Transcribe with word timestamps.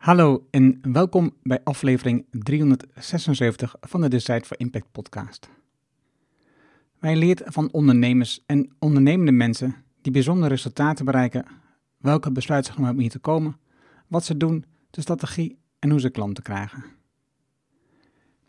Hallo 0.00 0.46
en 0.50 0.78
welkom 0.92 1.36
bij 1.42 1.60
aflevering 1.64 2.26
376 2.30 3.74
van 3.80 4.00
de 4.00 4.08
Decide 4.08 4.44
for 4.44 4.60
Impact 4.60 4.86
podcast. 4.92 5.50
Wij 6.98 7.16
leren 7.16 7.52
van 7.52 7.72
ondernemers 7.72 8.42
en 8.46 8.72
ondernemende 8.78 9.32
mensen 9.32 9.74
die 10.02 10.12
bijzondere 10.12 10.48
resultaten 10.48 11.04
bereiken, 11.04 11.46
welke 11.96 12.32
besluiten 12.32 12.74
ze 12.74 12.94
hier 12.96 13.10
te 13.10 13.18
komen, 13.18 13.56
wat 14.06 14.24
ze 14.24 14.36
doen, 14.36 14.64
de 14.90 15.00
strategie 15.00 15.58
en 15.78 15.90
hoe 15.90 16.00
ze 16.00 16.10
klanten 16.10 16.42
krijgen. 16.42 16.84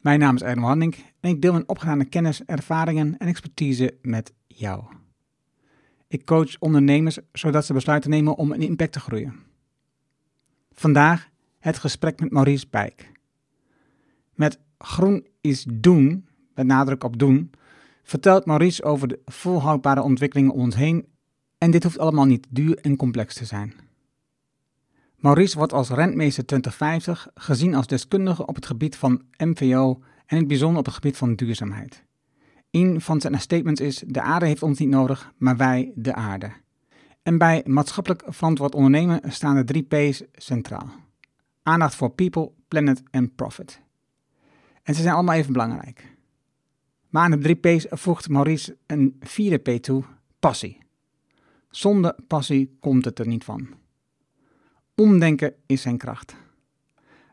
Mijn 0.01 0.19
naam 0.19 0.35
is 0.35 0.41
Erno 0.41 0.65
Hanning 0.67 0.95
en 1.19 1.29
ik 1.29 1.41
deel 1.41 1.51
mijn 1.51 1.69
opgedane 1.69 2.05
kennis, 2.05 2.45
ervaringen 2.45 3.17
en 3.17 3.27
expertise 3.27 3.97
met 4.01 4.33
jou. 4.47 4.83
Ik 6.07 6.25
coach 6.25 6.59
ondernemers 6.59 7.19
zodat 7.31 7.65
ze 7.65 7.73
besluiten 7.73 8.09
nemen 8.09 8.35
om 8.35 8.51
een 8.51 8.61
impact 8.61 8.91
te 8.91 8.99
groeien. 8.99 9.35
Vandaag 10.71 11.29
het 11.61 11.77
gesprek 11.77 12.19
met 12.19 12.31
Maurice 12.31 12.67
Bijk. 12.69 13.11
Met 14.33 14.59
Groen 14.77 15.27
is 15.41 15.65
doen, 15.69 16.27
met 16.53 16.65
nadruk 16.65 17.03
op 17.03 17.19
doen, 17.19 17.51
vertelt 18.03 18.45
Maurice 18.45 18.83
over 18.83 19.07
de 19.07 19.19
volhoudbare 19.25 20.01
ontwikkelingen 20.01 20.53
om 20.53 20.59
ons 20.59 20.75
heen 20.75 21.05
en 21.57 21.71
dit 21.71 21.83
hoeft 21.83 21.99
allemaal 21.99 22.25
niet 22.25 22.47
duur 22.49 22.77
en 22.77 22.95
complex 22.95 23.35
te 23.35 23.45
zijn. 23.45 23.73
Maurice 25.15 25.57
wordt 25.57 25.73
als 25.73 25.89
rentmeester 25.89 26.45
2050 26.45 27.31
gezien 27.33 27.75
als 27.75 27.87
deskundige 27.87 28.45
op 28.45 28.55
het 28.55 28.65
gebied 28.65 28.95
van 28.95 29.21
MVO 29.37 29.99
en 30.25 30.25
in 30.25 30.37
het 30.37 30.47
bijzonder 30.47 30.79
op 30.79 30.85
het 30.85 30.93
gebied 30.93 31.17
van 31.17 31.35
duurzaamheid. 31.35 32.03
Een 32.71 33.01
van 33.01 33.21
zijn 33.21 33.39
statements 33.39 33.81
is: 33.81 34.03
De 34.07 34.21
aarde 34.21 34.45
heeft 34.45 34.63
ons 34.63 34.79
niet 34.79 34.89
nodig, 34.89 35.33
maar 35.37 35.57
wij 35.57 35.91
de 35.95 36.13
aarde. 36.13 36.51
En 37.23 37.37
bij 37.37 37.63
maatschappelijk 37.65 38.23
verantwoord 38.27 38.75
ondernemen 38.75 39.21
staan 39.27 39.55
de 39.55 39.63
drie 39.63 39.83
P's 39.83 40.23
centraal: 40.33 40.89
aandacht 41.63 41.95
voor 41.95 42.11
people, 42.11 42.51
planet 42.67 43.03
en 43.11 43.35
profit. 43.35 43.81
En 44.83 44.95
ze 44.95 45.01
zijn 45.01 45.13
allemaal 45.13 45.35
even 45.35 45.53
belangrijk. 45.53 46.15
Maar 47.09 47.23
aan 47.23 47.31
de 47.31 47.37
drie 47.37 47.55
P's 47.55 47.85
voegt 47.89 48.29
Maurice 48.29 48.77
een 48.85 49.15
vierde 49.19 49.57
P 49.57 49.81
toe: 49.81 50.03
passie. 50.39 50.77
Zonder 51.69 52.15
passie 52.27 52.77
komt 52.79 53.05
het 53.05 53.19
er 53.19 53.27
niet 53.27 53.43
van. 53.43 53.67
Omdenken 54.95 55.53
is 55.65 55.81
zijn 55.81 55.97
kracht. 55.97 56.35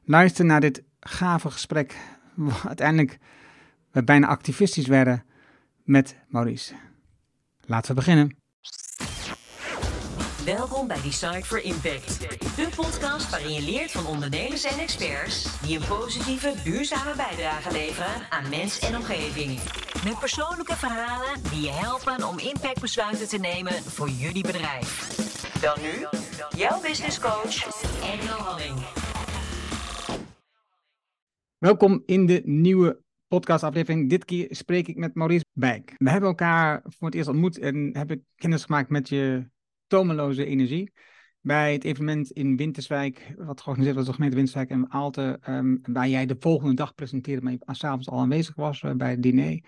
Luister 0.05 0.45
naar 0.45 0.61
dit 0.61 0.83
gave 1.01 1.51
gesprek, 1.51 1.97
waar 2.35 2.67
uiteindelijk 2.67 3.19
we 3.91 4.05
bijna 4.05 4.27
activistisch 4.27 4.87
werden 4.87 5.25
met 5.83 6.17
Maurice. 6.29 6.75
Laten 7.61 7.91
we 7.91 7.97
beginnen. 7.97 8.37
Welkom 10.57 10.87
bij 10.87 11.03
Decide 11.03 11.45
for 11.45 11.63
Impact, 11.63 12.21
de 12.57 12.69
podcast 12.77 13.31
waarin 13.31 13.53
je 13.53 13.63
leert 13.63 13.91
van 13.91 14.07
ondernemers 14.07 14.65
en 14.65 14.79
experts 14.79 15.61
die 15.61 15.79
een 15.79 15.87
positieve, 15.89 16.55
duurzame 16.65 17.15
bijdrage 17.17 17.73
leveren 17.73 18.31
aan 18.31 18.49
mens 18.49 18.79
en 18.79 18.97
omgeving. 18.97 19.61
Met 20.05 20.19
persoonlijke 20.19 20.77
verhalen 20.77 21.43
die 21.51 21.61
je 21.61 21.71
helpen 21.71 22.29
om 22.29 22.39
impactbesluiten 22.39 23.29
te 23.29 23.39
nemen 23.39 23.73
voor 23.73 24.09
jullie 24.09 24.43
bedrijf. 24.43 24.91
Dan 25.61 25.77
nu, 25.83 26.07
jouw 26.57 26.81
business 26.81 27.21
coach, 27.21 27.57
Engel 28.03 28.39
Halling. 28.39 28.79
Welkom 31.59 32.03
in 32.07 32.27
de 32.27 32.43
nieuwe 32.45 33.03
podcastaflevering. 33.27 34.11
Dit 34.11 34.25
keer 34.25 34.47
spreek 34.51 34.89
ik 34.89 34.97
met 34.97 35.15
Maurice 35.15 35.45
Bijk. 35.53 35.95
We 35.97 36.11
hebben 36.11 36.29
elkaar 36.29 36.83
voor 36.85 37.07
het 37.07 37.17
eerst 37.17 37.29
ontmoet 37.29 37.59
en 37.59 37.91
hebben 37.93 38.27
kennis 38.37 38.65
gemaakt 38.65 38.89
met 38.91 39.09
je 39.09 39.49
tomeloze 39.89 40.45
energie. 40.45 40.93
Bij 41.41 41.73
het 41.73 41.85
evenement 41.85 42.31
in 42.31 42.57
Winterswijk, 42.57 43.35
wat 43.37 43.61
georganiseerd 43.61 43.97
was 43.97 44.05
door 44.05 44.15
de 44.15 44.21
gemeente 44.21 44.37
Winterswijk 44.37 44.71
en 44.71 44.93
Aalte, 44.93 45.39
um, 45.49 45.79
waar 45.83 46.09
jij 46.09 46.27
de 46.27 46.37
volgende 46.39 46.75
dag 46.75 46.95
presenteerde, 46.95 47.43
maar 47.43 47.53
je 47.53 47.59
s'avonds 47.67 48.09
al 48.09 48.19
aanwezig 48.19 48.55
was 48.55 48.83
uh, 48.83 48.93
bij 48.93 49.11
het 49.11 49.23
diner. 49.23 49.65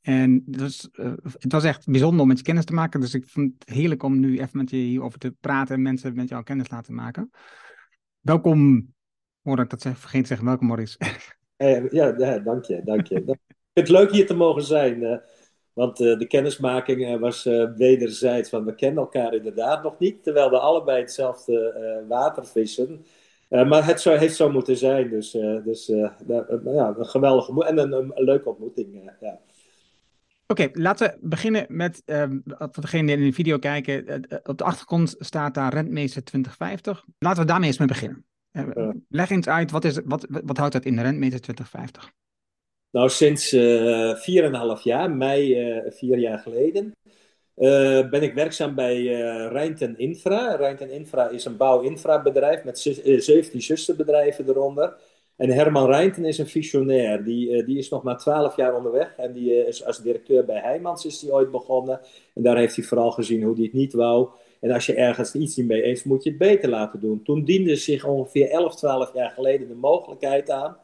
En 0.00 0.44
uh, 0.46 1.12
het 1.22 1.52
was 1.52 1.64
echt 1.64 1.86
bijzonder 1.86 2.20
om 2.20 2.28
met 2.28 2.38
je 2.38 2.44
kennis 2.44 2.64
te 2.64 2.72
maken. 2.72 3.00
Dus 3.00 3.14
ik 3.14 3.26
vond 3.26 3.52
het 3.58 3.74
heerlijk 3.74 4.02
om 4.02 4.20
nu 4.20 4.40
even 4.40 4.58
met 4.58 4.70
je 4.70 4.76
hierover 4.76 5.18
te 5.18 5.34
praten 5.40 5.74
en 5.74 5.82
mensen 5.82 6.14
met 6.14 6.28
jou 6.28 6.42
kennis 6.42 6.70
laten 6.70 6.94
maken. 6.94 7.30
Welkom, 8.20 8.92
hoor 9.42 9.58
ik 9.58 9.70
dat 9.70 9.82
zeg, 9.82 9.98
vergeet 9.98 10.20
te 10.20 10.28
zeggen, 10.28 10.46
welkom 10.46 10.66
Maurice. 10.66 10.98
Eh, 11.56 11.90
ja, 11.90 12.14
ja, 12.16 12.38
dank 12.38 12.64
je, 12.64 12.80
dank 12.84 13.06
je. 13.06 13.14
Ik 13.14 13.24
vind 13.24 13.88
het 13.88 13.88
leuk 13.88 14.10
hier 14.10 14.26
te 14.26 14.34
mogen 14.34 14.62
zijn. 14.62 15.22
Want 15.72 16.00
uh, 16.00 16.18
de 16.18 16.26
kennismaking 16.26 17.00
uh, 17.00 17.20
was 17.20 17.44
wederzijds. 17.76 18.50
Want 18.50 18.64
we 18.64 18.74
kennen 18.74 19.02
elkaar 19.02 19.34
inderdaad 19.34 19.82
nog 19.82 19.98
niet. 19.98 20.22
Terwijl 20.22 20.50
we 20.50 20.58
allebei 20.58 21.00
hetzelfde 21.00 22.04
water 22.08 22.46
vissen. 22.46 23.04
maar 23.48 23.86
het 23.86 24.00
zou, 24.00 24.18
heeft 24.18 24.36
zo 24.36 24.50
moeten 24.50 24.76
zijn. 24.76 25.10
Dus, 25.10 25.30
dus 25.64 25.86
ja, 25.86 26.94
een 26.98 27.06
geweldige 27.06 27.64
en 27.64 27.78
een, 27.78 28.12
leuke 28.14 28.48
ontmoeting. 28.48 29.10
ja. 29.20 29.38
Oké, 30.50 30.62
okay, 30.62 30.82
laten 30.82 31.08
we 31.08 31.28
beginnen 31.28 31.66
met, 31.68 32.02
uh, 32.06 32.24
voor 32.44 32.82
degenen 32.82 33.06
die 33.06 33.16
in 33.16 33.22
de 33.22 33.32
video 33.32 33.58
kijken, 33.58 34.08
uh, 34.08 34.38
op 34.42 34.58
de 34.58 34.64
achtergrond 34.64 35.14
staat 35.18 35.54
daar 35.54 35.72
Rentmeester 35.72 36.24
2050. 36.24 37.04
Laten 37.18 37.40
we 37.40 37.48
daarmee 37.48 37.68
eens 37.68 37.78
mee 37.78 37.88
beginnen. 37.88 38.24
Uh, 38.52 38.88
leg 39.08 39.30
eens 39.30 39.46
uit, 39.46 39.70
wat, 39.70 39.84
is, 39.84 40.00
wat, 40.04 40.26
wat 40.28 40.56
houdt 40.56 40.72
dat 40.72 40.84
in 40.84 40.96
de 40.96 41.02
Rentmeester 41.02 41.40
2050? 41.40 42.12
Nou, 42.90 43.08
sinds 43.08 43.54
4,5 43.54 44.82
jaar, 44.82 45.10
mei 45.10 45.82
vier 45.88 46.18
jaar 46.18 46.38
geleden, 46.38 46.92
ben 48.10 48.22
ik 48.22 48.34
werkzaam 48.34 48.74
bij 48.74 49.02
Rijnten 49.48 49.98
Infra. 49.98 50.56
Rijnten 50.56 50.90
Infra 50.90 51.28
is 51.28 51.44
een 51.44 51.56
bouw-infra-bedrijf 51.56 52.64
met 52.64 52.78
17 52.78 53.62
zusterbedrijven 53.62 54.48
eronder. 54.48 54.96
En 55.40 55.50
Herman 55.50 55.86
Rijnten 55.86 56.24
is 56.24 56.38
een 56.38 56.46
visionair. 56.46 57.24
Die, 57.24 57.50
uh, 57.50 57.66
die 57.66 57.78
is 57.78 57.88
nog 57.88 58.02
maar 58.02 58.18
twaalf 58.18 58.56
jaar 58.56 58.76
onderweg. 58.76 59.14
En 59.16 59.32
die 59.32 59.50
uh, 59.50 59.68
is 59.68 59.84
als 59.84 60.02
directeur 60.02 60.44
bij 60.44 60.60
Heijmans 60.60 61.04
is 61.04 61.18
die 61.18 61.32
ooit 61.32 61.50
begonnen. 61.50 62.00
En 62.34 62.42
daar 62.42 62.56
heeft 62.56 62.76
hij 62.76 62.84
vooral 62.84 63.10
gezien 63.10 63.42
hoe 63.42 63.54
hij 63.54 63.64
het 63.64 63.72
niet 63.72 63.92
wou. 63.92 64.28
En 64.60 64.70
als 64.70 64.86
je 64.86 64.94
ergens 64.94 65.34
iets 65.34 65.56
niet 65.56 65.66
mee 65.66 65.82
eens, 65.82 66.04
moet 66.04 66.22
je 66.22 66.28
het 66.28 66.38
beter 66.38 66.68
laten 66.68 67.00
doen. 67.00 67.22
Toen 67.22 67.44
diende 67.44 67.76
zich 67.76 68.04
ongeveer 68.04 68.50
11, 68.50 68.76
12 68.76 69.14
jaar 69.14 69.30
geleden 69.30 69.68
de 69.68 69.74
mogelijkheid 69.74 70.50
aan 70.50 70.76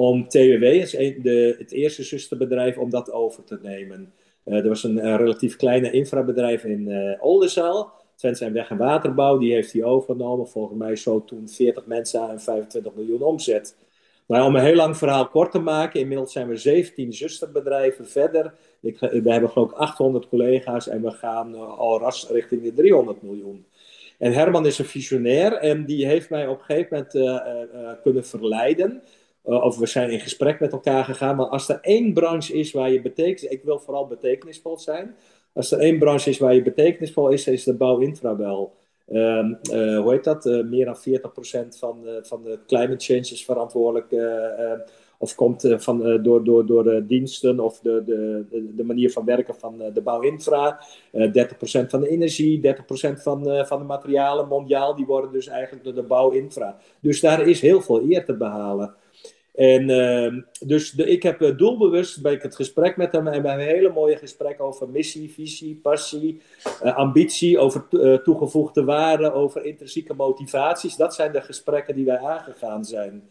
om 0.00 0.28
TWW, 0.28 0.64
het 1.58 1.72
eerste 1.72 2.02
zusterbedrijf, 2.02 2.76
om 2.78 2.90
dat 2.90 3.12
over 3.12 3.44
te 3.44 3.58
nemen. 3.62 4.12
Uh, 4.44 4.56
er 4.56 4.68
was 4.68 4.84
een, 4.84 5.16
relatief 5.16 5.56
kleine 5.56 5.90
infrabedrijf 5.90 6.64
in 6.64 6.88
uh, 6.88 7.24
Oldenzaal. 7.24 7.92
Twente 8.14 8.38
zijn 8.38 8.52
weg- 8.52 8.70
en 8.70 8.76
waterbouw, 8.76 9.38
die 9.38 9.52
heeft 9.52 9.72
hij 9.72 9.84
overgenomen. 9.84 10.48
Volgens 10.48 10.78
mij 10.78 10.96
zo 10.96 11.24
toen 11.24 11.48
40 11.48 11.86
mensen 11.86 12.20
aan 12.20 12.30
en 12.30 12.40
25 12.40 12.94
miljoen 12.94 13.22
omzet. 13.22 13.76
Maar 14.26 14.44
om 14.44 14.56
een 14.56 14.64
heel 14.64 14.74
lang 14.74 14.96
verhaal 14.96 15.28
kort 15.28 15.52
te 15.52 15.58
maken, 15.58 16.00
inmiddels 16.00 16.32
zijn 16.32 16.48
we 16.48 16.56
17 16.56 17.12
zusterbedrijven 17.12 18.08
verder. 18.08 18.52
Ik, 18.80 18.98
we 18.98 19.30
hebben 19.30 19.50
geloof 19.50 19.70
ik 19.70 19.76
800 19.76 20.28
collega's 20.28 20.88
en 20.88 21.02
we 21.02 21.10
gaan 21.10 21.54
uh, 21.54 21.78
al 21.78 21.98
ras 21.98 22.28
richting 22.30 22.62
de 22.62 22.74
300 22.74 23.22
miljoen. 23.22 23.64
En 24.18 24.32
Herman 24.32 24.66
is 24.66 24.78
een 24.78 24.84
visionair 24.84 25.52
en 25.52 25.84
die 25.84 26.06
heeft 26.06 26.30
mij 26.30 26.46
op 26.46 26.58
een 26.58 26.64
gegeven 26.64 27.06
moment 27.12 28.02
kunnen 28.02 28.24
verleiden. 28.24 29.02
Of 29.42 29.78
we 29.78 29.86
zijn 29.86 30.10
in 30.10 30.20
gesprek 30.20 30.60
met 30.60 30.72
elkaar 30.72 31.04
gegaan. 31.04 31.36
Maar 31.36 31.46
als 31.46 31.68
er 31.68 31.78
één 31.80 32.12
branche 32.12 32.52
is 32.52 32.72
waar 32.72 32.90
je 32.90 33.00
betekenis... 33.00 33.52
Ik 33.52 33.62
wil 33.62 33.78
vooral 33.78 34.06
betekenisvol 34.06 34.78
zijn. 34.78 35.16
Als 35.52 35.70
er 35.70 35.78
één 35.78 35.98
branche 35.98 36.30
is 36.30 36.38
waar 36.38 36.54
je 36.54 36.62
betekenisvol 36.62 37.28
is, 37.28 37.46
is 37.46 37.64
de 37.64 37.74
bouwinfra 37.74 38.36
wel. 38.36 38.74
Um, 39.12 39.58
uh, 39.72 40.00
hoe 40.00 40.12
heet 40.12 40.24
dat? 40.24 40.46
Uh, 40.46 40.64
meer 40.64 40.84
dan 40.84 40.96
40% 40.96 41.78
van, 41.78 42.04
van 42.22 42.42
de 42.42 42.58
climate 42.66 43.04
change 43.04 43.20
is 43.20 43.44
verantwoordelijk. 43.44 44.14
of 45.18 45.34
komt 45.34 45.74
van, 45.76 46.22
door, 46.22 46.44
door, 46.44 46.66
door 46.66 46.84
de 46.84 47.06
diensten 47.06 47.60
of 47.60 47.80
de, 47.80 48.02
de, 48.06 48.44
de 48.76 48.84
manier 48.84 49.10
van 49.10 49.24
werken 49.24 49.54
van 49.54 49.78
de 49.94 50.00
bouwinfra. 50.00 50.84
30% 51.12 51.18
van 51.88 52.00
de 52.00 52.08
energie, 52.08 52.74
30% 52.76 53.22
van, 53.22 53.66
van 53.66 53.78
de 53.78 53.84
materialen 53.84 54.48
mondiaal, 54.48 54.94
die 54.94 55.06
worden 55.06 55.32
dus 55.32 55.46
eigenlijk 55.46 55.84
door 55.84 55.94
de 55.94 56.02
bouwinfra. 56.02 56.76
Dus 57.00 57.20
daar 57.20 57.48
is 57.48 57.60
heel 57.60 57.80
veel 57.80 58.02
eer 58.10 58.24
te 58.24 58.36
behalen. 58.36 58.94
En 59.54 59.88
uh, 59.88 60.42
dus 60.66 60.90
de, 60.90 61.06
ik 61.06 61.22
heb 61.22 61.42
uh, 61.42 61.56
doelbewust 61.56 62.22
bij 62.22 62.32
ik 62.32 62.42
het 62.42 62.56
gesprek 62.56 62.96
met 62.96 63.12
hem 63.12 63.26
en 63.26 63.42
we 63.42 63.48
hebben 63.48 63.66
een 63.66 63.74
hele 63.74 63.92
mooie 63.92 64.16
gesprek 64.16 64.60
over 64.60 64.88
missie, 64.88 65.32
visie, 65.32 65.76
passie, 65.82 66.42
uh, 66.84 66.96
ambitie, 66.96 67.58
over 67.58 67.88
toegevoegde 68.22 68.84
waarde, 68.84 69.32
over 69.32 69.64
intrinsieke 69.64 70.14
motivaties. 70.14 70.96
Dat 70.96 71.14
zijn 71.14 71.32
de 71.32 71.40
gesprekken 71.40 71.94
die 71.94 72.04
wij 72.04 72.18
aangegaan 72.18 72.84
zijn. 72.84 73.22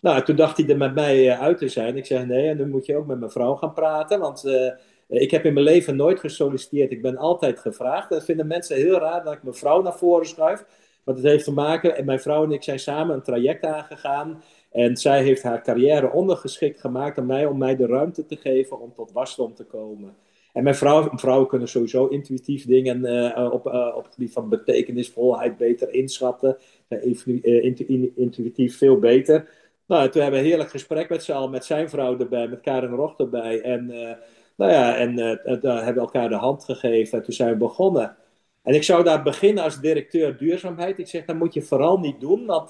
Nou, 0.00 0.22
toen 0.22 0.36
dacht 0.36 0.56
hij 0.56 0.68
er 0.68 0.76
met 0.76 0.94
mij 0.94 1.38
uit 1.38 1.58
te 1.58 1.68
zijn. 1.68 1.96
Ik 1.96 2.06
zeg 2.06 2.26
nee, 2.26 2.48
en 2.48 2.56
dan 2.56 2.70
moet 2.70 2.86
je 2.86 2.96
ook 2.96 3.06
met 3.06 3.18
mijn 3.18 3.30
vrouw 3.30 3.54
gaan 3.54 3.72
praten, 3.72 4.20
want 4.20 4.44
ik 5.08 5.30
heb 5.30 5.44
in 5.44 5.52
mijn 5.52 5.64
leven 5.64 5.96
nooit 5.96 6.20
gesolliciteerd. 6.20 6.90
Ik 6.90 7.02
ben 7.02 7.16
altijd 7.16 7.58
gevraagd. 7.58 8.10
Dat 8.10 8.24
vinden 8.24 8.46
mensen 8.46 8.76
heel 8.76 8.98
raar 8.98 9.24
dat 9.24 9.32
ik 9.32 9.42
mijn 9.42 9.54
vrouw 9.54 9.82
naar 9.82 9.98
voren 9.98 10.26
schuif. 10.26 10.64
Want 11.04 11.18
het 11.18 11.26
heeft 11.26 11.44
te 11.44 11.52
maken, 11.52 11.96
en 11.96 12.04
mijn 12.04 12.20
vrouw 12.20 12.44
en 12.44 12.52
ik 12.52 12.62
zijn 12.62 12.78
samen 12.78 13.14
een 13.14 13.22
traject 13.22 13.64
aangegaan. 13.64 14.42
En 14.70 14.96
zij 14.96 15.22
heeft 15.22 15.42
haar 15.42 15.62
carrière 15.62 16.12
ondergeschikt 16.12 16.80
gemaakt 16.80 17.18
aan 17.18 17.26
mij 17.26 17.46
om 17.46 17.58
mij 17.58 17.76
de 17.76 17.86
ruimte 17.86 18.26
te 18.26 18.36
geven 18.36 18.80
om 18.80 18.92
tot 18.94 19.12
wasdom 19.12 19.54
te 19.54 19.64
komen. 19.64 20.14
En 20.52 20.62
mijn 20.62 20.74
vrouw, 20.74 21.08
vrouwen 21.12 21.48
kunnen 21.48 21.68
sowieso 21.68 22.06
intuïtief 22.06 22.66
dingen 22.66 23.04
uh, 23.04 23.52
op, 23.52 23.66
uh, 23.66 23.92
op 23.96 24.04
het 24.04 24.14
gebied 24.14 24.32
van 24.32 24.48
betekenisvolheid 24.48 25.56
beter 25.56 25.94
inschatten. 25.94 26.56
intuïtief 28.14 28.78
veel 28.78 28.98
beter. 28.98 29.48
Nou, 29.86 30.08
toen 30.08 30.22
hebben 30.22 30.40
we 30.40 30.44
een 30.44 30.50
heerlijk 30.50 30.70
gesprek 30.70 31.08
met 31.08 31.24
z'n 31.24 31.32
allen, 31.32 31.50
met 31.50 31.64
zijn 31.64 31.90
vrouw 31.90 32.18
erbij, 32.18 32.48
met 32.48 32.60
Karen 32.60 32.90
Rocht 32.90 33.20
erbij. 33.20 33.60
En, 33.60 33.86
nou 34.56 34.70
ja, 34.70 34.96
en 34.96 35.16
hebben 35.16 35.94
we 35.94 36.00
elkaar 36.00 36.28
de 36.28 36.34
hand 36.34 36.64
gegeven 36.64 37.18
en 37.18 37.24
toen 37.24 37.34
zijn 37.34 37.50
we 37.50 37.56
begonnen. 37.56 38.16
En 38.62 38.74
ik 38.74 38.82
zou 38.82 39.04
daar 39.04 39.22
beginnen 39.22 39.64
als 39.64 39.80
directeur 39.80 40.36
duurzaamheid. 40.36 40.98
Ik 40.98 41.08
zeg, 41.08 41.24
dat 41.24 41.36
moet 41.36 41.54
je 41.54 41.62
vooral 41.62 41.98
niet 41.98 42.20
doen, 42.20 42.46
want 42.46 42.68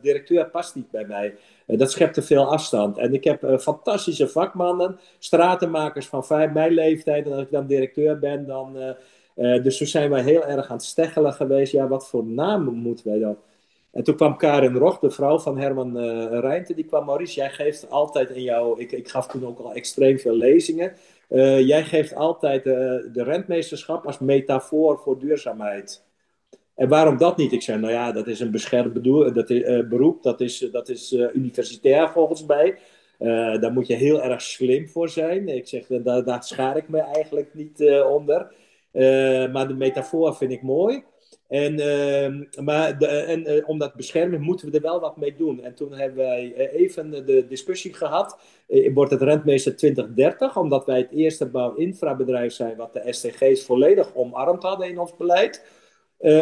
directeur 0.00 0.46
past 0.46 0.74
niet 0.74 0.90
bij 0.90 1.04
mij. 1.04 1.34
Eh, 1.66 1.78
dat 1.78 1.90
schept 1.90 2.14
te 2.14 2.22
veel 2.22 2.52
afstand. 2.52 2.98
En 2.98 3.14
ik 3.14 3.24
heb 3.24 3.60
fantastische 3.60 4.28
vakmannen, 4.28 4.98
stratenmakers 5.18 6.06
van 6.06 6.24
vijf, 6.24 6.52
mijn 6.52 6.72
leeftijd. 6.72 7.26
En 7.26 7.32
als 7.32 7.42
ik 7.42 7.50
dan 7.50 7.66
directeur 7.66 8.18
ben, 8.18 8.46
dan. 8.46 8.76
Uh, 9.36 9.62
dus 9.62 9.76
toen 9.76 9.86
zijn 9.86 10.10
wij 10.10 10.22
heel 10.22 10.44
erg 10.46 10.68
aan 10.68 10.76
het 10.76 10.84
steggelen 10.84 11.32
geweest. 11.32 11.72
Ja, 11.72 11.88
wat 11.88 12.08
voor 12.08 12.24
namen 12.24 12.74
moeten 12.74 13.08
wij 13.08 13.18
dan? 13.18 13.36
En 13.92 14.02
toen 14.02 14.16
kwam 14.16 14.36
Karin 14.36 14.74
Roch, 14.74 14.98
de 14.98 15.10
vrouw 15.10 15.38
van 15.38 15.58
Herman 15.58 16.04
uh, 16.04 16.66
die 16.66 16.84
kwam, 16.84 17.04
Maurice, 17.04 17.34
jij 17.34 17.50
geeft 17.50 17.90
altijd 17.90 18.30
in 18.30 18.42
jou, 18.42 18.80
ik, 18.80 18.92
ik 18.92 19.08
gaf 19.08 19.26
toen 19.26 19.46
ook 19.46 19.58
al 19.58 19.72
extreem 19.72 20.18
veel 20.18 20.34
lezingen, 20.34 20.92
jij 21.66 21.84
geeft 21.84 22.14
altijd 22.14 22.64
de 22.64 23.22
rentmeesterschap 23.22 24.06
als 24.06 24.18
metafoor 24.18 24.98
voor 24.98 25.18
duurzaamheid. 25.18 26.04
En 26.74 26.88
waarom 26.88 27.16
dat 27.16 27.36
niet? 27.36 27.52
Ik 27.52 27.62
zei, 27.62 27.80
nou 27.80 27.92
ja, 27.92 28.12
dat 28.12 28.26
is 28.26 28.40
een 28.40 28.50
beschermd 28.50 28.92
bedoel, 28.92 29.32
dat 29.32 29.50
uh, 29.50 29.88
beroep, 29.88 30.22
dat 30.22 30.40
is, 30.40 30.58
dat 30.72 30.88
is 30.88 31.12
universitair 31.12 32.08
volgens 32.10 32.46
mij. 32.46 32.78
Uh, 33.18 33.60
daar 33.60 33.72
moet 33.72 33.86
je 33.86 33.94
heel 33.94 34.22
erg 34.22 34.42
slim 34.42 34.88
voor 34.88 35.08
zijn. 35.08 35.48
Ik 35.48 35.68
zeg, 35.68 35.86
daar, 35.86 36.24
daar 36.24 36.42
schaar 36.42 36.76
ik 36.76 36.88
me 36.88 37.00
eigenlijk 37.00 37.54
niet 37.54 38.02
onder. 38.08 38.52
maar 39.52 39.68
de 39.68 39.74
metafoor 39.74 40.36
vind 40.36 40.52
ik 40.52 40.62
mooi. 40.62 41.04
En, 41.48 41.78
ehm, 41.78 42.64
maar 42.64 42.98
de, 42.98 43.06
en 43.06 43.66
om 43.66 43.78
dat 43.78 43.94
beschermen 43.94 44.40
moeten 44.40 44.70
we 44.70 44.76
er 44.76 44.82
wel 44.82 45.00
wat 45.00 45.16
mee 45.16 45.34
doen. 45.36 45.62
En 45.62 45.74
toen 45.74 45.92
hebben 45.92 46.24
wij 46.24 46.70
even 46.70 47.10
de 47.26 47.46
discussie 47.48 47.94
gehad. 47.94 48.38
wordt 48.94 49.10
het 49.10 49.22
rentmeester 49.22 49.76
2030, 49.76 50.56
omdat 50.56 50.86
wij 50.86 50.98
het 50.98 51.10
eerste 51.10 51.46
bouw-infrabedrijf 51.46 52.52
zijn 52.52 52.76
wat 52.76 52.92
de 52.92 53.12
STG's 53.12 53.64
volledig 53.64 54.14
omarmd 54.14 54.62
hadden 54.62 54.88
in 54.88 54.98
ons 54.98 55.16
beleid. 55.16 55.64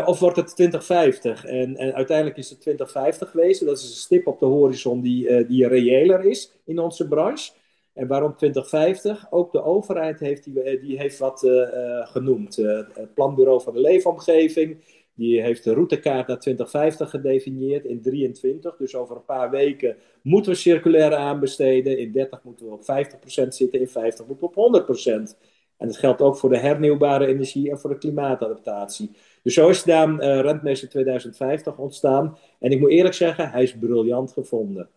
Of 0.05 0.19
wordt 0.19 0.37
het 0.37 0.55
2050? 0.55 1.45
En, 1.45 1.77
en, 1.77 1.95
uiteindelijk 1.95 2.37
is 2.37 2.51
het 2.51 2.61
2050 2.61 3.31
geweest. 3.31 3.65
Dat 3.65 3.79
is 3.79 3.85
een 3.85 3.91
stip 3.91 4.27
op 4.27 4.39
de 4.39 4.47
horizon 4.47 5.01
die, 5.01 5.47
die 5.47 5.69
reëler 5.69 6.25
is 6.25 6.53
in 6.65 6.79
onze 6.79 7.09
branche. 7.09 7.53
En 7.95 8.07
waarom 8.07 8.37
2050? 8.37 9.27
Ook 9.31 9.53
de 9.53 9.63
overheid 9.63 10.21
heeft, 10.21 10.45
die, 10.45 10.63
eh, 10.63 10.81
die 10.81 10.99
heeft 10.99 11.19
wat 11.19 11.43
uh, 11.43 12.07
genoemd. 12.07 12.57
het 12.57 13.15
Planbureau 13.15 13.63
van 13.63 13.75
de 13.75 13.81
Leefomgeving. 13.81 14.77
Die 15.17 15.43
heeft 15.43 15.65
de 15.65 15.73
routekaart 15.73 16.27
naar 16.27 16.39
2050 16.39 17.11
gedefinieerd 17.11 17.85
in 17.85 18.03
23. 18.03 18.77
Dus 18.77 18.95
over 18.95 19.17
een 19.17 19.25
paar 19.25 19.51
weken 19.51 19.97
moeten 20.23 20.53
we 20.53 20.59
circulaire 20.59 21.17
aanbesteden. 21.17 21.99
In 21.99 22.13
30 22.13 22.43
moeten 22.43 22.67
we 22.67 22.73
op 22.73 22.83
50% 22.83 23.49
zitten. 23.49 23.81
In 23.81 23.89
50 23.89 24.27
moeten 24.27 24.49
we 24.51 24.55
op 24.55 24.85
100%. 24.87 25.37
En 25.77 25.87
dat 25.87 25.97
geldt 25.97 26.21
ook 26.21 26.37
voor 26.37 26.49
de 26.49 26.59
hernieuwbare 26.59 27.27
energie 27.27 27.71
en 27.71 27.79
voor 27.79 27.91
de 27.91 27.99
klimaatadaptatie. 27.99 29.11
Dus 29.43 29.55
zo 29.55 29.69
is 29.69 29.83
dan 29.83 30.25
uh, 30.25 30.41
Rentmeester 30.41 30.89
2050 30.89 31.79
ontstaan. 31.79 32.39
En 32.59 32.71
ik 32.71 32.81
moet 32.81 32.91
eerlijk 32.91 33.15
zeggen, 33.15 33.51
hij 33.51 33.63
is 33.63 33.79
briljant 33.79 34.33
gevonden. 34.33 34.89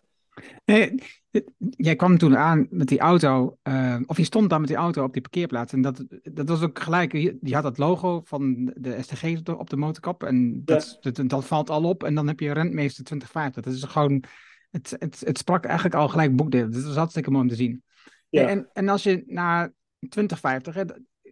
Jij 1.69 1.95
kwam 1.95 2.17
toen 2.17 2.37
aan 2.37 2.67
met 2.69 2.87
die 2.87 2.99
auto, 2.99 3.57
uh, 3.63 3.99
of 4.05 4.17
je 4.17 4.23
stond 4.23 4.49
dan 4.49 4.59
met 4.59 4.69
die 4.69 4.77
auto 4.77 5.03
op 5.03 5.13
die 5.13 5.21
parkeerplaats. 5.21 5.73
En 5.73 5.81
dat, 5.81 6.05
dat 6.23 6.49
was 6.49 6.61
ook 6.61 6.79
gelijk, 6.79 7.11
je, 7.11 7.37
had 7.53 7.63
dat 7.63 7.77
logo 7.77 8.21
van 8.23 8.71
de 8.75 9.01
STG 9.01 9.39
op 9.45 9.69
de 9.69 9.77
motorkap. 9.77 10.23
En 10.23 10.61
dat, 10.65 10.97
dat, 11.01 11.21
dat, 11.29 11.45
valt 11.45 11.69
al 11.69 11.83
op. 11.83 12.03
En 12.03 12.15
dan 12.15 12.27
heb 12.27 12.39
je 12.39 12.51
Rentmeester 12.51 13.03
2050. 13.03 13.63
Dat 13.63 13.73
is 13.73 13.83
gewoon, 13.83 14.23
het, 14.69 14.95
het, 14.99 15.19
het 15.25 15.37
sprak 15.37 15.65
eigenlijk 15.65 15.95
al 15.95 16.09
gelijk 16.09 16.35
boekdelen. 16.35 16.71
Dat 16.71 16.83
was 16.83 16.95
hartstikke 16.95 17.31
mooi 17.31 17.43
om 17.43 17.49
te 17.49 17.55
zien. 17.55 17.83
Ja. 18.29 18.47
En, 18.47 18.69
en 18.73 18.89
als 18.89 19.03
je 19.03 19.23
naar 19.25 19.73
2050, 20.09 20.73
hè, 20.73 20.83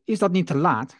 is 0.03 0.19
dat 0.19 0.31
niet 0.31 0.47
te 0.47 0.57
laat? 0.57 0.95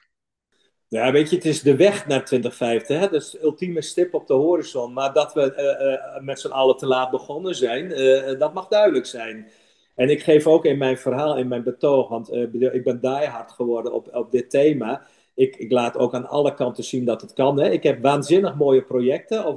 Ja, 0.96 1.12
weet 1.12 1.30
je, 1.30 1.36
het 1.36 1.46
is 1.46 1.62
de 1.62 1.76
weg 1.76 2.08
naar 2.08 2.26
2050. 2.26 3.00
Hè? 3.00 3.10
Dat 3.10 3.22
is 3.22 3.42
ultieme 3.42 3.82
stip 3.82 4.14
op 4.14 4.28
de 4.28 4.34
horizon. 4.34 4.94
Maar 4.94 5.14
dat 5.14 5.34
we 5.34 5.42
uh, 5.42 6.18
uh, 6.18 6.26
met 6.26 6.40
z'n 6.40 6.48
allen 6.48 6.78
te 6.78 6.88
laat 6.88 7.12
begonnen 7.12 7.56
zijn, 7.56 7.92
uh, 7.92 8.40
dat 8.40 8.54
mag 8.54 8.68
duidelijk 8.68 9.06
zijn. 9.06 9.48
En 9.96 10.10
ik 10.10 10.24
geef 10.24 10.48
ook 10.48 10.66
in 10.66 10.78
mijn 10.78 10.98
verhaal, 10.98 11.38
in 11.38 11.48
mijn 11.48 11.64
betoog, 11.64 12.10
want 12.10 12.34
ik 12.34 12.84
ben 12.84 13.00
diehard 13.02 13.52
geworden 13.52 13.94
op, 13.94 14.16
op 14.16 14.32
dit 14.32 14.50
thema. 14.50 15.06
Ik, 15.34 15.56
ik, 15.56 15.72
laat 15.72 15.98
ook 15.98 16.14
aan 16.14 16.28
alle 16.28 16.54
kanten 16.54 16.84
zien 16.84 17.06
dat 17.06 17.22
het 17.22 17.34
kan. 17.34 17.60
Hè? 17.60 17.70
Ik 17.70 17.84
heb 17.84 18.02
waanzinnig 18.02 18.56
mooie 18.56 18.84
projecten, 18.84 19.46
of 19.46 19.56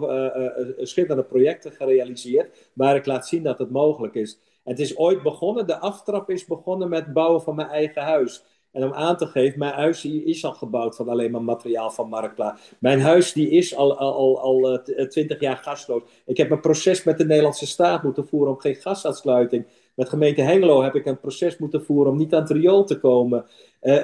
schitterende 0.76 1.28
projecten 1.28 1.72
gerealiseerd, 1.72 2.68
waar 2.72 2.96
ik 2.96 3.06
laat 3.06 3.26
zien 3.28 3.42
dat 3.42 3.58
het 3.58 3.70
mogelijk 3.70 4.14
is. 4.14 4.38
Het 4.64 4.78
is 4.78 4.96
ooit 4.96 5.22
begonnen, 5.22 5.66
de 5.66 5.78
aftrap 5.78 6.30
is 6.30 6.44
begonnen 6.44 6.88
met 6.88 7.04
het 7.04 7.12
bouwen 7.12 7.42
van 7.42 7.54
mijn 7.54 7.68
eigen 7.68 8.02
huis. 8.02 8.44
En 8.72 8.84
om 8.84 8.92
aan 8.92 9.16
te 9.16 9.26
geven, 9.26 9.58
mijn 9.58 9.72
huis 9.72 10.04
is 10.04 10.44
al 10.44 10.52
gebouwd 10.52 10.96
van 10.96 11.08
alleen 11.08 11.30
maar 11.30 11.42
materiaal 11.42 11.90
van 11.90 12.08
Marktplaats. 12.08 12.72
Mijn 12.78 13.00
huis 13.00 13.32
die 13.32 13.50
is 13.50 13.76
al, 13.76 13.98
al, 13.98 14.40
al, 14.40 14.78
eh, 14.78 15.06
twintig 15.06 15.40
jaar 15.40 15.56
gasloos. 15.56 16.02
Ik 16.26 16.36
heb 16.36 16.50
een 16.50 16.60
proces 16.60 17.04
met 17.04 17.18
de 17.18 17.24
Nederlandse 17.24 17.66
staat 17.66 18.02
moeten 18.02 18.26
voeren 18.26 18.52
om 18.52 18.60
geen 18.60 18.74
gasaansluiting. 18.74 19.66
Met 19.94 20.08
gemeente 20.08 20.42
Hengelo 20.42 20.82
heb 20.82 20.94
ik 20.94 21.06
een 21.06 21.20
proces 21.20 21.58
moeten 21.58 21.84
voeren 21.84 22.12
om 22.12 22.18
niet 22.18 22.34
aan 22.34 22.42
het 22.42 22.50
riool 22.50 22.84
te 22.84 22.98
komen. 22.98 23.46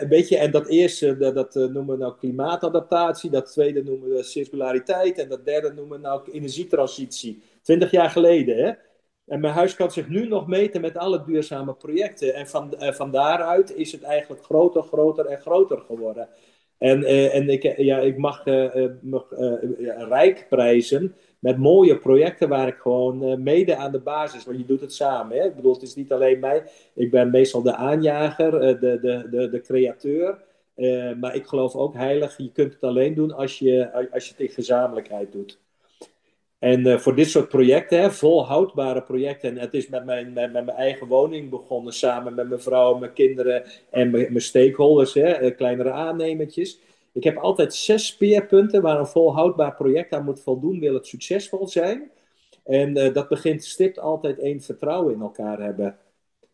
Weet 0.09 0.29
je, 0.29 0.39
en 0.39 0.51
dat 0.51 0.69
eerste, 0.69 1.17
dat, 1.17 1.35
dat 1.35 1.55
noemen 1.55 1.87
we 1.87 1.97
nou 1.97 2.15
klimaatadaptatie. 2.19 3.31
Dat 3.31 3.53
tweede 3.53 3.83
noemen 3.83 4.09
we 4.09 4.23
circulariteit. 4.23 5.19
En 5.19 5.29
dat 5.29 5.45
derde 5.45 5.73
noemen 5.73 5.97
we 5.97 6.03
nou 6.03 6.23
energietransitie. 6.33 7.43
Twintig 7.63 7.91
jaar 7.91 8.11
geleden, 8.11 8.57
hè. 8.57 8.73
En 9.27 9.41
mijn 9.41 9.55
huis 9.55 9.75
kan 9.75 9.91
zich 9.91 10.09
nu 10.09 10.29
nog 10.29 10.47
meten 10.47 10.81
met 10.81 10.97
alle 10.97 11.25
duurzame 11.25 11.75
projecten. 11.75 12.35
En 12.35 12.49
van, 12.49 12.75
uh, 12.81 12.93
van 12.93 13.11
daaruit 13.11 13.75
is 13.75 13.93
het 13.93 14.03
eigenlijk 14.03 14.45
groter, 14.45 14.83
groter 14.83 15.27
en 15.27 15.41
groter 15.41 15.79
geworden. 15.79 16.29
En, 16.79 17.01
uh, 17.01 17.35
en 17.35 17.49
ik, 17.49 17.77
ja, 17.77 17.99
ik 17.99 18.17
mag, 18.19 18.45
mag 19.01 19.27
rijk 20.09 20.47
prijzen 20.49 21.15
met 21.39 21.59
mooie 21.59 21.99
projecten 21.99 22.49
waar 22.49 22.69
ik 22.69 22.77
gewoon 22.77 23.43
mede 23.43 23.77
aan 23.77 23.93
de 23.93 24.01
basis, 24.01 24.45
want 24.45 24.59
je 24.59 24.67
doet 24.67 24.81
het 24.81 24.95
samen. 24.95 25.37
Hè? 25.37 25.45
Ik 25.45 25.55
bedoel, 25.55 25.73
het 25.73 25.83
is 25.83 25.95
niet 25.95 26.13
alleen 26.13 26.41
mij. 26.41 26.63
Ik 26.95 27.11
ben 27.11 27.31
meestal 27.31 27.63
de 27.63 27.75
aanjager, 27.75 28.51
de, 28.51 28.99
de, 29.01 29.29
de, 29.31 29.49
de 29.51 29.61
createur. 29.61 30.39
maar 31.21 31.35
ik 31.35 31.47
geloof 31.47 31.75
ook 31.75 31.95
heilig, 31.95 32.37
je 32.37 32.53
kunt 32.53 32.73
het 32.73 32.83
alleen 32.83 33.15
doen 33.15 33.33
als 33.33 33.59
je, 33.59 33.93
als 34.13 34.25
je 34.25 34.31
het 34.31 34.41
in 34.41 34.55
gezamenlijkheid 34.55 35.33
doet. 35.33 35.64
En 36.65 36.87
uh, 36.87 36.99
voor 36.99 37.15
dit 37.15 37.29
soort 37.29 37.49
projecten, 37.49 38.13
volhoudbare 38.13 39.03
projecten. 39.03 39.51
En 39.51 39.59
het 39.59 39.75
is 39.75 39.89
met 39.89 40.05
mijn, 40.05 40.33
met, 40.33 40.53
met, 40.53 40.65
mijn 40.65 40.77
eigen 40.77 41.07
woning 41.07 41.51
begonnen, 41.51 41.93
samen 41.93 42.35
met 42.35 42.49
mijn 42.49 42.61
vrouw, 42.61 42.99
mijn 42.99 43.13
kinderen 43.13 43.65
en 43.91 44.11
mijn, 44.11 44.41
stakeholders, 44.41 45.15
hè, 45.15 45.31
eh, 45.31 45.57
kleinere 45.57 45.91
aannemertjes. 45.91 46.81
Ik 47.13 47.25
heb 47.25 47.37
altijd 47.37 47.75
zes 47.75 48.07
speerpunten 48.07 48.83
waar 48.83 48.99
een 48.99 49.07
volhoudbaar 49.07 49.75
project 49.75 50.13
aan 50.13 50.25
moet 50.25 50.41
voldoen, 50.41 50.81
wil 50.81 50.95
het 50.95 51.07
succesvol 51.07 51.69
zijn. 51.69 52.11
En 52.65 52.99
uh, 52.99 53.15
dat 53.15 53.29
begint 53.29 53.65
stipt 53.65 53.99
altijd 53.99 54.39
één 54.39 54.61
vertrouwen 54.61 55.15
in 55.15 55.21
elkaar 55.21 55.61
hebben. 55.61 55.99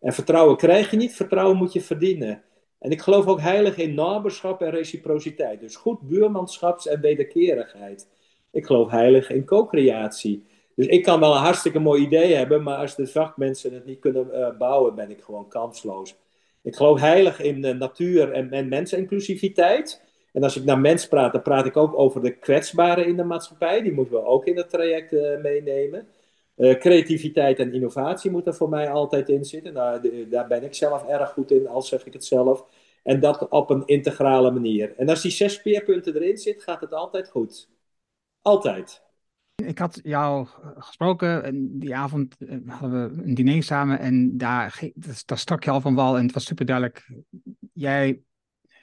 En 0.00 0.12
vertrouwen 0.12 0.56
krijg 0.56 0.90
je 0.90 0.96
niet, 0.96 1.12
vertrouwen 1.12 1.56
moet 1.56 1.73
je 1.73 1.80
verdienen. 1.80 2.42
En 2.78 2.90
ik 2.90 3.00
geloof 3.00 3.26
ook 3.26 3.40
heilig 3.40 3.76
in 3.76 3.94
naberschap 3.94 4.62
en 4.62 4.70
reciprociteit. 4.70 5.61
Dus 5.61 5.76
goed 5.76 6.00
buurmanschaps- 6.00 6.87
en 6.87 7.00
wederkerigheid. 7.00 8.06
Ik 8.52 8.66
geloof 8.66 8.90
heilig 8.90 9.30
in 9.30 9.45
co-creatie. 9.45 10.45
Dus 10.75 10.87
ik 10.87 11.02
kan 11.02 11.21
wel 11.21 11.33
een 11.35 11.42
hartstikke 11.42 11.78
mooi 11.78 12.02
idee 12.02 12.35
hebben, 12.35 12.62
maar 12.62 12.76
als 12.76 12.97
de 12.97 13.07
vakmensen 13.07 13.75
het 13.75 13.87
niet 13.87 13.99
kunnen 13.99 14.28
uh, 14.33 14.59
bouwen, 14.59 14.95
ben 14.95 15.11
ik 15.11 15.21
gewoon 15.21 15.49
kansloos. 15.49 16.16
Ik 16.62 16.76
geloof 16.76 17.00
heilig 17.00 17.40
in 17.40 17.61
natuur- 17.78 18.33
en, 18.33 18.50
en 18.50 18.69
menseninclusiviteit. 18.69 20.02
En 20.33 20.42
als 20.42 20.57
ik 20.57 20.64
naar 20.64 20.78
mens 20.78 21.09
praat, 21.09 21.33
dan 21.33 21.42
praat 21.42 21.66
ik 21.66 21.76
ook 21.76 21.99
over 21.99 22.23
de 22.23 22.30
kwetsbaren 22.30 23.07
in 23.07 23.16
de 23.16 23.25
maatschappij. 23.25 23.83
Die 23.83 23.92
moeten 23.92 24.14
we 24.14 24.25
ook 24.25 24.47
in 24.47 24.57
het 24.57 24.71
traject 24.71 25.12
uh, 25.12 25.40
meenemen. 25.40 26.09
creativiteit 26.57 27.59
en 27.59 27.75
innovatie 27.75 28.30
moeten 28.30 28.54
voor 28.54 28.69
mij 28.69 28.90
altijd 28.90 29.28
in 29.28 29.45
zitten. 29.45 29.73
Nou, 29.73 30.28
daar 30.28 30.47
ben 30.47 30.62
ik 30.62 30.75
zelf 30.75 31.07
erg 31.07 31.30
goed 31.30 31.50
in, 31.50 31.69
al 31.69 31.83
zeg 31.83 32.07
ik 32.07 32.12
het 32.12 32.25
zelf. 32.25 32.64
En 33.02 33.21
dat 33.21 33.49
op 33.49 33.71
een 33.71 33.83
integrale 33.87 34.50
manier. 34.50 34.95
En 34.97 35.09
als 35.09 35.23
die 35.23 35.30
zes 35.30 35.54
speerpunten 35.54 36.14
erin 36.14 36.38
zitten, 36.38 36.62
gaat 36.62 36.80
het 36.80 36.92
altijd 36.92 37.28
goed. 37.28 37.69
Altijd. 38.42 39.02
Ik 39.54 39.78
had 39.78 40.00
jou 40.02 40.47
gesproken 40.76 41.44
en 41.44 41.78
die 41.78 41.97
avond 41.97 42.37
eh, 42.38 42.56
hadden 42.66 43.16
we 43.16 43.23
een 43.23 43.35
diner 43.35 43.62
samen 43.62 43.99
en 43.99 44.37
daar, 44.37 44.80
daar 45.25 45.38
stak 45.38 45.64
je 45.64 45.70
al 45.70 45.80
van 45.80 45.94
wal 45.94 46.16
en 46.16 46.23
het 46.23 46.35
was 46.35 46.44
super 46.44 46.66
duidelijk. 46.66 47.11
Jij 47.73 48.23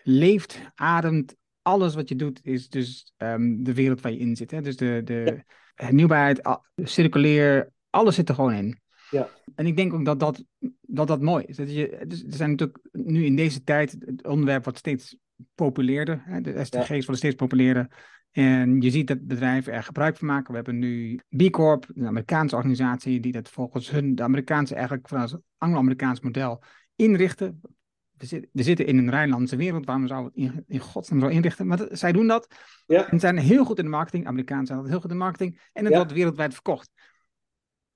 leeft, 0.04 0.60
ademt, 0.76 1.36
alles 1.62 1.96
wat 1.96 2.10
je 2.10 2.16
doet 2.16 2.40
is 2.44 2.70
dus 2.70 3.14
um, 3.18 3.64
de 3.64 3.74
wereld 3.74 4.02
waar 4.02 4.12
je 4.12 4.18
in 4.18 4.36
zit. 4.36 4.52
Hè? 4.52 4.62
Dus 4.62 4.78
de, 4.78 5.02
de 5.04 5.44
hernieuwbaarheid, 5.76 6.42
circuleer, 6.76 7.72
alles 7.90 8.16
zit 8.16 8.30
er 8.30 8.36
gewoon 8.36 8.54
in. 8.54 8.80
Ja. 9.10 9.30
En 9.56 9.66
ik 9.66 9.76
denk 9.76 9.94
ook 9.94 10.06
dat 10.06 10.20
dat, 10.20 10.44
dat, 10.82 11.08
dat 11.08 11.22
mooi 11.22 11.44
is. 11.46 11.56
Dat 11.56 11.74
je, 11.74 12.04
dus 12.08 12.24
er 12.24 12.34
zijn 12.34 12.50
natuurlijk 12.50 12.80
nu 12.92 13.26
in 13.26 13.36
deze 13.36 13.64
tijd, 13.64 13.96
het 14.06 14.28
onderwerp 14.28 14.64
wordt 14.64 14.80
steeds 14.80 15.18
populairder. 15.56 16.22
Hè? 16.26 16.42
De 16.42 16.66
SDG's 16.66 16.88
worden 16.88 17.18
steeds 17.18 17.36
populairder. 17.36 17.88
En 18.38 18.82
je 18.82 18.90
ziet 18.90 19.08
dat 19.08 19.28
bedrijven 19.28 19.74
er 19.74 19.84
gebruik 19.84 20.18
van 20.18 20.28
maken. 20.28 20.50
We 20.50 20.56
hebben 20.56 20.80
nu 20.80 21.20
B 21.38 21.52
Corp, 21.52 21.86
een 21.94 22.08
Amerikaanse 22.08 22.56
organisatie, 22.56 23.20
die 23.20 23.32
dat 23.32 23.50
volgens 23.50 23.90
hun, 23.92 24.16
de 24.16 24.24
Amerikaanse, 24.24 24.76
eigenlijk 24.76 25.08
vanuit 25.08 25.32
het 25.32 25.42
Anglo-Amerikaans 25.58 26.20
model, 26.20 26.64
inrichten. 26.96 27.62
We, 28.52 28.64
zitten 28.64 28.86
in 28.86 28.98
een 28.98 29.10
Rijnlandse 29.10 29.56
wereld, 29.56 29.86
waarom 29.86 30.08
zouden 30.08 30.32
we 30.34 30.42
het 30.42 30.54
in, 30.54 30.64
in 30.68 30.80
godsnaam 30.80 31.20
zo 31.20 31.28
inrichten? 31.28 31.68
Maar 31.68 31.88
zij 31.92 32.12
doen 32.12 32.28
dat. 32.28 32.56
Ja. 32.86 33.10
En 33.10 33.20
zijn 33.20 33.38
heel 33.38 33.66
goed 33.66 33.78
in 33.78 33.84
de 33.84 33.90
marketing. 33.90 34.28
Amerikanen 34.28 34.66
zijn 34.66 34.86
heel 34.86 35.00
goed 35.00 35.12
in 35.12 35.18
de 35.18 35.24
marketing. 35.24 35.62
En 35.74 35.86
het 35.86 35.94
wordt 35.94 36.12
wereldwijd 36.12 36.54
verkocht. 36.54 36.92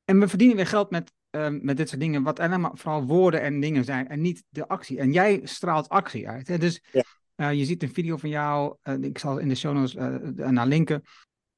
En 0.06 0.20
we 0.20 0.28
verdienen 0.28 0.56
weer 0.56 0.68
geld 0.68 0.90
met, 0.90 1.14
ehm, 1.30 1.60
met 1.62 1.78
dit 1.78 1.90
soort 1.90 2.02
dingen, 2.02 2.24
wat 2.24 2.40
alleen 2.40 2.70
vooral 2.74 3.06
woorden 3.06 3.42
en 3.42 3.60
dingen 3.60 3.84
zijn 3.84 4.08
en 4.08 4.22
niet 4.22 4.44
de 4.50 4.68
actie. 4.68 5.00
En 5.00 5.12
jij 5.12 5.42
straalt 5.44 5.90
actie 5.90 6.30
uit. 6.30 6.48
Hè? 6.48 6.58
Dus 6.58 6.84
ja. 6.92 7.04
Eh, 7.42 7.54
je 7.54 7.66
ziet 7.66 7.84
een 7.84 7.94
video 7.94 8.18
van 8.18 8.30
jou, 8.30 8.76
uh, 8.84 8.96
ik 9.02 9.18
zal 9.18 9.38
in 9.38 9.48
de 9.48 9.56
show 9.56 9.74
notes 9.74 9.96
uh, 9.96 10.50
naar 10.50 10.68
linken, 10.68 11.04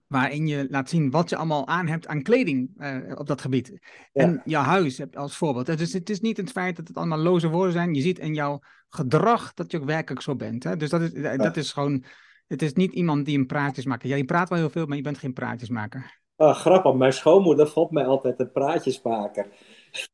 waarin 0.07 0.47
je 0.47 0.67
laat 0.69 0.89
zien 0.89 1.11
wat 1.11 1.29
je 1.29 1.35
allemaal 1.35 1.67
aan 1.67 1.87
hebt 1.87 2.07
aan 2.07 2.21
kleding 2.21 2.69
op 3.17 3.27
dat 3.27 3.41
gebied. 3.41 3.79
En 4.13 4.41
jouw 4.45 4.61
huis 4.61 5.13
als 5.13 5.37
voorbeeld. 5.37 5.77
Dus 5.77 5.93
het 5.93 6.09
is 6.09 6.19
niet 6.19 6.37
het 6.37 6.51
feit 6.51 6.75
dat 6.75 6.87
het 6.87 6.97
allemaal 6.97 7.17
loze 7.17 7.49
woorden 7.49 7.73
zijn. 7.73 7.93
Je 7.93 8.01
ziet 8.01 8.19
in 8.19 8.33
jouw 8.33 8.59
gedrag 8.89 9.53
dat 9.53 9.71
je 9.71 9.79
ook 9.79 9.85
werkelijk 9.85 10.21
zo 10.21 10.35
bent. 10.35 10.63
Hè? 10.63 10.77
Dus 10.77 10.89
dat 10.89 11.01
is, 11.01 11.37
dat 11.37 11.57
is 11.57 11.71
gewoon, 11.71 12.03
het 12.47 12.61
is 12.61 12.73
niet 12.73 12.93
iemand 12.93 13.25
die 13.25 13.37
een 13.37 13.45
praatjes 13.45 13.85
maakt. 13.85 14.03
Ja, 14.03 14.15
je 14.15 14.25
praat 14.25 14.49
wel 14.49 14.59
heel 14.59 14.69
veel, 14.69 14.85
maar 14.85 14.97
je 14.97 15.03
bent 15.03 15.17
geen 15.17 15.33
praatjesmaker. 15.33 16.21
Oh, 16.35 16.53
grappig, 16.53 16.93
mijn 16.93 17.13
schoonmoeder 17.13 17.67
vond 17.67 17.91
mij 17.91 18.05
altijd 18.05 18.39
een 18.39 18.51
praatjesmaker. 18.51 19.47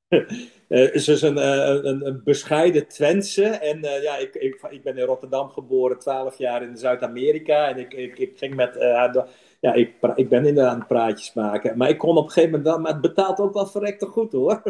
Uh, 0.10 0.94
is 0.94 1.06
dus 1.06 1.22
een, 1.22 1.38
een, 1.88 2.06
een, 2.08 2.22
bescheiden 2.24 2.88
Twentse. 2.88 3.44
En 3.44 3.78
uh, 3.78 4.04
ja, 4.04 4.18
ik, 4.18 4.36
ik, 4.36 4.68
ik 4.70 4.84
ben 4.84 4.98
in 4.98 5.06
Rotterdam 5.06 5.50
geboren, 5.50 6.00
12 6.00 6.38
jaar 6.38 6.64
in 6.64 6.78
Zuid-Amerika. 6.78 7.70
En 7.70 7.78
ik, 7.78 7.94
ik, 7.94 8.20
ik 8.20 8.38
ging 8.38 8.56
met. 8.56 8.76
Ja, 9.62 9.74
ik, 9.74 9.94
ik 10.16 10.30
ben 10.30 10.46
inderdaad 10.46 10.88
praatjes 10.88 11.34
maken. 11.34 11.78
Maar 11.78 11.90
ik 11.90 11.98
kon 11.98 12.18
op 12.18 12.26
een 12.26 12.32
gegeven 12.32 12.62
moment. 12.62 12.82
Maar 12.82 12.92
het 12.92 13.02
betaalt 13.02 13.40
ook 13.40 13.54
wel 13.54 13.68
verrekte 13.68 14.06
goed 14.06 14.32
hoor. 14.32 14.62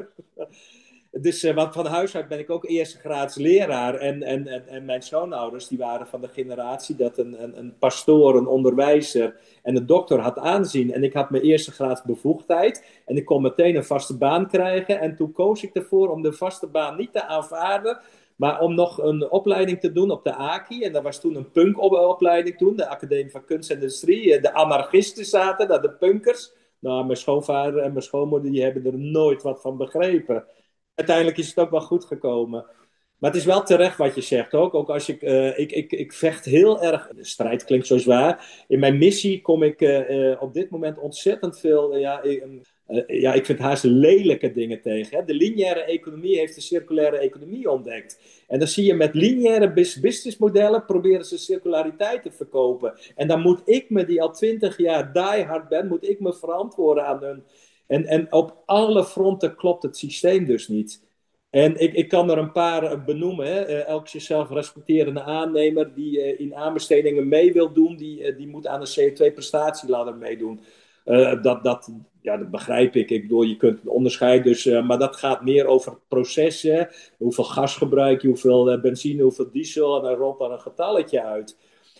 Dus 1.12 1.44
uh, 1.44 1.56
want 1.56 1.74
van 1.74 1.86
huis 1.86 2.16
uit 2.16 2.28
ben 2.28 2.40
ik 2.40 2.50
ook 2.50 2.66
eerste 2.66 2.98
graads 2.98 3.36
leraar. 3.36 3.96
En, 3.96 4.24
en, 4.24 4.68
en, 4.68 4.86
mijn 4.86 5.02
schoonouders 5.02 5.68
die 5.68 5.78
waren 5.78 6.08
van 6.08 6.22
de 6.22 6.28
generatie 6.28 6.96
dat 6.96 7.18
een, 7.18 7.44
een, 7.44 7.58
een 7.58 7.78
pastoor, 7.80 8.36
een 8.36 8.48
onderwijzer 8.48 9.36
en 9.64 9.76
een 9.76 9.86
dokter 9.86 10.20
had 10.20 10.38
aanzien. 10.38 10.94
En 10.94 11.04
ik 11.04 11.14
had 11.14 11.30
mijn 11.30 11.44
eerste 11.44 11.72
graads 11.72 12.04
bevoegdheid. 12.04 13.02
En 13.06 13.18
ik 13.18 13.26
kon 13.26 13.42
meteen 13.42 13.76
een 13.76 13.84
vaste 13.84 14.18
baan 14.18 14.48
krijgen. 14.48 15.00
En 15.00 15.16
toen 15.16 15.32
koos 15.32 15.64
ik 15.64 15.76
ervoor 15.76 16.10
om 16.10 16.22
de 16.22 16.34
vaste 16.34 16.68
baan 16.68 16.98
niet 16.98 17.14
te 17.14 17.26
aanvaarden. 17.26 18.00
Maar 18.36 18.60
om 18.62 18.76
nog 18.76 18.98
een 18.98 19.32
opleiding 19.32 19.80
te 19.80 19.92
doen 19.92 20.12
op 20.12 20.24
de 20.24 20.34
AKI. 20.34 20.84
En 20.84 20.92
dat 20.92 21.04
was 21.04 21.20
toen 21.20 21.36
een 21.36 21.52
punkopleiding 21.52 22.58
toen. 22.58 22.76
De 22.76 22.88
Academie 22.88 23.32
van 23.32 23.46
Kunst 23.46 23.70
en 23.70 23.76
Industrie. 23.76 24.36
Eh, 24.36 24.42
de 24.42 24.54
anarchisten 24.54 25.26
zaten 25.26 25.68
daar, 25.68 25.82
de 25.82 25.92
punkers. 25.92 26.52
Nou, 26.80 27.06
mijn 27.06 27.18
schoonvader 27.18 27.84
en 27.84 27.92
mijn 27.92 28.04
schoonmoeder 28.04 28.52
die 28.52 28.64
hebben 28.64 28.86
er 28.86 28.98
nooit 28.98 29.44
wat 29.44 29.62
van 29.62 29.78
begrepen 29.78 30.46
uiteindelijk 31.00 31.38
is 31.38 31.48
het 31.48 31.58
ook 31.58 31.70
wel 31.70 31.82
goed 31.82 32.06
gekomen. 32.06 32.66
Maar 33.18 33.32
het 33.32 33.40
is 33.40 33.46
wel 33.46 33.64
terecht 33.64 33.98
wat 33.98 34.16
je 34.16 34.22
zegt 34.22 34.54
ook. 34.54 34.74
Ook 34.74 34.90
als 34.90 35.10
ik, 35.10 35.22
uh, 35.22 35.60
ik, 35.60 35.72
ik, 35.72 35.92
ik 35.92 36.14
vecht 36.14 36.46
heel 36.46 36.82
erg. 36.82 37.08
De 37.16 37.26
strijd 37.26 37.64
klinkt 37.64 37.88
zo 37.88 37.98
zwaar. 37.98 38.64
In 38.68 38.80
mijn 38.80 38.98
missie 38.98 39.42
kom 39.42 39.64
ik 39.64 39.82
uh, 39.82 40.10
uh, 40.10 40.42
op 40.42 40.54
dit 40.54 40.70
moment 40.70 40.98
ontzettend 40.98 41.60
veel. 41.60 41.98
ja, 41.98 42.24
ja, 43.08 43.34
ik 43.34 43.46
vind 43.46 43.60
haast 43.60 43.84
lelijke 43.84 44.52
dingen 44.52 44.82
tegen. 44.82 45.18
Hè. 45.18 45.26
De 45.26 45.34
lineaire 45.34 45.84
economie 45.84 46.38
heeft 46.38 46.56
de 46.56 46.62
circulaire 46.62 47.18
economie 47.18 47.72
ontdekt. 47.72 48.20
En 48.48 48.60
dan 48.60 48.68
zie 48.68 48.86
je 48.86 48.94
met 48.94 49.14
lineaire 49.14 49.74
businessmodellen 50.02 50.86
proberen 50.86 51.26
ze 51.26 51.38
circulariteit 51.38 52.24
te 52.24 52.32
verkopen. 52.32 52.94
En 53.16 53.28
dan 53.28 53.42
moet 53.42 53.62
ik 53.66 53.90
me, 53.90 54.06
die 54.06 54.22
al 54.22 54.32
twintig 54.32 54.78
jaar 54.78 55.14
diehard 55.14 55.68
ben, 55.68 55.88
moet 55.88 56.10
ik 56.10 56.20
me 56.20 56.34
verantwoorden 56.34 57.06
aan 57.06 57.24
hun 57.24 57.44
en, 57.90 58.06
en 58.06 58.32
op 58.32 58.64
alle 58.66 59.04
fronten 59.04 59.56
klopt 59.56 59.84
het 59.84 59.98
systeem 59.98 60.46
dus 60.46 60.68
niet. 60.68 61.08
En 61.50 61.80
ik, 61.80 61.94
ik 61.94 62.10
kan 62.10 62.32
er 62.32 62.38
een 62.38 62.52
paar 62.52 62.84
eh, 62.84 63.06
benoemen. 63.06 63.46
Hè. 63.46 63.70
Uh, 63.70 63.88
elk 63.88 64.08
zichzelf 64.08 64.50
respecterende 64.50 65.22
aannemer 65.22 65.94
die 65.94 66.18
uh, 66.18 66.40
in 66.40 66.56
aanbestedingen 66.56 67.28
mee 67.28 67.54
wil 67.54 67.74
doen, 67.74 67.96
die, 67.96 68.36
die 68.36 68.48
moet 68.48 68.68
aan 68.68 68.80
de 68.80 68.94
CO2-prestatieladder 69.00 70.16
meedoen. 70.16 70.60
dat, 71.42 71.64
dat, 71.64 71.92
ja, 72.22 72.38
dat 72.38 72.52
begrijp 72.52 72.96
ik. 72.96 73.10
Ik 73.10 73.22
bedoel, 73.22 73.42
je 73.42 73.58
kunt 73.58 73.80
het 73.80 73.88
onderscheid 73.88 74.44
dus, 74.44 74.66
maar 74.66 75.00
dat 75.00 75.16
gaat 75.16 75.44
meer 75.44 75.66
over 75.66 75.98
processen. 76.08 76.90
Hoeveel 77.18 77.44
gas 77.44 77.76
gebruik 77.76 78.22
je, 78.22 78.28
hoeveel 78.28 78.80
benzine, 78.82 79.24
hoeveel 79.24 79.52
diesel, 79.52 79.98
en 79.98 80.04
dan 80.04 80.16
rolt 80.16 80.40
daar 80.40 80.52
een 80.52 80.60
getalletje 80.60 81.24
uit. 81.24 81.58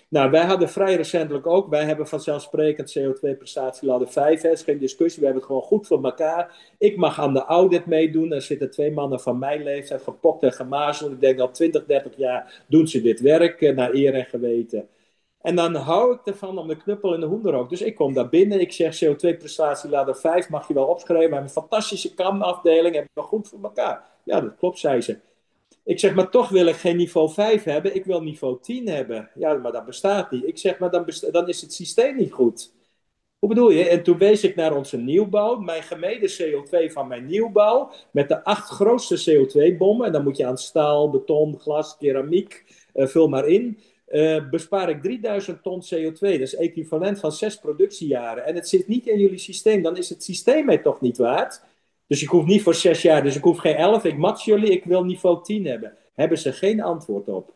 Nou, 0.10 0.32
wij 0.32 0.46
hadden 0.46 0.70
vrij 0.70 0.96
recentelijk 0.96 1.48
ook, 1.48 1.70
wij 1.70 1.86
hebben 1.86 2.08
vanzelfsprekend 2.08 3.00
CO2-prestatieladder 3.00 4.08
5, 4.08 4.42
hè, 4.42 4.50
is 4.52 4.62
geen 4.62 4.78
discussie, 4.78 5.20
we 5.20 5.26
hebben 5.26 5.44
het 5.44 5.52
gewoon 5.52 5.68
goed 5.68 5.88
voor 5.88 6.04
elkaar. 6.04 6.74
Ik 6.78 6.98
mag 6.98 7.20
aan 7.20 7.34
de 7.34 7.46
audit 7.46 7.86
meedoen, 7.86 8.32
er 8.32 8.42
zitten 8.42 8.72
twee 8.72 8.92
mannen 8.92 9.20
van 9.20 9.40
mijn 9.40 9.64
leeftijd, 9.64 10.02
gepokt 10.02 10.44
en 10.44 10.54
gemazeld. 10.54 11.12
Ik 11.12 11.20
denk 11.20 11.40
al 11.40 11.52
20, 11.52 11.86
30 11.86 12.18
jaar 12.18 12.64
doen 12.68 12.88
ze 12.88 13.02
dit 13.02 13.20
werk, 13.20 13.62
eh, 13.62 13.76
naar 13.76 13.94
eer 13.94 14.14
en 14.14 14.26
geweten. 14.26 14.88
En 15.42 15.56
dan 15.56 15.76
hou 15.76 16.14
ik 16.14 16.20
ervan 16.26 16.58
om 16.58 16.68
de 16.68 16.78
knuppel 16.78 17.14
in 17.14 17.20
de 17.20 17.26
hoenderhoek. 17.26 17.70
Dus 17.70 17.82
ik 17.82 17.96
kom 17.96 18.14
daar 18.14 18.30
binnen, 18.30 18.60
ik 18.60 18.72
zeg 18.72 19.04
CO2-prestatieladder 19.04 20.16
5 20.16 20.50
mag 20.50 20.68
je 20.68 20.74
wel 20.74 20.86
opschrijven, 20.86 21.30
we 21.30 21.36
hebben 21.36 21.56
een 21.56 21.62
fantastische 21.62 22.14
kamafdeling, 22.14 22.96
hebben 22.96 23.12
we 23.14 23.22
goed 23.22 23.48
voor 23.48 23.60
elkaar. 23.64 24.04
Ja, 24.24 24.42
dat 24.42 24.56
klopt, 24.58 24.80
zei 24.80 25.02
ze. 25.02 25.18
Ik 25.84 26.00
zeg, 26.00 26.16
maar 26.16 26.30
toch 26.30 26.50
wil 26.50 26.66
ik 26.66 26.76
geen 26.76 26.98
niveau 26.98 27.30
5 27.30 27.64
hebben, 27.64 27.96
ik 27.96 28.06
wil 28.06 28.22
niveau 28.22 28.58
10 28.62 28.88
hebben. 28.88 29.30
Ja, 29.36 29.54
maar 29.54 29.72
dat 29.72 29.86
bestaat 29.86 30.32
niet. 30.32 30.48
Ik 30.48 30.58
zeg, 30.58 30.80
maar 30.80 30.92
dan, 30.92 31.06
dan 31.32 31.48
is 31.48 31.62
het 31.62 31.74
systeem 31.74 32.16
niet 32.16 32.32
goed. 32.32 32.72
Hoe 33.40 33.50
bedoel 33.50 33.70
je? 33.70 33.90
En 33.90 34.04
toen 34.04 34.18
wees 34.18 34.44
ik 34.44 34.56
naar 34.56 34.76
onze 34.76 34.98
nieuwbouw, 34.98 35.56
mijn 35.56 35.84
gemeten 35.84 36.30
CO2 36.30 36.92
van 36.92 37.08
mijn 37.08 37.26
nieuwbouw, 37.26 37.92
met 38.12 38.28
de 38.28 38.44
acht 38.44 38.70
grootste 38.70 39.32
CO2-bommen. 39.32 40.06
En 40.06 40.12
dan 40.12 40.24
moet 40.24 40.38
je 40.38 40.46
aan 40.46 40.58
staal, 40.58 41.10
beton, 41.10 41.60
glas, 41.60 41.98
keramiek, 41.98 42.64
uh, 42.94 43.08
vul 43.08 43.28
maar 43.28 43.48
in. 43.48 43.80
Uh, 44.10 44.50
bespaar 44.50 44.90
ik 44.90 45.02
3000 45.02 45.64
ton 45.64 45.84
CO2. 45.84 46.20
Dat 46.20 46.40
is 46.40 46.56
equivalent 46.56 47.20
van 47.20 47.32
zes 47.32 47.60
productiejaren. 47.60 48.46
En 48.46 48.56
het 48.56 48.70
zit 48.70 48.88
niet 48.88 49.08
in 49.08 49.20
jullie 49.20 49.38
systeem. 49.38 49.82
Dan 49.82 49.98
is 49.98 50.10
het 50.10 50.24
systeem 50.24 50.66
mij 50.66 50.78
toch 50.78 51.02
niet 51.02 51.18
waard. 51.18 51.62
Dus 52.10 52.22
ik 52.22 52.28
hoef 52.28 52.46
niet 52.46 52.62
voor 52.62 52.76
zes 52.76 53.02
jaar, 53.02 53.24
dus 53.24 53.36
ik 53.36 53.44
hoef 53.44 53.58
geen 53.58 53.76
elf. 53.76 54.04
Ik 54.04 54.18
match 54.18 54.46
jullie, 54.46 54.72
ik 54.72 54.84
wil 54.84 55.04
niveau 55.04 55.44
10 55.44 55.66
hebben. 55.66 55.98
Hebben 56.14 56.38
ze 56.38 56.54
geen 56.54 56.82
antwoord 56.82 57.28
op. 57.28 57.54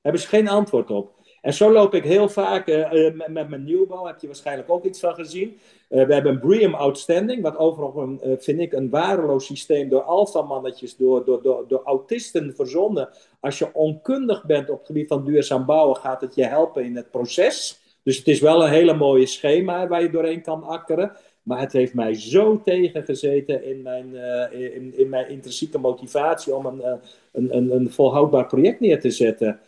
Hebben 0.00 0.20
ze 0.20 0.28
geen 0.28 0.48
antwoord 0.48 0.90
op. 0.90 1.18
En 1.40 1.54
zo 1.54 1.72
loop 1.72 1.94
ik 1.94 2.04
heel 2.04 2.28
vaak 2.28 2.68
uh, 2.68 2.90
met, 3.14 3.28
met, 3.28 3.48
mijn 3.48 3.64
nieuwbouw, 3.64 4.06
heb 4.06 4.20
je 4.20 4.26
waarschijnlijk 4.26 4.70
ook 4.70 4.84
iets 4.84 5.00
van 5.00 5.14
gezien. 5.14 5.58
Uh, 5.88 6.06
we 6.06 6.14
hebben 6.14 6.32
een 6.32 6.40
BREEAM 6.40 6.74
Outstanding, 6.74 7.42
wat 7.42 7.78
uh, 8.24 8.32
vind 8.38 8.60
ik 8.60 8.72
een 8.72 8.90
waardeloos 8.90 9.46
systeem 9.46 9.88
door 9.88 10.02
alfamannetjes, 10.02 10.96
door, 10.96 11.24
door, 11.24 11.42
door, 11.42 11.64
door 11.68 11.82
autisten 11.84 12.54
verzonnen. 12.54 13.08
Als 13.40 13.58
je 13.58 13.74
onkundig 13.74 14.44
bent 14.44 14.70
op 14.70 14.78
het 14.78 14.86
gebied 14.86 15.08
van 15.08 15.24
duurzaam 15.24 15.66
bouwen, 15.66 15.96
gaat 15.96 16.20
het 16.20 16.34
je 16.34 16.44
helpen 16.44 16.84
in 16.84 16.96
het 16.96 17.10
proces. 17.10 17.80
Dus 18.02 18.16
het 18.16 18.28
is 18.28 18.40
wel 18.40 18.64
een 18.64 18.70
hele 18.70 18.94
mooie 18.94 19.26
schema 19.26 19.88
waar 19.88 20.02
je 20.02 20.10
doorheen 20.10 20.42
kan 20.42 20.64
akkeren. 20.64 21.16
Maar 21.42 21.60
het 21.60 21.72
heeft 21.72 21.94
mij 21.94 22.14
zo 22.14 22.60
tegengezeten 22.64 23.64
in 23.64 23.82
mijn, 23.82 24.08
uh, 24.14 24.74
in, 24.74 24.98
in, 24.98 25.08
mijn 25.08 25.28
intrinsieke 25.28 25.78
motivatie 25.78 26.54
om 26.54 26.66
een, 26.66 26.78
uh, 26.78 26.92
een, 27.32 27.56
een, 27.56 27.70
een, 27.70 27.90
volhoudbaar 27.90 28.46
project 28.46 28.80
neer 28.80 29.00
te 29.00 29.10
zetten. 29.10 29.60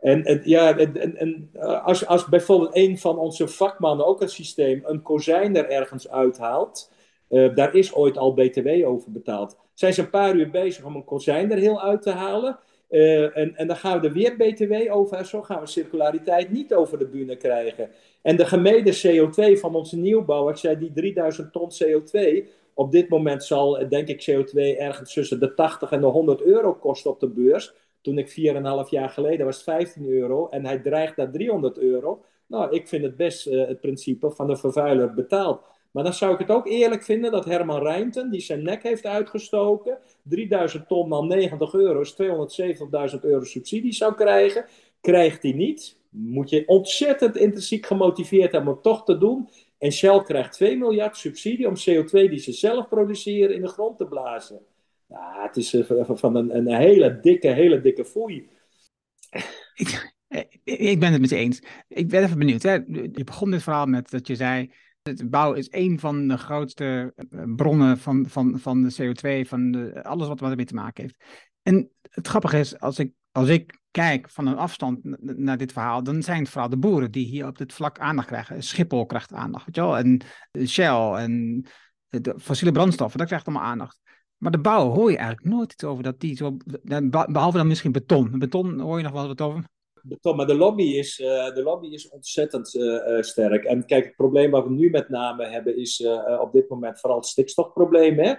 En, 0.00 0.40
ja, 0.44 0.78
en, 0.78 1.16
en, 1.16 1.50
eh, 1.52 1.86
als, 1.86 2.06
als 2.06 2.26
bijvoorbeeld 2.26 2.76
een 2.76 2.98
van 2.98 3.18
onze 3.18 3.48
vakmannen 3.48 4.06
ook 4.06 4.22
een 4.22 4.28
systeem, 4.28 4.82
een 4.84 5.02
kozijn 5.02 5.56
er 5.56 5.68
ergens 5.68 6.08
uithaalt, 6.10 6.92
daar 7.28 7.74
is 7.74 7.94
ooit 7.94 8.18
al 8.18 8.34
BTW 8.34 8.68
over 8.86 9.12
betaald. 9.12 9.56
Zijn 9.74 9.94
ze 9.94 10.00
een 10.00 10.10
paar 10.10 10.34
uur 10.34 10.50
bezig 10.50 10.84
om 10.84 10.96
een 10.96 11.04
kozijn 11.04 11.52
er 11.52 11.58
heel 11.58 11.82
uit 11.82 12.02
te 12.02 12.10
halen? 12.10 12.58
Uh, 12.90 13.36
en, 13.36 13.56
en 13.56 13.66
dan 13.66 13.76
gaan 13.76 14.00
we 14.00 14.06
er 14.06 14.12
weer 14.12 14.36
BTW 14.36 14.92
over. 14.94 15.24
Zo 15.24 15.42
gaan 15.42 15.60
we 15.60 15.66
circulariteit 15.66 16.50
niet 16.50 16.74
over 16.74 16.98
de 16.98 17.06
bühne 17.06 17.36
krijgen. 17.36 17.90
En 18.22 18.36
de 18.36 18.46
gemeten 18.46 18.94
CO2 18.94 19.58
van 19.58 19.74
onze 19.74 19.96
nieuwbouw, 19.96 20.48
ik 20.48 20.56
zei 20.56 20.78
die 20.78 20.92
3000 20.92 21.52
ton 21.52 21.70
CO2, 21.84 22.46
op 22.74 22.92
dit 22.92 23.08
moment 23.08 23.44
zal, 23.44 23.88
denk 23.88 24.08
ik, 24.08 24.30
CO2 24.30 24.78
ergens 24.78 25.12
tussen 25.12 25.40
de 25.40 25.54
80 25.54 25.90
en 25.90 26.00
de 26.00 26.06
100 26.06 26.42
euro 26.42 26.74
kosten 26.74 27.10
op 27.10 27.20
de 27.20 27.28
beurs. 27.28 27.74
Toen 28.00 28.18
ik 28.18 28.30
4,5 28.84 28.88
jaar 28.90 29.08
geleden 29.08 29.46
was 29.46 29.56
het 29.56 29.64
15 29.64 30.08
euro 30.08 30.48
en 30.48 30.66
hij 30.66 30.78
dreigt 30.78 31.16
naar 31.16 31.30
300 31.30 31.78
euro. 31.78 32.24
Nou, 32.46 32.74
ik 32.74 32.88
vind 32.88 33.02
het 33.02 33.16
best 33.16 33.46
uh, 33.46 33.66
het 33.66 33.80
principe 33.80 34.30
van 34.30 34.46
de 34.46 34.56
vervuiler 34.56 35.14
betaald. 35.14 35.62
Maar 35.94 36.04
dan 36.04 36.14
zou 36.14 36.32
ik 36.32 36.38
het 36.38 36.50
ook 36.50 36.66
eerlijk 36.66 37.02
vinden 37.02 37.30
dat 37.30 37.44
Herman 37.44 37.82
Reinten, 37.82 38.30
die 38.30 38.40
zijn 38.40 38.62
nek 38.62 38.82
heeft 38.82 39.06
uitgestoken, 39.06 39.98
3000 40.22 40.88
ton 40.88 41.12
al 41.12 41.24
90 41.24 41.74
euro 41.74 42.00
is 42.00 42.16
270.000 43.14 43.20
euro 43.20 43.44
subsidie 43.44 43.92
zou 43.92 44.14
krijgen. 44.14 44.64
Krijgt 45.00 45.42
hij 45.42 45.52
niet 45.52 45.96
moet 46.14 46.50
je 46.50 46.62
ontzettend 46.66 47.36
intrinsiek 47.36 47.86
gemotiveerd 47.86 48.52
hebben 48.52 48.70
om 48.70 48.74
het 48.74 48.82
toch 48.82 49.04
te 49.04 49.18
doen. 49.18 49.48
En 49.78 49.92
Shell 49.92 50.22
krijgt 50.22 50.52
2 50.52 50.76
miljard 50.76 51.16
subsidie 51.16 51.68
om 51.68 51.74
CO2 51.74 52.10
die 52.10 52.38
ze 52.38 52.52
zelf 52.52 52.88
produceren 52.88 53.54
in 53.54 53.62
de 53.62 53.68
grond 53.68 53.98
te 53.98 54.06
blazen. 54.06 54.60
Ja, 55.06 55.42
het 55.46 55.56
is 55.56 55.74
eh, 55.74 56.10
van 56.12 56.36
een, 56.36 56.56
een 56.56 56.74
hele 56.74 57.20
dikke, 57.20 57.48
hele 57.48 57.80
dikke 57.80 58.04
foei. 58.04 58.48
ik 60.64 61.00
ben 61.00 61.12
het 61.12 61.20
met 61.20 61.30
je 61.30 61.36
eens. 61.36 61.62
Ik 61.88 62.08
ben 62.08 62.22
even 62.22 62.38
benieuwd. 62.38 62.62
Hè? 62.62 62.72
Je 62.72 63.24
begon 63.24 63.50
dit 63.50 63.62
verhaal 63.62 63.86
met 63.86 64.10
dat 64.10 64.26
je 64.26 64.34
zei. 64.34 64.70
De 65.12 65.28
bouw 65.28 65.52
is 65.52 65.68
een 65.70 65.98
van 65.98 66.28
de 66.28 66.36
grootste 66.36 67.14
bronnen 67.56 67.98
van, 67.98 68.26
van, 68.28 68.58
van 68.58 68.82
de 68.82 68.94
CO2, 68.94 69.48
van 69.48 69.92
alles 70.02 70.28
wat 70.28 70.42
ermee 70.42 70.64
te 70.64 70.74
maken 70.74 71.02
heeft. 71.02 71.24
En 71.62 71.90
het 72.10 72.26
grappige 72.26 72.58
is, 72.58 72.80
als 72.80 72.98
ik, 72.98 73.12
als 73.32 73.48
ik 73.48 73.80
kijk 73.90 74.30
van 74.30 74.46
een 74.46 74.56
afstand 74.56 74.98
naar 75.20 75.56
dit 75.56 75.72
verhaal, 75.72 76.02
dan 76.02 76.22
zijn 76.22 76.38
het 76.38 76.48
vooral 76.48 76.68
de 76.68 76.76
boeren 76.76 77.10
die 77.10 77.26
hier 77.26 77.46
op 77.46 77.58
dit 77.58 77.72
vlak 77.72 77.98
aandacht 77.98 78.26
krijgen. 78.26 78.62
Schiphol 78.62 79.06
krijgt 79.06 79.32
aandacht, 79.32 79.66
weet 79.66 79.74
je 79.74 79.80
wel? 79.80 79.98
En 79.98 80.20
Shell 80.66 81.12
en 81.12 81.64
de 82.08 82.34
fossiele 82.38 82.72
brandstoffen, 82.72 83.18
dat 83.18 83.26
krijgt 83.26 83.46
allemaal 83.46 83.66
aandacht. 83.66 84.00
Maar 84.36 84.52
de 84.52 84.60
bouw 84.60 84.90
hoor 84.90 85.10
je 85.10 85.16
eigenlijk 85.16 85.48
nooit 85.48 85.72
iets 85.72 85.84
over 85.84 86.02
dat 86.02 86.20
die 86.20 86.36
zo, 86.36 86.56
behalve 87.30 87.56
dan 87.56 87.66
misschien 87.66 87.92
beton. 87.92 88.38
Beton 88.38 88.80
hoor 88.80 88.96
je 88.98 89.04
nog 89.04 89.12
wel 89.12 89.26
wat 89.26 89.40
over? 89.40 89.64
Maar 90.36 90.46
de 90.46 90.56
lobby 90.56 90.82
is, 90.82 91.18
uh, 91.18 91.54
de 91.54 91.62
lobby 91.62 91.86
is 91.86 92.08
ontzettend 92.08 92.74
uh, 92.74 93.20
sterk. 93.20 93.64
En 93.64 93.86
kijk, 93.86 94.04
het 94.04 94.16
probleem 94.16 94.50
wat 94.50 94.64
we 94.64 94.70
nu 94.70 94.90
met 94.90 95.08
name 95.08 95.46
hebben 95.46 95.76
is 95.76 96.06
op 96.40 96.52
dit 96.52 96.68
moment 96.68 97.00
vooral 97.00 97.18
het 97.18 97.28
stikstofprobleem. 97.28 98.18
Hè? 98.18 98.34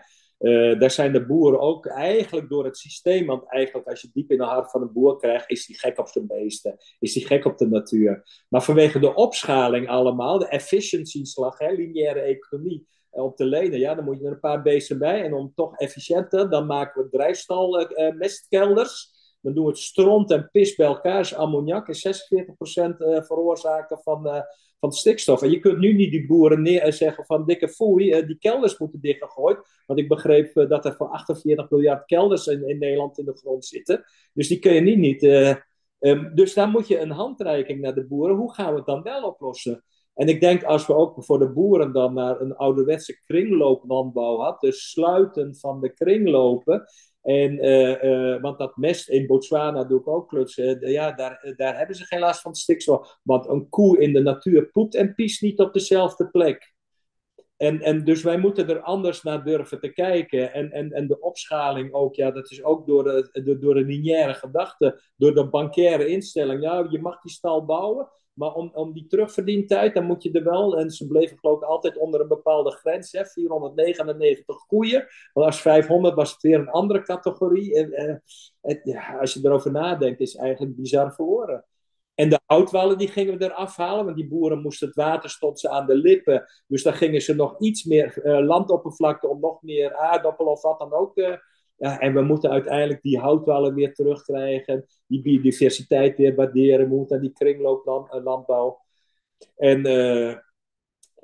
Daar 0.78 0.92
zijn 0.92 1.14
de 1.14 1.26
boeren 1.26 1.60
ook 1.60 1.86
eigenlijk 1.86 2.50
door 2.50 2.66
het 2.66 2.78
systeem, 2.78 3.26
want 3.26 3.52
eigenlijk 3.52 3.88
als 3.88 4.02
je 4.02 4.10
diep 4.14 4.32
in 4.32 4.38
de 4.38 4.44
hart 4.44 4.72
van 4.72 4.82
een 4.82 4.94
boer 4.94 5.18
krijgt, 5.18 5.50
is 5.50 5.68
hij 5.68 5.76
gek 5.76 6.00
op 6.00 6.08
zijn 6.08 6.28
beesten, 6.28 6.78
is 7.00 7.14
hij 7.16 7.24
gek 7.24 7.46
op 7.46 7.58
de 7.58 7.68
natuur. 7.68 8.44
Maar 8.50 8.64
vanwege 8.64 9.00
de 9.00 9.14
opschaling 9.14 9.90
allemaal, 9.90 10.40
de 10.40 10.48
efficiency-slag, 10.48 11.60
lineaire 11.60 12.20
economie, 12.20 12.88
op 13.10 13.36
te 13.36 13.46
lenen, 13.46 13.80
ja, 13.80 13.96
dan 13.96 14.06
moet 14.06 14.20
je 14.20 14.26
er 14.26 14.32
een 14.32 14.40
paar 14.40 14.62
beesten 14.62 14.98
bij. 14.98 15.24
En 15.24 15.34
om 15.34 15.52
toch 15.56 15.78
efficiënter, 15.78 16.50
dan 16.50 16.66
maken 16.66 17.04
we 17.04 17.10
drijfstal 17.10 17.88
mestkelders. 18.18 19.15
Dan 19.46 19.54
doen 19.54 19.64
we 19.64 19.70
het 19.70 19.80
stront 19.80 20.32
en 20.32 20.50
pis 20.52 20.76
bij 20.76 20.88
elkaar. 20.88 21.18
Dus 21.18 21.36
ammoniak 21.36 21.88
is 21.88 22.08
46% 22.08 22.96
veroorzaken 23.26 24.00
van 24.04 24.46
van 24.86 24.92
stikstof. 24.94 25.42
En 25.42 25.52
je 25.52 25.60
kunt 25.60 25.78
nu 25.78 25.94
niet 25.94 26.12
die 26.12 26.26
boeren 26.26 26.62
neer 26.62 26.94
zeggen 26.94 27.26
van 27.26 27.46
dikke 27.46 27.70
foei, 27.70 28.18
uh, 28.18 28.28
die 28.28 28.38
kelders 28.38 28.78
moeten 28.78 29.02
dichtgegooid. 29.02 29.58
Want 29.86 30.00
ik 30.00 30.08
begreep 30.08 30.54
dat 30.70 30.86
er 30.86 30.96
voor 30.96 31.08
48 31.08 31.70
miljard 31.70 32.06
kelders 32.06 32.48
in, 32.48 32.68
in, 32.68 32.78
Nederland 32.78 33.18
in 33.18 33.26
de 33.26 33.38
grond 33.38 33.66
zitten. 33.66 34.04
Dus 34.34 34.48
die 34.48 34.60
kun 34.60 34.74
je 34.74 34.82
niet. 34.82 34.98
niet 34.98 35.24
um, 36.00 36.36
dus 36.36 36.54
daar 36.54 36.70
moet 36.70 36.88
je 36.88 37.00
een 37.00 37.12
handreiking 37.12 37.82
naar 37.82 37.96
de 37.96 38.06
boeren. 38.06 38.36
Hoe 38.36 38.54
gaan 38.54 38.72
we 38.72 38.78
het 38.78 38.86
dan 38.86 39.02
wel 39.02 39.24
oplossen? 39.24 39.84
En 40.14 40.28
ik 40.28 40.40
denk 40.40 40.64
als 40.64 40.88
we 40.88 40.96
ook 40.96 41.24
voor 41.24 41.40
de 41.40 41.50
boeren 41.50 41.94
dan 41.94 42.14
naar 42.14 42.42
een 42.42 42.56
ouderwetse 42.56 43.22
kringlooplandbouw 43.26 44.38
hadden, 44.38 44.70
dus 44.70 44.90
sluiten 44.90 45.56
van 45.56 45.82
de 45.82 45.94
kringlopen, 45.94 46.86
en, 47.26 47.66
uh, 47.66 48.42
want 48.42 48.58
dat 48.58 48.78
mest 48.78 49.10
in 49.10 49.28
Botswana 49.28 49.84
doe 49.84 50.00
ik 50.00 50.08
ook 50.08 50.28
klutsen. 50.30 50.90
ja, 50.92 51.12
daar, 51.12 51.54
daar 51.56 51.78
hebben 51.78 51.96
ze 51.96 52.06
geen 52.06 52.20
last 52.20 52.42
van 52.42 52.56
stikstof. 52.56 53.20
Want 53.24 53.48
een 53.48 53.70
koe 53.70 54.00
in 54.00 54.14
de 54.14 54.22
natuur 54.22 54.70
poept 54.70 54.96
en 54.96 55.16
piest 55.16 55.42
niet 55.42 55.60
op 55.60 55.74
dezelfde 55.74 56.30
plek. 56.30 56.74
En, 57.58 57.82
en 57.82 58.04
dus 58.04 58.24
wij 58.24 58.38
moeten 58.38 58.70
er 58.70 58.82
anders 58.82 59.24
naar 59.24 59.44
durven 59.44 59.80
te 59.80 59.90
kijken. 59.90 60.54
En, 60.54 60.72
en, 60.72 60.92
en 60.92 61.08
de 61.08 61.20
opschaling 61.20 61.94
ook, 61.94 62.16
ja, 62.16 62.32
dat 62.32 62.52
is 62.52 62.64
ook 62.64 62.88
door 62.88 63.04
de, 63.04 63.42
de, 63.44 63.60
door 63.60 63.74
de 63.74 63.86
lineaire 63.86 64.34
gedachte, 64.34 65.02
door 65.16 65.34
de 65.34 65.50
bankaire 65.50 66.08
instelling. 66.08 66.62
Ja, 66.62 66.88
je 66.90 67.00
mag 67.00 67.22
die 67.22 67.32
stal 67.32 67.66
bouwen, 67.66 68.10
maar 68.36 68.54
om, 68.54 68.72
om 68.74 68.94
die 68.94 69.08
terugverdientijd, 69.08 69.94
dan 69.94 70.06
moet 70.06 70.24
je 70.24 70.32
er 70.32 70.44
wel, 70.44 70.78
en 70.78 70.90
ze 70.92 71.08
bleven 71.08 71.38
geloof 71.38 71.58
ik 71.58 71.64
altijd 71.64 71.98
onder 71.98 72.22
een 72.22 72.28
bepaalde 72.28 72.72
grens, 72.72 73.12
hè, 73.12 73.26
499 73.26 74.66
koeien. 74.66 75.08
Want 75.34 75.46
als 75.46 75.62
500 75.62 76.16
was 76.16 76.32
het 76.32 76.42
weer 76.42 76.60
een 76.60 76.70
andere 76.70 77.02
categorie. 77.02 77.76
En, 77.76 78.22
eh, 78.62 78.84
ja, 78.84 79.18
als 79.20 79.34
je 79.34 79.40
erover 79.44 79.72
nadenkt, 79.72 80.20
is 80.20 80.34
het 80.34 80.42
eigenlijk 80.42 80.76
bizar 80.76 81.14
verloren. 81.14 81.66
En 82.16 82.30
de 82.30 82.40
houtwallen 82.46 82.98
die 82.98 83.08
gingen 83.08 83.38
we 83.38 83.46
eraf 83.46 83.76
halen, 83.76 84.06
want 84.06 84.18
die 84.18 84.28
boeren 84.28 84.62
moesten 84.62 84.88
het 84.88 84.96
water 84.96 85.30
stond 85.30 85.60
ze 85.60 85.70
aan 85.70 85.86
de 85.86 85.96
lippen. 85.96 86.46
Dus 86.68 86.84
dan 86.84 86.94
gingen 86.94 87.22
ze 87.22 87.36
nog 87.36 87.60
iets 87.60 87.84
meer 87.84 88.26
uh, 88.26 88.46
landoppervlakte 88.46 89.28
om 89.28 89.40
nog 89.40 89.62
meer 89.62 89.96
aardappelen 89.96 90.52
of 90.52 90.62
wat 90.62 90.80
dan 90.80 90.94
ook 90.94 91.18
uh, 91.18 91.36
ja, 91.76 92.00
en 92.00 92.14
we 92.14 92.22
moeten 92.22 92.50
uiteindelijk 92.50 93.02
die 93.02 93.20
houtwallen 93.20 93.74
weer 93.74 93.94
terugkrijgen, 93.94 94.86
die 95.08 95.22
biodiversiteit 95.22 96.18
weer 96.18 96.36
waarderen, 96.36 96.90
we 96.90 96.96
moeten 96.96 97.16
aan 97.16 97.22
die 97.22 97.34
kringlooplandbouw. 97.34 98.80
En 99.56 99.82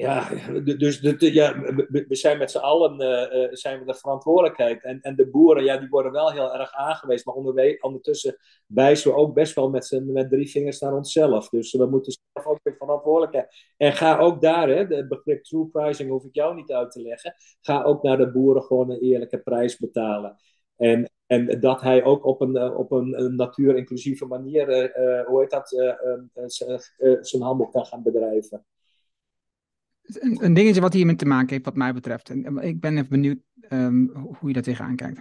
ja, 0.02 0.30
dus 0.78 1.00
de, 1.00 1.34
ja, 1.34 1.60
we, 1.90 2.06
zijn 2.10 2.38
met 2.38 2.52
z'n 2.52 2.58
allen 2.58 3.02
uh, 3.02 3.48
zijn 3.52 3.80
we 3.80 3.86
de 3.86 3.94
verantwoordelijkheid. 3.94 4.84
En, 4.84 5.02
en 5.02 5.16
de 5.16 5.30
boeren, 5.30 5.64
ja, 5.64 5.78
die 5.78 5.90
worden 5.90 6.12
wel 6.12 6.32
heel 6.32 6.54
erg 6.54 6.74
aangewezen. 6.74 7.34
Maar 7.34 7.76
ondertussen 7.80 8.38
wijzen 8.66 9.12
we 9.12 9.18
ook 9.18 9.34
best 9.34 9.56
wel 9.56 9.70
met, 9.70 10.02
met 10.04 10.30
drie 10.30 10.50
vingers 10.50 10.80
naar 10.80 10.94
onszelf. 10.94 11.50
Dus 11.50 11.72
we 11.72 11.86
moeten 11.86 12.18
zelf 12.34 12.46
ook 12.46 12.60
weer 12.64 12.76
verantwoordelijkheid. 12.78 13.54
En 13.78 13.94
ga 13.94 14.18
ook 14.18 14.42
daar, 14.42 14.70
hè, 14.70 14.86
het 14.86 15.08
begrip 15.08 15.44
true 15.44 15.68
pricing 15.68 16.10
hoef 16.10 16.24
ik 16.24 16.36
jou 16.36 16.56
niet 16.56 16.72
uit 16.72 16.92
te 16.92 17.02
leggen. 17.02 17.36
Ga 17.62 17.84
ook 17.84 18.04
naar 18.04 18.18
de 18.18 18.32
boeren 18.32 18.64
gewoon 18.64 18.92
een 18.92 19.02
eerlijke 19.02 19.40
prijs 19.40 19.78
betalen. 19.78 20.36
En, 20.78 21.12
en 21.28 21.60
dat 21.60 21.82
hij 21.82 22.04
ook 22.04 22.26
op 22.26 22.42
een, 22.42 22.76
op 22.76 22.92
een, 22.92 23.36
natuur-inclusieve 23.36 24.26
manier, 24.26 24.70
uh, 24.70 25.26
hoe 25.26 25.40
heet 25.40 25.50
dat, 25.50 25.70
zijn 27.22 27.42
handel 27.42 27.68
kan 27.68 27.86
gaan 27.86 28.04
bedrijven 28.04 28.66
een, 30.04 30.44
een, 30.44 30.54
dingetje 30.54 30.82
wat 30.82 30.94
hiermee 30.94 31.16
te 31.16 31.26
maken 31.26 31.50
heeft, 31.50 31.66
wat 31.66 31.76
mij 31.76 31.94
betreft. 31.94 32.30
En 32.30 32.58
ik 32.58 32.80
ben 32.80 32.98
even 32.98 33.10
benieuwd 33.10 33.40
um, 33.70 34.12
hoe 34.14 34.48
je 34.48 34.54
daar 34.54 34.64
tegenaan 34.64 34.96
kijkt. 34.96 35.20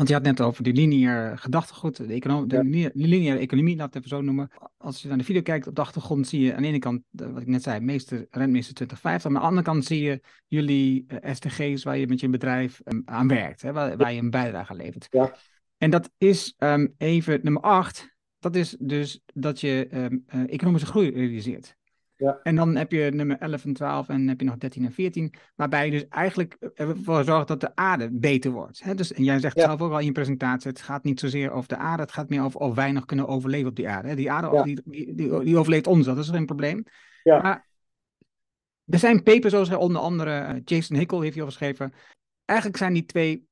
Want 0.00 0.12
je 0.12 0.18
had 0.18 0.24
net 0.24 0.40
over 0.40 0.62
die 0.62 0.72
lineaire 0.72 1.36
gedachtegoed, 1.36 1.96
de, 1.96 2.14
econo- 2.14 2.46
de 2.46 2.68
ja. 2.70 2.90
lineaire 2.92 3.38
economie, 3.38 3.76
laat 3.76 3.86
het 3.86 3.96
even 3.96 4.08
zo 4.08 4.20
noemen. 4.20 4.50
Als 4.76 5.02
je 5.02 5.08
naar 5.08 5.18
de 5.18 5.24
video 5.24 5.42
kijkt 5.42 5.66
op 5.66 5.74
de 5.74 5.80
achtergrond, 5.80 6.28
zie 6.28 6.40
je 6.40 6.54
aan 6.54 6.62
de 6.62 6.68
ene 6.68 6.78
kant, 6.78 7.02
wat 7.10 7.40
ik 7.40 7.46
net 7.46 7.62
zei, 7.62 7.80
meester, 7.80 8.26
rentmeester 8.30 8.74
2050. 8.74 9.30
Aan 9.30 9.36
de 9.36 9.46
andere 9.46 9.62
kant 9.62 9.84
zie 9.84 10.02
je 10.02 10.20
jullie 10.46 11.04
uh, 11.08 11.34
SDG's 11.34 11.82
waar 11.82 11.98
je 11.98 12.06
met 12.06 12.20
je 12.20 12.28
bedrijf 12.28 12.80
um, 12.84 13.02
aan 13.04 13.28
werkt, 13.28 13.62
hè, 13.62 13.72
waar, 13.72 13.96
waar, 13.96 14.12
je 14.12 14.20
een 14.20 14.30
bijdrage 14.30 14.74
levert. 14.74 15.06
Ja. 15.10 15.36
En 15.76 15.90
dat 15.90 16.10
is 16.18 16.54
um, 16.58 16.94
even 16.98 17.40
nummer 17.42 17.62
8. 17.62 18.16
Dat 18.38 18.54
is 18.56 18.76
dus 18.78 19.20
dat 19.34 19.60
je 19.60 19.88
uh, 19.92 20.52
economische 20.52 20.86
groei 20.86 21.10
realiseert. 21.10 21.76
Ja. 22.20 22.40
En 22.42 22.56
dan 22.56 22.76
heb 22.76 22.92
je 22.92 23.10
nummer 23.14 23.38
11 23.38 23.64
en 23.64 23.72
12 23.72 24.08
en 24.08 24.28
heb 24.28 24.40
je 24.40 24.46
nog 24.46 24.56
13 24.56 24.84
en 24.84 24.92
14, 24.92 25.34
waarbij 25.54 25.84
je 25.84 25.90
dus 25.90 26.08
eigenlijk 26.08 26.56
ervoor 26.74 27.24
zorgt 27.24 27.48
dat 27.48 27.60
de 27.60 27.76
aarde 27.76 28.08
beter 28.12 28.50
wordt. 28.50 28.82
Hè? 28.82 28.94
Dus, 28.94 29.12
en 29.12 29.24
jij 29.24 29.38
zegt 29.38 29.60
zelf 29.60 29.80
ook 29.80 29.92
al 29.92 29.98
in 29.98 30.04
je 30.04 30.12
presentatie, 30.12 30.70
het 30.70 30.80
gaat 30.80 31.04
niet 31.04 31.20
zozeer 31.20 31.50
over 31.50 31.68
de 31.68 31.76
aarde, 31.76 32.02
het 32.02 32.12
gaat 32.12 32.28
meer 32.28 32.42
over 32.42 32.60
of 32.60 32.74
wij 32.74 32.92
nog 32.92 33.04
kunnen 33.04 33.28
overleven 33.28 33.68
op 33.68 33.76
die 33.76 33.88
aarde. 33.88 34.08
Hè? 34.08 34.14
Die 34.14 34.30
aarde 34.30 34.56
ja. 34.56 34.62
die, 34.62 34.80
die, 34.84 35.14
die, 35.14 35.58
overleeft 35.58 35.86
ons, 35.86 36.06
dat 36.06 36.18
is 36.18 36.28
geen 36.28 36.46
probleem. 36.46 36.84
Ja. 37.22 37.42
Maar 37.42 37.66
er 38.86 38.98
zijn 38.98 39.22
papers, 39.22 39.52
zoals 39.52 39.70
onder 39.70 40.02
andere 40.02 40.54
uh, 40.54 40.60
Jason 40.64 40.96
Hickel 40.96 41.20
heeft 41.20 41.34
hier 41.34 41.44
geschreven. 41.44 41.92
Eigenlijk 42.44 42.78
zijn 42.78 42.92
die 42.92 43.04
twee 43.04 43.48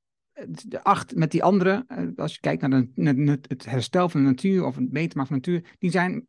de 0.66 0.84
acht 0.84 1.14
met 1.14 1.30
die 1.30 1.42
andere, 1.42 1.84
als 2.16 2.34
je 2.34 2.40
kijkt 2.40 2.68
naar 2.68 2.86
de, 2.94 3.38
het 3.42 3.64
herstel 3.64 4.08
van 4.08 4.20
de 4.20 4.26
natuur 4.26 4.64
of 4.64 4.74
het 4.74 4.90
beter 4.90 5.16
maken 5.16 5.32
van 5.32 5.40
de 5.40 5.50
natuur, 5.50 5.76
die 5.78 5.90
zijn 5.90 6.26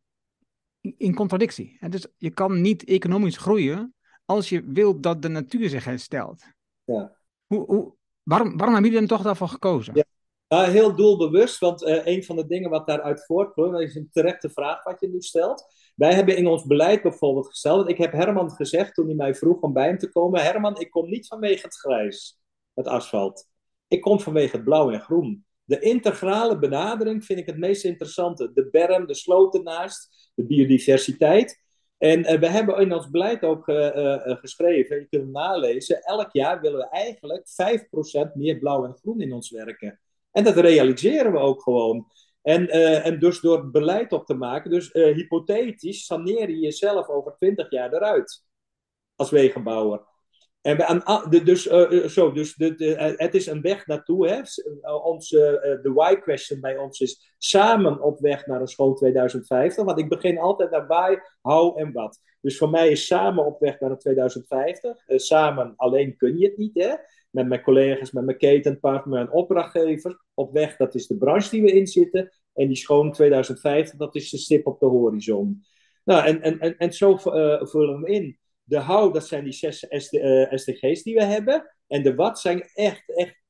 in 0.80 1.14
contradictie. 1.14 1.78
Dus 1.88 2.06
je 2.16 2.30
kan 2.30 2.60
niet 2.60 2.84
economisch 2.84 3.36
groeien 3.36 3.94
als 4.24 4.48
je 4.48 4.64
wilt 4.64 5.02
dat 5.02 5.22
de 5.22 5.28
natuur 5.28 5.68
zich 5.68 5.84
herstelt. 5.84 6.42
Ja. 6.84 7.16
Hoe, 7.46 7.64
hoe, 7.64 7.94
waarom, 8.22 8.56
waarom 8.56 8.74
hebben 8.74 8.90
jullie 8.90 9.06
dan 9.06 9.16
toch 9.16 9.26
daarvoor 9.26 9.48
gekozen? 9.48 9.94
Ja. 9.94 10.04
Nou, 10.48 10.70
heel 10.70 10.96
doelbewust, 10.96 11.58
want 11.58 11.82
uh, 11.82 12.06
een 12.06 12.24
van 12.24 12.36
de 12.36 12.46
dingen 12.46 12.70
wat 12.70 12.86
daaruit 12.86 13.24
voortkomt, 13.26 13.72
dat 13.72 13.80
is 13.80 13.94
een 13.94 14.08
terechte 14.12 14.50
vraag 14.50 14.84
wat 14.84 15.00
je 15.00 15.08
nu 15.08 15.20
stelt. 15.20 15.64
Wij 15.94 16.14
hebben 16.14 16.36
in 16.36 16.46
ons 16.46 16.64
beleid 16.64 17.02
bijvoorbeeld 17.02 17.46
gesteld, 17.46 17.88
ik 17.88 17.98
heb 17.98 18.12
Herman 18.12 18.50
gezegd 18.50 18.94
toen 18.94 19.06
hij 19.06 19.14
mij 19.14 19.34
vroeg 19.34 19.60
om 19.60 19.72
bij 19.72 19.86
hem 19.86 19.98
te 19.98 20.08
komen, 20.10 20.42
Herman, 20.42 20.80
ik 20.80 20.90
kom 20.90 21.08
niet 21.08 21.26
vanwege 21.26 21.66
het 21.66 21.76
grijs, 21.76 22.40
het 22.74 22.86
asfalt. 22.86 23.48
Ik 23.88 24.00
kom 24.00 24.20
vanwege 24.20 24.56
het 24.56 24.64
blauw 24.64 24.90
en 24.90 25.00
groen. 25.00 25.46
De 25.64 25.78
integrale 25.78 26.58
benadering 26.58 27.24
vind 27.24 27.38
ik 27.38 27.46
het 27.46 27.58
meest 27.58 27.84
interessante. 27.84 28.52
De 28.52 28.68
berm, 28.70 29.06
de 29.06 29.14
sloot 29.14 29.54
ernaast, 29.54 30.29
de 30.40 30.46
biodiversiteit. 30.46 31.60
En 31.98 32.18
uh, 32.18 32.38
we 32.38 32.48
hebben 32.48 32.78
in 32.78 32.92
ons 32.92 33.10
beleid 33.10 33.42
ook 33.42 33.68
uh, 33.68 33.76
uh, 33.76 34.36
geschreven, 34.36 34.96
je 34.96 35.06
kunt 35.08 35.22
het 35.22 35.32
nalezen, 35.32 36.02
elk 36.02 36.32
jaar 36.32 36.60
willen 36.60 36.78
we 36.78 36.88
eigenlijk 36.88 37.46
5% 38.28 38.32
meer 38.34 38.58
blauw 38.58 38.84
en 38.84 38.94
groen 38.94 39.20
in 39.20 39.32
ons 39.32 39.50
werken. 39.50 40.00
En 40.30 40.44
dat 40.44 40.56
realiseren 40.56 41.32
we 41.32 41.38
ook 41.38 41.62
gewoon. 41.62 42.06
En, 42.42 42.68
en 43.02 43.18
dus 43.18 43.40
door 43.40 43.70
beleid 43.70 44.12
op 44.12 44.26
te 44.26 44.34
maken, 44.34 44.70
dus 44.70 44.92
hypothetisch 44.92 46.04
saneer 46.04 46.50
je 46.50 46.58
jezelf 46.58 47.08
over 47.08 47.34
20 47.38 47.70
jaar 47.70 47.92
eruit 47.92 48.44
als 49.16 49.30
wegenbouwer. 49.30 50.09
En 50.60 50.76
we, 50.76 51.42
dus, 51.44 51.66
uh, 51.66 52.04
zo, 52.04 52.32
dus 52.32 52.54
de, 52.54 52.74
de, 52.74 53.14
het 53.16 53.34
is 53.34 53.46
een 53.46 53.60
weg 53.60 53.86
naartoe. 53.86 54.28
Hè. 54.28 54.40
Onze, 55.02 55.78
de 55.82 55.92
why 55.92 56.14
question 56.14 56.60
bij 56.60 56.76
ons 56.76 57.00
is 57.00 57.34
samen 57.38 58.02
op 58.02 58.20
weg 58.20 58.46
naar 58.46 58.60
een 58.60 58.66
schoon 58.66 58.94
2050. 58.94 59.84
Want 59.84 59.98
ik 59.98 60.08
begin 60.08 60.38
altijd 60.38 60.70
naar 60.70 60.86
why, 60.86 61.16
how 61.40 61.78
en 61.78 61.92
wat. 61.92 62.20
Dus 62.40 62.58
voor 62.58 62.70
mij 62.70 62.90
is 62.90 63.06
samen 63.06 63.46
op 63.46 63.60
weg 63.60 63.80
naar 63.80 63.90
een 63.90 63.98
2050. 63.98 65.08
Uh, 65.08 65.18
samen 65.18 65.72
alleen 65.76 66.16
kun 66.16 66.38
je 66.38 66.46
het 66.46 66.56
niet. 66.56 66.74
Hè. 66.74 66.94
Met 67.30 67.48
mijn 67.48 67.62
collega's, 67.62 68.10
met 68.10 68.24
mijn 68.24 68.38
ketenpartner 68.38 69.20
en 69.20 69.30
opdrachtgever. 69.30 70.20
Op 70.34 70.52
weg, 70.52 70.76
dat 70.76 70.94
is 70.94 71.06
de 71.06 71.16
branche 71.16 71.50
die 71.50 71.62
we 71.62 71.72
in 71.72 71.86
zitten. 71.86 72.32
En 72.54 72.66
die 72.66 72.76
schoon 72.76 73.12
2050, 73.12 73.98
dat 73.98 74.14
is 74.14 74.30
de 74.30 74.38
stip 74.38 74.66
op 74.66 74.80
de 74.80 74.86
horizon. 74.86 75.64
Nou, 76.04 76.26
en, 76.26 76.42
en, 76.42 76.58
en, 76.58 76.76
en 76.76 76.92
zo 76.92 77.16
vullen 77.16 78.00
we 78.00 78.10
in. 78.10 78.38
De 78.70 78.78
hou, 78.78 79.12
dat 79.12 79.26
zijn 79.26 79.44
die 79.44 79.52
zes 79.52 79.86
SD, 79.88 80.12
uh, 80.12 80.46
SDG's 80.50 81.02
die 81.02 81.14
we 81.14 81.24
hebben. 81.24 81.74
En 81.86 82.02
de 82.02 82.14
wat 82.14 82.40
zijn 82.40 82.70
echt, 82.74 83.16
echt 83.16 83.42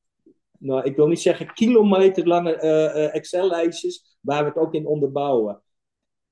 nou, 0.59 0.85
ik 0.85 0.97
wil 0.97 1.07
niet 1.07 1.21
zeggen 1.21 1.53
kilometerlange 1.53 2.63
uh, 2.63 3.15
Excel-lijstjes 3.15 4.19
waar 4.21 4.43
we 4.43 4.49
het 4.49 4.59
ook 4.59 4.75
in 4.75 4.87
onderbouwen. 4.87 5.63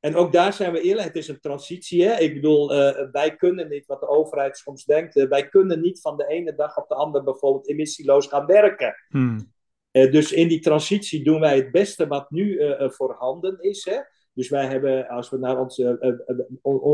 En 0.01 0.15
ook 0.15 0.33
daar 0.33 0.53
zijn 0.53 0.73
we 0.73 0.81
eerlijk, 0.81 1.07
het 1.07 1.17
is 1.17 1.29
een 1.29 1.41
transitie. 1.41 2.05
Hè? 2.05 2.19
Ik 2.19 2.35
bedoel, 2.35 2.75
uh, 2.75 3.11
wij 3.13 3.37
kunnen 3.37 3.69
niet, 3.69 3.87
wat 3.87 4.01
de 4.01 4.09
overheid 4.09 4.57
soms 4.57 4.85
denkt, 4.85 5.17
uh, 5.17 5.29
wij 5.29 5.49
kunnen 5.49 5.81
niet 5.81 6.01
van 6.01 6.17
de 6.17 6.27
ene 6.27 6.55
dag 6.55 6.77
op 6.77 6.89
de 6.89 6.95
andere 6.95 7.25
bijvoorbeeld 7.25 7.69
emissieloos 7.69 8.27
gaan 8.27 8.47
werken. 8.47 8.95
Hmm. 9.09 9.53
Uh, 9.93 10.13
dus 10.13 10.33
in 10.33 10.49
die 10.49 10.61
transitie 10.61 11.25
doen 11.25 11.41
wij 11.41 11.57
het 11.57 11.71
beste 11.71 12.07
wat 12.07 12.31
nu 12.31 12.61
voorhanden 12.79 13.61
is. 13.61 13.85
Hè? 13.85 13.99
Dus 14.39 14.49
wij 14.49 14.67
hebben, 14.67 15.09
als 15.09 15.31
we 15.31 15.39
naar 15.39 15.61
onze, 15.61 15.99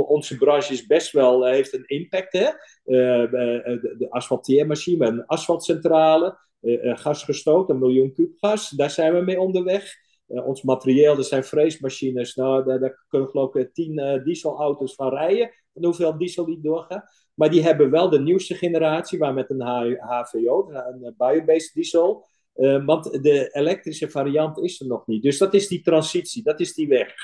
onze 0.09 0.37
branche 0.37 0.73
is 0.73 0.87
best 0.87 1.13
wel, 1.13 1.47
heeft 1.47 1.75
een 1.75 1.87
impact. 1.87 2.33
Hè? 2.33 2.51
de, 2.85 4.07
asfalteermachine, 4.09 5.07
een 5.07 5.27
asfaltcentrale, 5.27 6.39
gas 6.81 7.25
gestoken, 7.25 7.75
een 7.75 7.81
miljoen 7.81 8.13
kub 8.13 8.33
gas, 8.37 8.69
daar 8.69 8.91
zijn 8.91 9.15
we 9.15 9.21
mee 9.21 9.41
onderweg. 9.41 9.95
Ons 10.27 10.63
materieel, 10.63 11.17
dat 11.17 11.27
zijn 11.27 11.45
freesmachines. 11.45 12.35
Nou, 12.35 12.65
daar, 12.65 12.81
daar 12.81 13.05
kunnen 13.09 13.29
geloof 13.29 13.55
ik 13.55 13.75
tien 13.75 13.99
uh, 13.99 14.25
dieselauto's 14.25 14.95
van 14.95 15.09
rijden. 15.09 15.51
Van 15.73 15.85
hoeveel 15.85 16.19
diesel 16.19 16.45
die 16.45 16.61
doorgaan. 16.61 17.05
Maar 17.35 17.51
die 17.51 17.63
hebben 17.63 17.91
wel 17.91 18.09
de 18.09 18.21
nieuwste 18.21 18.55
generatie, 18.55 19.19
waar 19.19 19.35
met 19.35 19.51
een 19.51 19.63
HVO, 19.99 20.71
een 20.71 21.15
biobased 21.17 21.75
diesel. 21.75 22.27
Uh, 22.57 22.85
want 22.85 23.23
de 23.23 23.49
elektrische 23.53 24.11
variant 24.11 24.59
is 24.59 24.81
er 24.81 24.87
nog 24.87 25.07
niet. 25.07 25.23
Dus 25.23 25.39
dat 25.39 25.55
is 25.55 25.69
die 25.69 25.83
transitie, 25.83 26.43
dat 26.43 26.61
is 26.61 26.75
die 26.75 26.89
weg. 26.89 27.15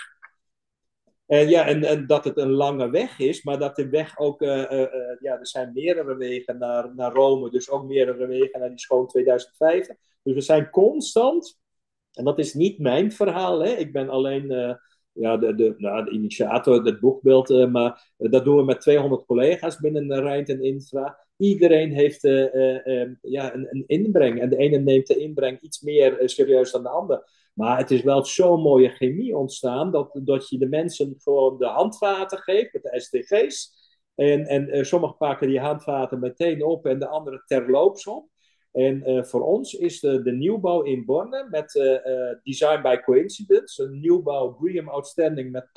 En 1.26 1.48
ja, 1.48 1.66
en, 1.66 1.84
en 1.84 2.06
dat 2.06 2.24
het 2.24 2.36
een 2.36 2.50
lange 2.50 2.90
weg 2.90 3.18
is, 3.18 3.42
maar 3.42 3.58
dat 3.58 3.76
de 3.76 3.88
weg 3.88 4.18
ook, 4.18 4.40
ja, 4.40 5.38
er 5.38 5.46
zijn 5.46 5.72
meerdere 5.72 6.16
wegen 6.16 6.58
naar, 6.58 6.94
naar 6.94 7.12
Rome, 7.12 7.50
dus 7.50 7.70
ook 7.70 7.84
meerdere 7.84 8.26
wegen 8.26 8.60
naar 8.60 8.68
die 8.68 8.78
schoon 8.78 9.06
2005. 9.06 9.86
Dus 10.22 10.34
we 10.34 10.40
zijn 10.40 10.70
constant 10.70 11.58
en 12.12 12.24
dat 12.24 12.38
is 12.38 12.54
niet 12.54 12.78
mijn 12.78 13.12
verhaal. 13.12 13.60
Hè? 13.60 13.70
Ik 13.70 13.92
ben 13.92 14.08
alleen 14.08 14.78
ja, 15.12 15.36
de, 15.36 15.54
de, 15.54 15.74
nou, 15.76 16.04
de 16.04 16.10
initiator, 16.10 16.84
het 16.84 17.00
boekbeeld. 17.00 17.68
Maar 17.70 18.14
dat 18.16 18.44
doen 18.44 18.56
we 18.56 18.64
met 18.64 18.80
200 18.80 19.26
collega's 19.26 19.78
binnen 19.78 20.20
Rijnt 20.20 20.48
en 20.48 20.62
Infra. 20.62 21.18
Iedereen 21.40 21.92
heeft 21.92 22.22
ja, 23.20 23.54
een, 23.54 23.66
een, 23.70 23.84
inbreng. 23.86 24.40
En 24.40 24.48
de 24.48 24.56
ene 24.56 24.78
neemt 24.78 25.06
de 25.06 25.16
inbreng 25.16 25.60
iets 25.60 25.80
meer 25.80 26.22
serieus 26.24 26.70
dan 26.70 26.82
de 26.82 26.88
ander. 26.88 27.30
Maar 27.54 27.78
het 27.78 27.90
is 27.90 28.02
wel 28.02 28.24
zo'n 28.24 28.60
mooie 28.60 28.88
chemie 28.88 29.36
ontstaan. 29.36 29.90
Dat, 29.90 30.20
dat 30.22 30.48
je 30.48 30.58
de 30.58 30.68
mensen 30.68 31.14
gewoon 31.18 31.58
de 31.58 31.66
handvaten 31.66 32.38
geeft 32.38 32.72
met 32.72 32.82
de 32.82 33.00
SDG's. 33.00 33.78
En, 34.14 34.46
en 34.46 34.86
sommigen 34.86 35.16
pakken 35.16 35.48
die 35.48 35.60
handvaten 35.60 36.18
meteen 36.18 36.64
op 36.64 36.86
en 36.86 36.98
de 36.98 37.08
anderen 37.08 37.42
terloops 37.46 38.06
op. 38.06 38.28
En 38.72 39.26
voor 39.26 39.42
ons 39.42 39.74
is 39.74 40.00
de, 40.00 40.22
de 40.22 40.32
nieuwbouw 40.32 40.82
in 40.82 41.04
Borne 41.04 41.46
met 41.50 41.72
Design 42.42 42.82
by 42.82 42.96
Coincidence, 42.96 43.82
een 43.82 44.00
nieuwbouw 44.00 44.52
BREEAM 44.52 44.88
Outstanding 44.88 45.50
met 45.50 45.66
80% 45.66 45.70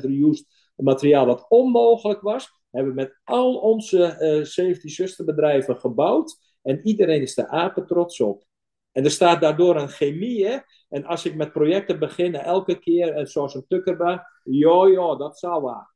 reused 0.00 0.46
materiaal 0.76 1.26
wat 1.26 1.46
onmogelijk 1.48 2.20
was, 2.20 2.59
hebben 2.70 2.94
met 2.94 3.20
al 3.24 3.54
onze 3.54 4.16
17 4.42 4.90
zusterbedrijven 4.90 5.76
gebouwd. 5.76 6.38
En 6.62 6.80
iedereen 6.86 7.22
is 7.22 7.34
de 7.34 7.48
apen 7.48 7.86
trots 7.86 8.20
op. 8.20 8.44
En 8.92 9.04
er 9.04 9.10
staat 9.10 9.40
daardoor 9.40 9.76
een 9.76 9.88
chemie, 9.88 10.46
hè? 10.46 10.58
En 10.88 11.04
als 11.04 11.24
ik 11.24 11.34
met 11.34 11.52
projecten 11.52 11.98
begin, 11.98 12.34
elke 12.34 12.78
keer, 12.78 13.26
zoals 13.26 13.54
een 13.54 13.66
tukkerba, 13.68 14.26
ja, 14.44 14.86
ja, 14.86 15.16
dat 15.16 15.38
zou 15.38 15.62
wel. 15.62 15.88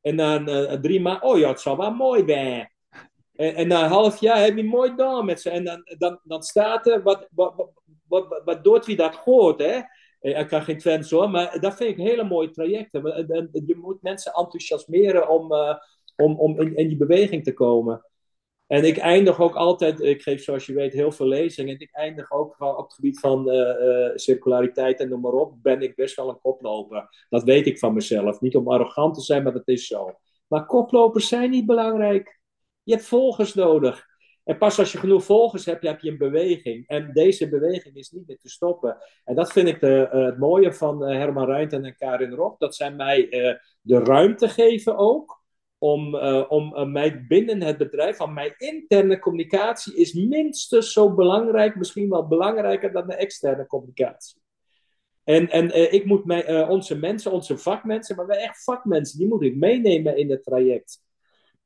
En 0.00 0.16
dan 0.16 0.44
drie 0.80 1.00
maanden, 1.00 1.22
oh 1.22 1.38
ja, 1.38 1.48
het 1.48 1.60
zou 1.60 1.76
wel 1.76 1.90
mooi 1.90 2.24
zijn. 2.26 2.72
En, 3.32 3.54
en, 3.54 3.68
na 3.68 3.84
een 3.84 3.90
half 3.90 4.20
jaar 4.20 4.42
heb 4.42 4.56
je 4.56 4.64
mooi 4.64 4.90
gedaan 4.90 5.24
met 5.24 5.40
ze. 5.40 5.50
En 5.50 5.64
dan, 5.64 5.82
dan, 5.98 6.20
dan 6.24 6.42
staat 6.42 6.86
er, 6.86 7.02
wat, 7.02 7.28
wat, 7.30 7.54
wat, 7.56 7.70
wat, 8.08 8.42
wat 8.44 8.64
doet 8.64 8.86
wie 8.86 8.96
dat 8.96 9.14
hoort, 9.14 9.58
hè? 9.60 9.80
Ik 10.22 10.48
kan 10.48 10.62
geen 10.62 10.80
fans 10.80 11.10
hoor, 11.10 11.30
maar 11.30 11.60
dat 11.60 11.74
vind 11.76 11.90
ik 11.90 11.98
een 11.98 12.06
hele 12.06 12.24
mooie 12.24 12.50
trajecten. 12.50 13.02
Je 13.66 13.76
moet 13.76 14.02
mensen 14.02 14.32
enthousiasmeren 14.32 15.28
om, 15.28 15.52
uh, 15.52 15.74
om, 16.16 16.38
om 16.38 16.60
in, 16.60 16.76
in, 16.76 16.88
die 16.88 16.96
beweging 16.96 17.44
te 17.44 17.52
komen. 17.52 18.06
En 18.66 18.84
ik 18.84 18.96
eindig 18.96 19.40
ook 19.40 19.54
altijd, 19.54 20.00
ik 20.00 20.22
geef 20.22 20.42
zoals 20.42 20.66
je 20.66 20.72
weet 20.72 20.92
heel 20.92 21.12
veel 21.12 21.26
lezingen. 21.26 21.74
En 21.74 21.80
ik 21.80 21.92
eindig 21.92 22.30
ook 22.30 22.56
op 22.60 22.84
het 22.84 22.94
gebied 22.94 23.20
van 23.20 23.50
circulariteit 24.14 25.00
en 25.00 25.08
noem 25.08 25.20
maar 25.20 25.32
op, 25.32 25.62
ben 25.62 25.82
ik 25.82 25.94
best 25.94 26.16
wel 26.16 26.28
een 26.28 26.40
koploper. 26.40 27.26
Dat 27.28 27.42
weet 27.42 27.66
ik 27.66 27.78
van 27.78 27.94
mezelf. 27.94 28.40
Niet 28.40 28.56
om 28.56 28.68
arrogant 28.68 29.14
te 29.14 29.20
zijn, 29.20 29.42
maar 29.42 29.52
dat 29.52 29.68
is 29.68 29.86
zo. 29.86 30.18
Maar 30.46 30.66
koplopers 30.66 31.28
zijn 31.28 31.50
niet 31.50 31.66
belangrijk. 31.66 32.40
Je 32.82 32.92
hebt 32.92 33.06
volgers 33.06 33.54
nodig. 33.54 34.10
En 34.44 34.58
pas 34.58 34.78
als 34.78 34.92
je 34.92 34.98
genoeg 34.98 35.24
volgers 35.24 35.64
hebt, 35.64 35.82
heb 35.82 36.00
je 36.00 36.10
een 36.10 36.18
beweging. 36.18 36.86
En 36.86 37.10
deze 37.12 37.48
beweging 37.48 37.96
is 37.96 38.10
niet 38.10 38.26
meer 38.26 38.38
te 38.38 38.48
stoppen. 38.48 38.96
En 39.24 39.34
dat 39.34 39.52
vind 39.52 39.68
ik 39.68 39.80
de, 39.80 40.10
uh, 40.14 40.24
het 40.24 40.38
mooie 40.38 40.72
van 40.72 41.02
uh, 41.02 41.16
Herman 41.16 41.46
Ruijten 41.46 41.84
en 41.84 41.96
Karin 41.96 42.32
Rock. 42.32 42.58
Dat 42.58 42.74
zij 42.74 42.92
mij 42.92 43.32
uh, 43.32 43.54
de 43.80 43.98
ruimte 43.98 44.48
geven 44.48 44.96
ook. 44.96 45.40
Om, 45.78 46.16
om 46.48 46.92
mij 46.92 47.26
binnen 47.26 47.62
het 47.62 47.78
bedrijf, 47.78 48.16
van 48.16 48.32
mijn 48.32 48.54
interne 48.56 49.18
communicatie 49.18 49.96
is 49.96 50.12
minstens 50.12 50.92
zo 50.92 51.14
belangrijk, 51.14 51.76
misschien 51.76 52.08
wel 52.08 52.26
belangrijker 52.26 52.92
dan 52.92 53.06
de 53.06 53.14
externe 53.14 53.66
communicatie. 53.66 54.40
En, 55.24 55.50
en 55.50 55.92
ik 55.92 56.04
moet 56.04 56.24
mij, 56.24 56.68
onze 56.68 56.98
mensen, 56.98 57.32
onze 57.32 57.58
vakmensen, 57.58 58.16
maar 58.16 58.26
wij 58.26 58.38
echt 58.38 58.64
vakmensen, 58.64 59.18
die 59.18 59.28
moet 59.28 59.42
ik 59.42 59.56
meenemen 59.56 60.16
in 60.16 60.30
het 60.30 60.44
traject. 60.44 61.02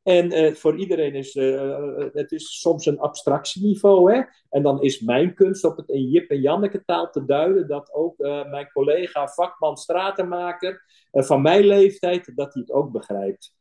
En 0.06 0.32
uh, 0.32 0.54
voor 0.54 0.78
iedereen 0.78 1.14
is 1.14 1.34
uh, 1.34 2.04
het 2.12 2.32
is 2.32 2.60
soms 2.60 2.86
een 2.86 2.98
abstractieniveau. 2.98 4.12
Hè? 4.12 4.22
En 4.50 4.62
dan 4.62 4.82
is 4.82 5.00
mijn 5.00 5.34
kunst 5.34 5.64
op 5.64 5.76
het 5.76 5.88
in 5.88 6.08
Jip 6.08 6.30
en 6.30 6.40
Janneke 6.40 6.84
taal 6.84 7.10
te 7.10 7.24
duiden 7.24 7.68
dat 7.68 7.92
ook 7.92 8.18
mijn 8.50 8.70
collega, 8.72 9.28
vakman, 9.28 9.76
stratenmaker 9.76 10.84
van 11.12 11.42
mijn 11.42 11.66
leeftijd, 11.66 12.32
dat 12.34 12.54
hij 12.54 12.62
het 12.62 12.72
ook 12.72 12.92
begrijpt. 12.92 13.54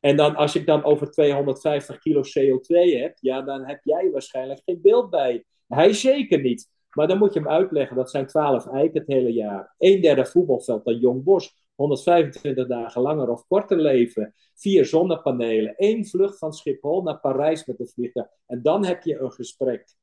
En 0.00 0.16
dan 0.16 0.36
als 0.36 0.54
ik 0.54 0.66
dan 0.66 0.84
over 0.84 1.10
250 1.10 1.98
kilo 1.98 2.20
CO2 2.20 2.98
heb, 3.00 3.16
ja, 3.20 3.42
dan 3.42 3.66
heb 3.66 3.80
jij 3.82 4.10
waarschijnlijk 4.10 4.60
geen 4.64 4.80
beeld 4.82 5.10
bij. 5.10 5.44
Hij 5.66 5.92
zeker 5.92 6.40
niet. 6.40 6.68
Maar 6.90 7.08
dan 7.08 7.18
moet 7.18 7.32
je 7.32 7.40
hem 7.40 7.48
uitleggen, 7.48 7.96
dat 7.96 8.10
zijn 8.10 8.26
12 8.26 8.66
eiken 8.66 9.00
het 9.00 9.08
hele 9.08 9.32
jaar. 9.32 9.74
Een 9.78 10.00
derde 10.00 10.26
voetbalveld 10.26 10.84
dan 10.84 10.98
Jong 10.98 11.24
Bos. 11.24 11.59
125 11.80 12.66
dagen 12.66 13.02
langer 13.02 13.28
of 13.28 13.46
korter 13.46 13.78
leven. 13.78 14.34
Vier 14.54 14.84
zonnepanelen. 14.84 15.76
één 15.76 16.06
vlucht 16.06 16.38
van 16.38 16.52
Schiphol 16.52 17.02
naar 17.02 17.20
Parijs 17.20 17.66
met 17.66 17.78
de 17.78 17.86
vliegtuig. 17.86 18.26
En 18.46 18.62
dan 18.62 18.84
heb 18.84 19.02
je 19.02 19.18
een 19.18 19.32
gesprek. 19.32 19.94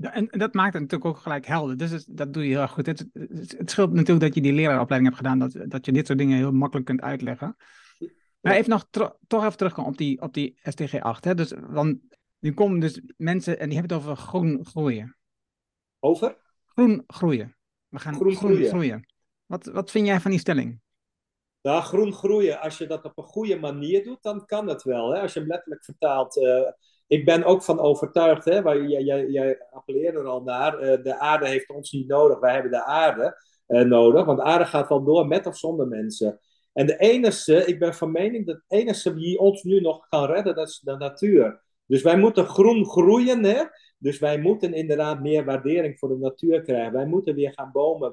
En 0.00 0.26
dat 0.30 0.54
maakt 0.54 0.72
het 0.72 0.82
natuurlijk 0.82 1.10
ook 1.10 1.22
gelijk 1.22 1.46
helder. 1.46 1.76
Dus 1.76 2.04
dat 2.04 2.32
doe 2.32 2.42
je 2.42 2.48
heel 2.48 2.60
erg 2.60 2.70
goed. 2.70 2.86
Het, 2.86 3.06
het, 3.12 3.70
scheelt 3.70 3.92
natuurlijk 3.92 4.20
dat 4.20 4.34
je 4.34 4.40
die 4.40 4.52
leraaropleiding 4.52 5.14
hebt 5.14 5.26
gedaan, 5.26 5.48
dat, 5.48 5.70
dat 5.70 5.86
je 5.86 5.92
dit 5.92 6.06
soort 6.06 6.18
dingen 6.18 6.36
heel 6.36 6.52
makkelijk 6.52 6.86
kunt 6.86 7.00
uitleggen. 7.00 7.56
Maar 8.40 8.54
even 8.54 8.70
nog 8.70 8.88
toch 9.26 9.44
even 9.44 9.56
terugkomen 9.56 9.90
op 9.90 9.98
die, 9.98 10.20
op 10.20 10.34
die 10.34 10.58
STG 10.62 11.00
8. 11.00 11.24
Hè? 11.24 11.34
Dus, 11.34 11.52
want 11.68 11.98
nu 12.38 12.54
komen 12.54 12.80
dus 12.80 13.00
mensen 13.16 13.58
en 13.58 13.68
die 13.68 13.78
hebben 13.78 13.96
het 13.96 14.06
over 14.06 14.22
groen 14.22 14.64
groeien. 14.64 15.16
Over? 15.98 16.36
Groen 16.64 17.04
groeien. 17.06 17.56
We 17.88 17.98
gaan 17.98 18.14
groen, 18.14 18.36
groeien. 18.36 18.68
groeien. 18.68 19.06
Wat, 19.46 19.66
wat 19.66 19.90
vind 19.90 20.06
jij 20.06 20.20
van 20.20 20.30
die 20.30 20.40
stelling? 20.40 20.80
Nou, 21.66 21.82
groen 21.82 22.12
groeien, 22.12 22.60
als 22.60 22.78
je 22.78 22.86
dat 22.86 23.04
op 23.04 23.18
een 23.18 23.24
goede 23.24 23.56
manier 23.58 24.04
doet, 24.04 24.22
dan 24.22 24.44
kan 24.44 24.68
het 24.68 24.82
wel. 24.82 25.10
Hè? 25.10 25.20
Als 25.20 25.32
je 25.32 25.38
hem 25.38 25.48
letterlijk 25.48 25.84
vertaalt. 25.84 26.36
Uh, 26.36 26.60
ik 27.06 27.24
ben 27.24 27.44
ook 27.44 27.62
van 27.62 27.80
overtuigd, 27.80 28.44
hè, 28.44 28.62
waar 28.62 28.82
jij, 28.82 29.02
jij, 29.02 29.26
jij 29.26 29.66
appelleerde 29.70 30.18
er 30.18 30.26
al 30.26 30.42
naar. 30.42 30.82
Uh, 30.82 31.02
de 31.02 31.18
aarde 31.18 31.48
heeft 31.48 31.70
ons 31.70 31.92
niet 31.92 32.08
nodig, 32.08 32.38
wij 32.38 32.52
hebben 32.52 32.70
de 32.70 32.84
aarde 32.84 33.42
uh, 33.68 33.80
nodig. 33.80 34.24
Want 34.24 34.38
de 34.38 34.44
aarde 34.44 34.64
gaat 34.64 34.88
wel 34.88 35.04
door 35.04 35.26
met 35.26 35.46
of 35.46 35.56
zonder 35.56 35.88
mensen. 35.88 36.40
En 36.72 36.86
de 36.86 36.96
enige, 36.96 37.66
ik 37.66 37.78
ben 37.78 37.94
van 37.94 38.12
mening, 38.12 38.46
dat 38.46 38.56
de 38.56 38.76
enige 38.76 39.14
die 39.14 39.38
ons 39.38 39.62
nu 39.62 39.80
nog 39.80 40.08
kan 40.08 40.26
redden, 40.26 40.54
dat 40.54 40.68
is 40.68 40.80
de 40.80 40.96
natuur. 40.96 41.62
Dus 41.86 42.02
wij 42.02 42.16
moeten 42.16 42.46
groen 42.46 42.86
groeien, 42.86 43.44
hè? 43.44 43.62
Dus 43.98 44.18
wij 44.18 44.38
moeten 44.38 44.74
inderdaad 44.74 45.20
meer 45.20 45.44
waardering 45.44 45.98
voor 45.98 46.08
de 46.08 46.18
natuur 46.18 46.62
krijgen. 46.62 46.92
Wij 46.92 47.06
moeten 47.06 47.34
weer 47.34 47.52
gaan 47.52 47.70
bomen. 47.72 48.12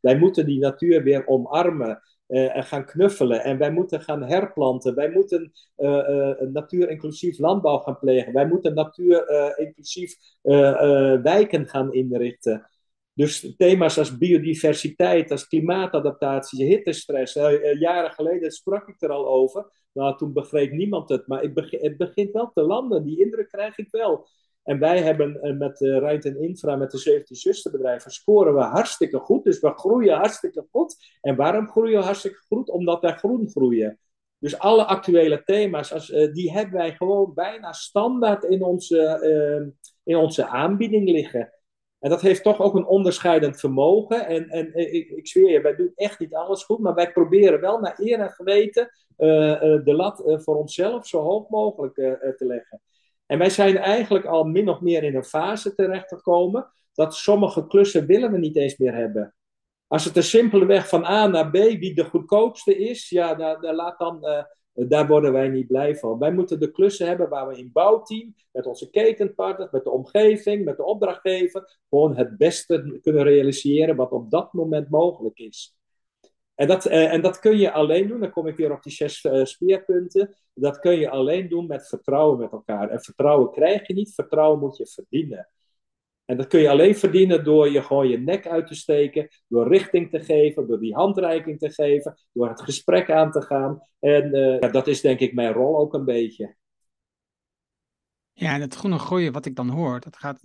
Wij 0.00 0.18
moeten 0.18 0.46
die 0.46 0.58
natuur 0.58 1.02
weer 1.02 1.26
omarmen 1.26 2.02
uh, 2.30 2.62
gaan 2.62 2.84
knuffelen. 2.84 3.44
En 3.44 3.58
wij 3.58 3.70
moeten 3.70 4.00
gaan 4.00 4.22
herplanten. 4.22 4.94
Wij 4.94 5.10
moeten 5.10 5.52
uh, 5.76 6.32
natuur-inclusief 6.40 7.38
landbouw 7.38 7.78
gaan 7.78 7.98
plegen. 7.98 8.32
Wij 8.32 8.46
moeten 8.46 8.74
natuur-inclusief 8.74 10.14
wijken 11.22 11.66
gaan 11.66 11.92
inrichten. 11.92 12.70
Dus 13.14 13.54
thema's 13.56 13.98
als 13.98 14.18
biodiversiteit, 14.18 15.30
als 15.30 15.46
klimaatadaptatie, 15.46 16.64
hittestress. 16.64 17.34
jaren 17.78 18.10
geleden 18.10 18.50
sprak 18.50 18.88
ik 18.88 19.02
er 19.02 19.10
al 19.10 19.28
over. 19.28 19.70
Nou, 19.92 20.16
toen 20.16 20.32
begreep 20.32 20.72
niemand 20.72 21.08
het. 21.08 21.26
Maar 21.26 21.42
het 21.42 21.96
begint 21.96 22.32
wel 22.32 22.50
te 22.54 22.62
landen. 22.62 23.04
Die 23.04 23.20
indruk 23.20 23.48
krijg 23.48 23.78
ik 23.78 23.88
wel. 23.90 24.28
En 24.62 24.78
wij 24.78 25.02
hebben 25.02 25.56
met 25.58 25.80
uh, 25.80 26.24
en 26.24 26.42
Infra, 26.42 26.76
met 26.76 26.90
de 26.90 26.98
17 26.98 27.36
zusterbedrijven, 27.36 28.10
scoren 28.10 28.54
we 28.54 28.60
hartstikke 28.60 29.18
goed. 29.18 29.44
Dus 29.44 29.60
we 29.60 29.72
groeien 29.74 30.16
hartstikke 30.16 30.66
goed. 30.70 31.18
En 31.20 31.36
waarom 31.36 31.68
groeien 31.68 31.98
we 31.98 32.04
hartstikke 32.04 32.38
goed? 32.48 32.70
Omdat 32.70 33.00
wij 33.00 33.12
groen 33.12 33.48
groeien. 33.50 33.98
Dus 34.38 34.58
alle 34.58 34.84
actuele 34.84 35.42
thema's, 35.44 35.92
als, 35.92 36.10
uh, 36.10 36.32
die 36.32 36.52
hebben 36.52 36.74
wij 36.74 36.92
gewoon 36.92 37.34
bijna 37.34 37.72
standaard 37.72 38.44
in 38.44 38.62
onze, 38.62 39.82
in 40.04 40.16
onze 40.16 40.46
aanbieding 40.46 41.08
liggen. 41.08 41.52
En 41.98 42.10
dat 42.10 42.20
heeft 42.20 42.42
toch 42.42 42.60
ook 42.60 42.74
een 42.74 42.86
onderscheidend 42.86 43.60
vermogen. 43.60 44.26
En, 44.26 44.48
en 44.48 44.74
ik, 44.74 45.10
ik 45.10 45.26
zweer 45.26 45.50
je, 45.50 45.60
wij 45.60 45.76
doen 45.76 45.92
echt 45.94 46.18
niet 46.18 46.34
alles 46.34 46.64
goed, 46.64 46.78
maar 46.78 46.94
wij 46.94 47.12
proberen 47.12 47.60
wel 47.60 47.78
naar 47.80 47.94
eer 47.98 48.20
en 48.20 48.30
geweten 48.30 48.90
de 49.84 49.92
lat 49.94 50.22
voor 50.24 50.56
onszelf 50.56 51.06
zo 51.06 51.20
hoog 51.20 51.48
mogelijk 51.48 51.94
te 52.36 52.44
leggen. 52.46 52.80
En 53.30 53.38
wij 53.38 53.50
zijn 53.50 53.76
eigenlijk 53.76 54.24
al 54.24 54.44
min 54.44 54.68
of 54.68 54.80
meer 54.80 55.02
in 55.02 55.16
een 55.16 55.24
fase 55.24 55.74
terechtgekomen 55.74 56.72
dat 56.92 57.14
sommige 57.14 57.66
klussen 57.66 58.06
willen 58.06 58.32
we 58.32 58.38
niet 58.38 58.56
eens 58.56 58.76
meer 58.76 58.94
hebben. 58.94 59.34
Als 59.86 60.04
het 60.04 60.16
er 60.16 60.22
simpelweg 60.22 60.88
van 60.88 61.04
A 61.04 61.26
naar 61.26 61.50
B, 61.50 61.52
wie 61.52 61.94
de 61.94 62.04
goedkoopste 62.04 62.76
is, 62.76 63.08
ja, 63.08 63.34
daar, 63.34 63.60
daar 63.60 63.94
dan, 63.96 64.18
uh, 64.22 64.88
daar 64.88 65.06
worden 65.06 65.32
wij 65.32 65.48
niet 65.48 65.66
blij 65.66 65.96
van. 65.96 66.18
Wij 66.18 66.32
moeten 66.32 66.60
de 66.60 66.70
klussen 66.70 67.06
hebben 67.06 67.28
waar 67.28 67.48
we 67.48 67.58
in 67.58 67.70
bouwteam, 67.72 68.34
met 68.52 68.66
onze 68.66 68.90
ketenpartners, 68.90 69.70
met 69.70 69.84
de 69.84 69.90
omgeving, 69.90 70.64
met 70.64 70.76
de 70.76 70.84
opdrachtgever, 70.84 71.78
gewoon 71.88 72.16
het 72.16 72.36
beste 72.36 72.98
kunnen 73.02 73.22
realiseren 73.22 73.96
wat 73.96 74.10
op 74.10 74.30
dat 74.30 74.52
moment 74.52 74.88
mogelijk 74.88 75.38
is. 75.38 75.79
En 76.60 76.66
dat, 76.66 76.86
uh, 76.86 77.12
en 77.12 77.20
dat 77.20 77.38
kun 77.38 77.58
je 77.58 77.72
alleen 77.72 78.08
doen, 78.08 78.20
dan 78.20 78.30
kom 78.30 78.46
ik 78.46 78.56
weer 78.56 78.72
op 78.72 78.82
die 78.82 78.92
zes 78.92 79.24
uh, 79.24 79.44
speerpunten. 79.44 80.34
Dat 80.54 80.78
kun 80.78 80.98
je 80.98 81.10
alleen 81.10 81.48
doen 81.48 81.66
met 81.66 81.88
vertrouwen 81.88 82.38
met 82.38 82.52
elkaar. 82.52 82.88
En 82.88 83.02
vertrouwen 83.02 83.50
krijg 83.50 83.86
je 83.86 83.94
niet, 83.94 84.14
vertrouwen 84.14 84.60
moet 84.60 84.76
je 84.76 84.86
verdienen. 84.86 85.48
En 86.24 86.36
dat 86.36 86.46
kun 86.46 86.60
je 86.60 86.70
alleen 86.70 86.96
verdienen 86.96 87.44
door 87.44 87.70
je 87.70 87.82
gewoon 87.82 88.08
je 88.08 88.18
nek 88.18 88.46
uit 88.46 88.66
te 88.66 88.74
steken, 88.74 89.28
door 89.48 89.68
richting 89.68 90.10
te 90.10 90.20
geven, 90.20 90.66
door 90.66 90.80
die 90.80 90.94
handreiking 90.94 91.58
te 91.58 91.70
geven, 91.70 92.18
door 92.32 92.48
het 92.48 92.60
gesprek 92.60 93.10
aan 93.10 93.30
te 93.30 93.42
gaan. 93.42 93.80
En 93.98 94.36
uh, 94.36 94.58
ja, 94.58 94.68
dat 94.68 94.86
is 94.86 95.00
denk 95.00 95.20
ik 95.20 95.34
mijn 95.34 95.52
rol 95.52 95.78
ook 95.78 95.94
een 95.94 96.04
beetje. 96.04 96.56
Ja, 98.32 98.54
en 98.54 98.60
het 98.60 98.74
groene 98.74 98.98
groeien, 98.98 99.32
wat 99.32 99.46
ik 99.46 99.56
dan 99.56 99.68
hoor, 99.68 100.00
dat, 100.00 100.16
gaat, 100.16 100.42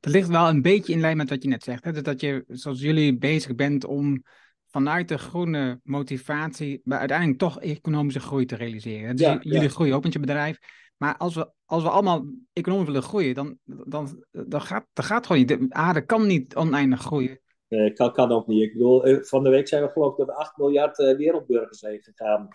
dat 0.00 0.12
ligt 0.12 0.28
wel 0.28 0.48
een 0.48 0.62
beetje 0.62 0.92
in 0.92 1.00
lijn 1.00 1.16
met 1.16 1.30
wat 1.30 1.42
je 1.42 1.48
net 1.48 1.62
zegt. 1.62 1.84
Hè? 1.84 1.92
Dus 1.92 2.02
dat 2.02 2.20
je, 2.20 2.44
zoals 2.46 2.80
jullie, 2.80 3.18
bezig 3.18 3.54
bent 3.54 3.84
om 3.84 4.22
vanuit 4.70 5.08
de 5.08 5.18
groene 5.18 5.80
motivatie 5.82 6.80
maar 6.84 6.98
uiteindelijk 6.98 7.38
toch 7.38 7.60
economische 7.60 8.20
groei 8.20 8.44
te 8.44 8.56
realiseren. 8.56 9.16
Dus 9.16 9.26
ja, 9.26 9.38
jullie 9.42 9.62
ja. 9.62 9.68
groeien 9.68 9.94
ook 9.94 10.02
met 10.02 10.12
je 10.12 10.18
bedrijf. 10.18 10.58
Maar 10.96 11.16
als 11.16 11.34
we, 11.34 11.50
als 11.64 11.82
we 11.82 11.88
allemaal 11.88 12.24
economisch 12.52 12.86
willen 12.86 13.02
groeien, 13.02 13.34
dan, 13.34 13.58
dan, 13.64 14.24
dan, 14.30 14.60
gaat, 14.60 14.86
dan 14.92 15.04
gaat 15.04 15.26
gewoon 15.26 15.40
niet. 15.40 15.48
De 15.48 15.66
aarde 15.68 16.04
kan 16.04 16.26
niet 16.26 16.56
oneindig 16.56 17.00
groeien. 17.00 17.40
Nee, 17.68 17.92
kan, 17.92 18.12
kan 18.12 18.32
ook 18.32 18.46
niet. 18.46 18.62
Ik 18.62 18.72
bedoel, 18.72 19.04
eh, 19.04 19.22
van 19.22 19.42
de 19.42 19.50
week 19.50 19.68
zijn 19.68 19.82
we 19.82 19.88
geloof 19.88 20.10
ik 20.10 20.26
door 20.26 20.34
8 20.34 20.56
miljard 20.56 20.98
uh, 20.98 21.16
wereldburgers 21.16 21.80
heen 21.80 22.02
gegaan. 22.02 22.48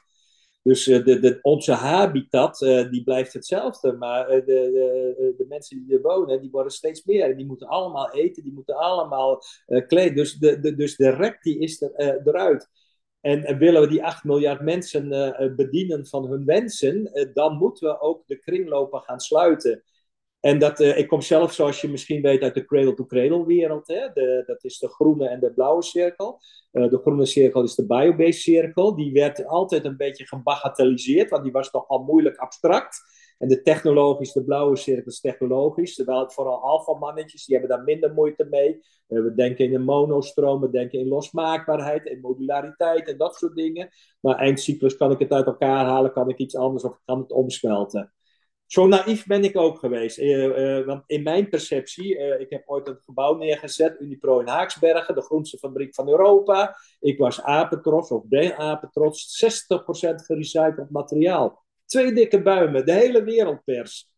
Dus 0.64 0.88
uh, 0.88 1.06
de, 1.06 1.40
onze 1.42 1.72
habitat, 1.72 2.62
uh, 2.62 2.90
die 2.92 3.04
blijft 3.04 3.34
hetzelfde. 3.34 3.94
Maar 3.94 4.30
uh, 4.30 4.36
de, 4.36 4.44
de, 4.46 5.34
de, 5.38 5.46
mensen 5.48 5.86
die 5.86 5.96
er 5.96 6.02
wonen, 6.02 6.42
die 6.42 6.52
worden 6.52 6.72
steeds 6.72 7.04
meer. 7.04 7.38
Die 7.38 7.46
moeten 7.46 7.68
allemaal 7.68 8.12
eten, 8.12 8.44
die 8.44 8.54
moeten 8.54 8.76
allemaal 8.76 9.44
kleden. 9.88 10.16
Dus 10.16 10.34
de, 10.34 10.60
de, 10.60 10.76
dus 10.76 10.96
de 10.96 11.10
rek 11.10 11.42
die 11.42 11.60
is 11.60 11.82
er, 11.82 12.22
eruit. 12.26 12.70
En, 13.22 13.44
en, 13.44 13.58
willen 13.58 13.82
we 13.82 13.88
die 13.88 14.04
8 14.04 14.24
miljard 14.24 14.62
mensen 14.62 15.10
bedienen 15.56 16.08
van 16.08 16.26
hun 16.30 16.46
wensen, 16.46 17.30
dan 17.34 17.58
moeten 17.58 17.88
we 17.88 18.00
ook 18.00 18.28
de 18.28 18.40
kringlopen 18.40 19.02
gaan 19.02 19.20
sluiten. 19.20 19.84
En 20.44 20.60
dat, 20.60 20.80
uh, 20.80 20.98
ik 20.98 21.08
kom 21.08 21.22
zelf, 21.22 21.54
zoals 21.54 21.82
je 21.82 21.90
misschien 21.90 22.22
weet, 22.22 22.42
uit 22.42 22.54
de 22.54 22.66
cradle-to-cradle 22.66 23.46
wereld. 23.46 23.88
Dat 24.46 24.64
is 24.64 24.78
de 24.78 24.88
groene 24.88 25.28
en 25.28 25.40
de 25.40 25.54
blauwe 25.54 25.84
cirkel. 25.84 26.40
Uh, 26.72 26.90
de 26.90 26.98
groene 26.98 27.26
cirkel 27.26 27.64
is 27.64 27.76
de 27.76 27.86
biobased 27.86 28.42
cirkel. 28.42 28.96
Die 28.96 29.12
werd 29.12 29.46
altijd 29.46 29.86
een 29.86 29.98
beetje 29.98 30.28
gebagatelliseerd, 30.28 31.30
want 31.30 31.44
die 31.44 31.52
was 31.52 31.70
toch 31.70 31.88
al 31.88 32.04
moeilijk 32.04 32.38
abstract. 32.38 33.02
En 33.38 33.48
de 33.48 33.62
technologisch, 33.62 34.32
de 34.34 34.44
blauwe 34.44 34.76
cirkel 34.76 35.12
is 35.12 35.20
technologisch. 35.20 35.96
Terwijl 35.96 36.20
het 36.20 36.34
vooral 36.34 36.62
alpha-mannetjes, 36.62 37.46
die 37.46 37.58
hebben 37.58 37.78
daar 37.78 37.86
minder 37.86 38.14
moeite 38.14 38.48
mee. 38.50 38.80
Uh, 39.08 39.24
we 39.24 39.34
denken 39.34 39.66
in 39.66 39.76
een 39.76 39.84
monostroom, 39.84 40.62
we 40.62 40.70
denken 40.70 41.00
in 41.00 41.08
losmaakbaarheid, 41.08 42.06
in 42.06 42.20
modulariteit 42.20 43.08
en 43.08 43.18
dat 43.18 43.36
soort 43.36 43.56
dingen. 43.56 43.90
Maar 44.20 44.36
eindcyclus 44.36 44.98
kan 44.98 45.12
ik 45.12 45.20
het 45.20 45.32
uit 45.32 45.46
elkaar 45.46 45.86
halen, 45.86 46.14
kan 46.14 46.30
ik 46.30 46.38
iets 46.38 46.56
anders 46.56 46.84
of 46.84 47.00
kan 47.06 47.20
het 47.20 47.32
omsmelten. 47.32 48.14
Zo 48.74 48.88
naïef 48.88 49.26
ben 49.26 49.44
ik 49.44 49.58
ook 49.58 49.80
geweest. 49.80 50.20
Uh, 50.20 50.44
uh, 50.44 50.86
want 50.86 51.04
in 51.06 51.24
mijn 51.24 51.50
perceptie, 51.50 52.18
uh, 52.18 52.40
ik 52.40 52.50
heb 52.50 52.64
ooit 52.66 52.88
een 52.88 53.00
gebouw 53.06 53.36
neergezet, 53.36 54.00
Unipro 54.00 54.40
in 54.40 54.48
Haaksbergen, 54.48 55.16
de 55.16 55.22
groenste 55.22 55.58
fabriek 55.58 55.96
van 55.96 56.10
Europa. 56.10 56.78
Ik 57.00 57.18
was 57.18 57.42
apetrots, 57.42 58.12
of 58.12 58.24
ben 58.26 58.58
apetrots, 58.58 59.46
60% 59.46 60.16
gerecycled 60.26 60.90
materiaal. 60.90 61.64
Twee 61.86 62.14
dikke 62.14 62.42
buimen, 62.42 62.86
de 62.86 62.92
hele 62.92 63.24
wereldpers. 63.24 64.12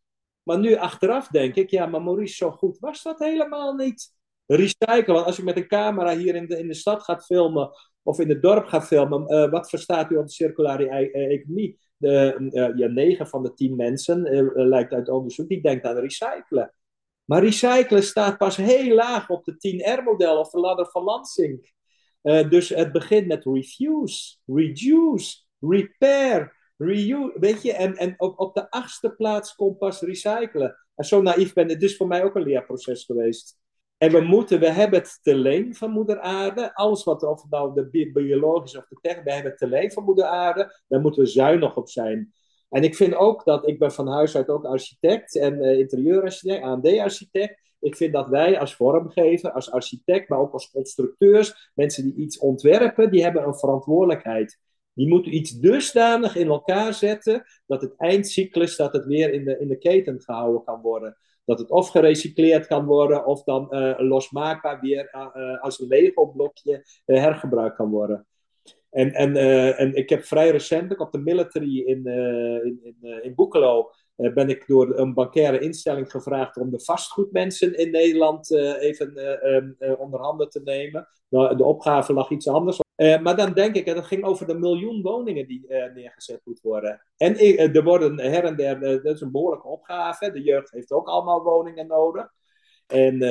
Maar 0.44 0.60
nu 0.60 0.76
achteraf 0.76 1.28
denk 1.28 1.56
ik, 1.56 1.70
ja, 1.70 1.86
maar 1.86 2.02
Maurice, 2.02 2.36
zo 2.36 2.52
goed 2.52 2.80
was 2.80 3.04
dat 3.04 3.20
helemaal 3.20 3.74
niet. 3.74 4.14
Recyclen, 4.46 5.14
want 5.14 5.26
als 5.26 5.36
je 5.36 5.44
met 5.44 5.58
een 5.58 5.68
camera 5.68 6.18
hier 6.18 6.36
in 6.36 6.48
de, 6.48 6.60
in 6.60 6.68
de 6.68 6.74
stad 6.74 7.04
gaat 7.04 7.26
filmen, 7.26 7.70
of 8.06 8.20
in 8.20 8.30
het 8.30 8.42
dorp 8.42 8.66
gaat 8.66 8.88
filmen, 8.88 9.50
wat 9.50 9.70
verstaat 9.70 10.12
u 10.12 10.16
onder 10.16 10.32
circulaire 10.32 10.90
economie? 11.12 11.78
de, 11.98 12.36
uh, 12.52 12.78
ja, 12.78 12.88
9 12.88 13.28
van 13.28 13.44
de 13.44 13.54
10 13.54 13.76
mensen, 13.76 14.22
lijkt 14.68 14.94
uit 14.94 15.10
onderzoek, 15.10 15.48
die 15.48 15.62
denkt 15.62 15.86
aan 15.86 15.98
recyclen. 15.98 16.74
Maar 17.26 17.44
recyclen 17.44 18.04
staat 18.04 18.38
pas 18.38 18.56
heel 18.56 18.96
laag 18.96 19.30
op 19.30 19.46
de 19.46 19.54
10R-model 19.54 20.40
of 20.40 20.50
de 20.50 20.60
ladder 20.60 20.90
van 20.90 21.04
Lansing. 21.04 21.74
Dus 22.50 22.70
het 22.70 22.92
begint 22.92 23.28
met 23.28 23.46
refuse, 23.46 24.38
reduce, 24.46 25.44
repair, 25.60 26.56
reuse. 26.78 27.36
Weet 27.40 27.62
je, 27.62 27.74
en, 27.74 27.96
en 27.96 28.14
op, 28.18 28.40
op 28.40 28.54
de 28.54 28.70
achtste 28.70 29.10
plaats 29.10 29.56
komt 29.56 29.78
pas 29.78 30.02
recyclen. 30.02 30.78
En 30.96 31.06
zo 31.06 31.22
naïef 31.22 31.54
ben 31.54 31.70
ik, 31.70 31.80
dus 31.80 31.98
voor 31.98 32.08
mij 32.08 32.24
ook 32.24 32.36
een 32.36 32.44
leerproces 32.44 33.04
geweest. 33.06 33.60
En 33.98 34.12
we 34.12 34.22
moeten, 34.22 34.60
we 34.60 34.70
hebben 34.70 35.00
het 35.00 35.20
te 35.22 35.36
leen 35.36 35.76
van 35.76 35.92
moeder 35.92 36.20
aarde. 36.20 36.76
Alles 36.76 37.04
wat, 37.04 37.24
of 37.24 37.42
het 37.42 37.52
nou 37.52 37.74
de 37.74 38.12
biologisch 38.12 38.78
of 38.78 38.88
de 38.88 38.98
tech, 39.02 39.24
we 39.24 39.32
hebben 39.32 39.52
het 39.52 39.60
te 39.60 39.68
leen 39.68 39.92
van 39.92 40.04
moeder 40.04 40.26
aarde. 40.26 40.82
Daar 40.88 41.02
moeten 41.02 41.24
we 41.24 41.30
zuinig 41.30 41.76
op 41.76 41.90
zijn. 41.90 42.34
En 42.70 42.84
ik 42.84 42.96
vind 42.96 43.16
ook 43.16 43.44
dat, 43.46 43.68
ik 43.68 43.80
ben 43.80 43.92
van 43.92 44.08
huis 44.08 44.36
uit 44.36 44.50
ook 44.50 44.66
architect 44.66 45.36
en 45.36 45.64
uh, 45.64 45.80
interieurarchitect, 45.80 46.64
AMD-architect. 46.64 47.74
Ik 47.80 47.96
vind 47.96 48.14
dat 48.14 48.30
wij 48.30 48.60
als 48.60 48.76
vormgever, 48.76 49.52
als 49.52 49.72
architect, 49.72 50.30
maar 50.30 50.40
ook 50.40 50.54
als 50.54 50.72
constructeurs, 50.72 51.72
mensen 51.76 52.04
die 52.04 52.16
iets 52.16 52.38
ontwerpen, 52.38 53.12
die 53.12 53.24
hebben 53.24 53.44
een 53.44 53.58
verantwoordelijkheid. 53.58 54.60
Die 54.94 55.08
moeten 55.08 55.36
iets 55.36 55.52
dusdanig 55.52 56.36
in 56.36 56.48
elkaar 56.48 56.94
zetten 56.94 57.44
dat 57.66 57.82
het 57.82 57.94
eindcyclus, 57.98 58.76
dat 58.76 58.94
het 58.94 59.06
weer 59.06 59.34
in 59.34 59.46
de, 59.46 59.60
in 59.60 59.68
de 59.68 59.78
keten 59.78 60.22
gehouden 60.22 60.64
kan 60.64 60.82
worden 60.82 61.18
dat 61.46 61.60
het 61.60 61.70
of 61.70 61.90
gerecycleerd 61.90 62.68
kan 62.68 62.86
worden 62.86 63.26
of 63.26 63.44
dan 63.44 63.68
uh, 63.70 63.94
losmaakbaar 63.98 64.80
weer 64.80 65.10
uh, 65.14 65.62
als 65.62 65.80
een 65.80 65.88
Lego-blokje 65.88 66.86
hergebruikt 67.06 67.76
kan 67.76 67.90
worden. 67.90 68.28
En, 68.90 69.14
en, 69.14 69.36
en 69.78 69.96
ik 69.96 70.10
heb 70.10 70.24
vrij 70.24 70.52
recent 70.52 70.98
op 70.98 71.12
de 71.12 71.18
military 71.18 71.80
in, 71.80 72.06
in, 72.64 72.80
in, 72.84 73.24
in 73.24 73.36
Boekelo 73.36 73.92
ben 74.16 74.50
ik 74.50 74.68
door 74.68 74.98
een 74.98 75.14
bankaire 75.14 75.60
instelling 75.60 76.12
gevraagd 76.12 76.58
om 76.58 76.72
de 76.72 76.80
vastgoedmensen 76.80 77.78
in 77.78 77.92
Nederland 77.92 78.52
even 78.80 79.14
onder 80.00 80.20
handen 80.20 80.50
te 80.50 80.62
nemen. 80.64 81.08
Nou, 81.30 81.58
de 81.58 81.64
opgave 81.64 82.14
lag 82.14 82.30
iets 82.30 82.48
anders. 82.48 82.80
Uh, 82.96 83.22
maar 83.22 83.36
dan 83.36 83.54
denk 83.54 83.76
ik, 83.76 83.86
dat 83.86 84.06
ging 84.06 84.24
over 84.24 84.48
de 84.48 84.60
miljoen 84.60 85.02
woningen 85.02 85.48
die 85.48 85.66
neergezet 85.94 86.42
moeten 86.44 86.70
worden. 86.70 87.02
En 87.18 87.38
er 87.74 87.84
worden 87.84 88.20
her 88.20 88.44
en 88.44 88.56
der, 88.56 88.80
dat 88.80 89.16
is 89.16 89.22
een 89.22 89.32
behoorlijke 89.32 89.68
opgave. 89.68 90.32
De 90.32 90.42
jeugd 90.42 90.72
heeft 90.72 90.92
ook 90.92 91.08
allemaal 91.08 91.44
woningen 91.44 91.88
nodig. 91.88 92.34
En, 92.88 93.22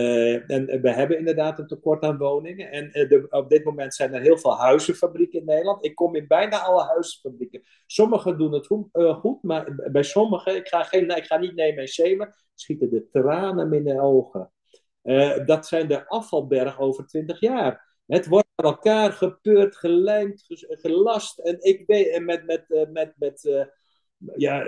en 0.47 0.81
we 0.81 0.90
hebben 0.90 1.19
inderdaad 1.19 1.59
een 1.59 1.67
tekort 1.67 2.03
aan 2.03 2.19
woningen. 2.19 2.71
En 2.71 2.90
de, 2.90 3.27
op 3.31 3.49
dit 3.49 3.64
moment 3.64 3.95
zijn 3.95 4.14
er 4.14 4.21
heel 4.21 4.38
veel 4.38 4.59
huizenfabrieken 4.59 5.38
in 5.38 5.45
Nederland. 5.45 5.85
Ik 5.85 5.95
kom 5.95 6.14
in 6.14 6.27
bijna 6.27 6.61
alle 6.61 6.83
huizenfabrieken. 6.83 7.62
Sommigen 7.87 8.38
doen 8.38 8.53
het 8.53 8.67
goed, 8.67 8.88
goed 8.93 9.43
maar 9.43 9.75
bij 9.93 10.03
sommigen, 10.03 10.57
ik 10.57 10.69
ga, 10.69 10.83
geen, 10.83 11.17
ik 11.17 11.25
ga 11.25 11.37
niet 11.37 11.55
nemen 11.55 11.81
en 11.81 11.88
shamen, 11.88 12.35
schieten 12.55 12.90
de 12.90 13.09
tranen 13.09 13.73
in 13.73 13.85
de 13.85 14.01
ogen. 14.01 14.53
dat 15.47 15.67
zijn 15.67 15.88
de 15.88 16.09
afvalberg 16.09 16.81
over 16.81 17.07
20 17.07 17.40
jaar. 17.40 17.93
Het 18.07 18.27
wordt 18.27 18.49
aan 18.55 18.64
elkaar 18.64 19.12
gepeurd, 19.12 19.77
gelijmd, 19.77 20.45
gelast. 20.69 21.38
En 21.38 21.57
ik 21.61 21.83
weet, 21.87 22.25
met, 22.25 22.47
met, 22.47 22.64
met, 22.69 22.93
met, 22.93 23.12
met, 23.17 23.69
ja, 24.37 24.64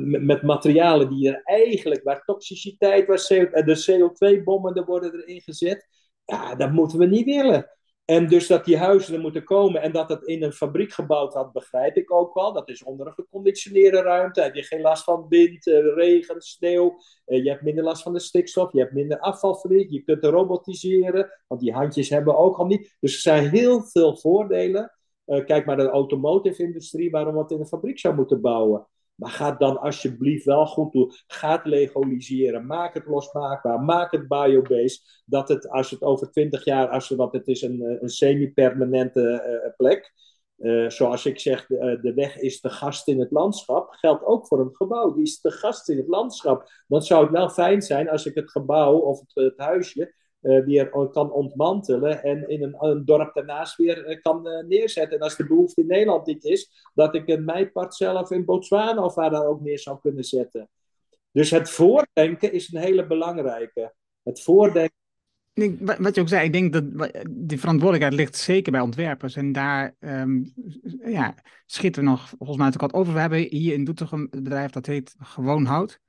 met 0.00 0.42
materialen 0.42 1.08
die 1.08 1.28
er 1.28 1.40
eigenlijk, 1.44 2.02
waar 2.04 2.24
toxiciteit, 2.24 3.06
waar 3.06 3.26
CO, 3.28 3.62
de 3.62 3.84
CO2-bommen 3.86 4.74
er 4.74 4.84
worden 4.84 5.14
erin 5.14 5.40
gezet. 5.40 5.88
Ja, 6.24 6.54
dat 6.54 6.72
moeten 6.72 6.98
we 6.98 7.06
niet 7.06 7.24
willen. 7.24 7.70
En 8.06 8.28
dus 8.28 8.46
dat 8.46 8.64
die 8.64 8.76
huizen 8.76 9.14
er 9.14 9.20
moeten 9.20 9.44
komen 9.44 9.82
en 9.82 9.92
dat 9.92 10.08
het 10.08 10.22
in 10.22 10.42
een 10.42 10.52
fabriek 10.52 10.92
gebouwd 10.92 11.34
had, 11.34 11.52
begrijp 11.52 11.96
ik 11.96 12.12
ook 12.12 12.34
wel. 12.34 12.52
Dat 12.52 12.68
is 12.68 12.84
onder 12.84 13.06
een 13.06 13.12
geconditioneerde 13.12 14.02
ruimte. 14.02 14.50
Je 14.52 14.62
geen 14.62 14.80
last 14.80 15.04
van 15.04 15.26
wind, 15.28 15.66
eh, 15.66 15.94
regen, 15.94 16.40
sneeuw. 16.40 16.98
Eh, 17.24 17.44
je 17.44 17.50
hebt 17.50 17.62
minder 17.62 17.84
last 17.84 18.02
van 18.02 18.12
de 18.12 18.20
stikstof. 18.20 18.72
Je 18.72 18.80
hebt 18.80 18.92
minder 18.92 19.18
afvalverlies. 19.18 19.90
Je 19.90 20.02
kunt 20.02 20.24
robotiseren, 20.24 21.30
want 21.46 21.60
die 21.60 21.72
handjes 21.72 22.08
hebben 22.08 22.36
ook 22.36 22.56
al 22.56 22.66
niet. 22.66 22.96
Dus 23.00 23.14
er 23.14 23.20
zijn 23.20 23.48
heel 23.48 23.82
veel 23.82 24.16
voordelen. 24.16 24.90
Kijk 25.26 25.64
maar 25.64 25.76
de 25.76 25.88
automotive-industrie, 25.88 27.10
waarom 27.10 27.38
het 27.38 27.50
in 27.50 27.60
een 27.60 27.66
fabriek 27.66 27.98
zou 27.98 28.14
moeten 28.14 28.40
bouwen. 28.40 28.86
Maar 29.16 29.30
ga 29.30 29.52
dan 29.52 29.80
alsjeblieft 29.80 30.44
wel 30.44 30.66
goed 30.66 30.92
doen. 30.92 31.12
Ga 31.26 31.52
het 31.52 31.64
legaliseren. 31.64 32.66
Maak 32.66 32.94
het 32.94 33.06
losmaakbaar. 33.06 33.80
Maak 33.80 34.12
het 34.12 34.28
biobased. 34.28 35.22
Dat 35.26 35.48
het, 35.48 35.68
als 35.68 35.90
het 35.90 36.02
over 36.02 36.30
twintig 36.30 36.64
jaar, 36.64 36.88
als 36.88 37.08
het, 37.08 37.18
want 37.18 37.32
het 37.32 37.46
is 37.46 37.62
een, 37.62 37.82
eh, 37.82 38.02
een 38.02 38.08
semi-permanente 38.08 39.60
uh, 39.64 39.74
plek. 39.76 40.12
Uh, 40.58 40.88
zoals 40.88 41.26
ik 41.26 41.40
zeg, 41.40 41.66
de, 41.66 42.12
weg 42.14 42.38
is 42.38 42.60
de 42.60 42.70
gast 42.70 43.08
in 43.08 43.20
het 43.20 43.30
landschap. 43.30 43.90
Geldt 43.90 44.24
ook 44.24 44.46
voor 44.46 44.60
een 44.60 44.76
gebouw. 44.76 45.14
Die 45.14 45.22
is 45.22 45.40
de 45.40 45.50
gast 45.50 45.88
in 45.88 45.96
het 45.96 46.08
landschap. 46.08 46.70
Dan 46.86 47.02
zou 47.02 47.22
het 47.22 47.32
wel 47.32 47.48
fijn 47.48 47.82
zijn 47.82 48.08
als 48.08 48.26
ik 48.26 48.34
het 48.34 48.50
gebouw 48.50 48.96
of 48.96 49.20
het, 49.20 49.30
het 49.34 49.58
huisje 49.58 50.14
weer 50.64 50.88
kan 50.88 51.32
ontmantelen 51.32 52.22
en 52.22 52.48
in 52.48 52.62
een, 52.62 52.74
een 52.78 53.04
dorp 53.04 53.34
daarnaast 53.34 53.76
weer 53.76 54.08
uh, 54.08 54.20
kan 54.20 54.46
uh, 54.46 54.64
neerzetten. 54.64 55.18
En 55.18 55.24
als 55.24 55.36
de 55.36 55.46
behoefte 55.46 55.80
in 55.80 55.86
Nederland 55.86 56.26
niet 56.26 56.44
is, 56.44 56.90
dat 56.94 57.14
ik 57.14 57.28
een 57.28 57.44
mijpart 57.44 57.94
zelf 57.94 58.30
in 58.30 58.44
Botswana 58.44 59.04
of 59.04 59.14
waar 59.14 59.30
dan 59.30 59.44
ook 59.44 59.60
neer 59.60 59.78
zou 59.78 59.98
kunnen 60.02 60.24
zetten. 60.24 60.68
Dus 61.32 61.50
het 61.50 61.70
voordenken 61.70 62.52
is 62.52 62.72
een 62.72 62.80
hele 62.80 63.06
belangrijke. 63.06 63.94
Het 64.22 64.42
voordenken. 64.42 64.94
Wat 65.98 66.14
je 66.14 66.20
ook 66.20 66.28
zei, 66.28 66.44
ik 66.44 66.52
denk 66.52 66.72
dat 66.72 66.84
die 67.30 67.60
verantwoordelijkheid 67.60 68.20
ligt 68.20 68.36
zeker 68.36 68.72
bij 68.72 68.80
ontwerpers. 68.80 69.36
En 69.36 69.52
daar 69.52 69.94
um, 70.00 70.52
ja, 71.04 71.34
schieten 71.66 72.02
we 72.02 72.08
nog 72.08 72.28
volgens 72.28 72.58
mij 72.58 72.66
ook 72.66 72.80
wat 72.80 72.92
over. 72.92 73.12
We 73.12 73.20
hebben 73.20 73.38
hier 73.38 73.74
in 73.74 73.84
Doetinchem 73.84 74.28
een 74.30 74.42
bedrijf 74.42 74.70
dat 74.70 74.86
heet 74.86 75.14
Gewoon 75.18 75.64
Hout. 75.64 76.00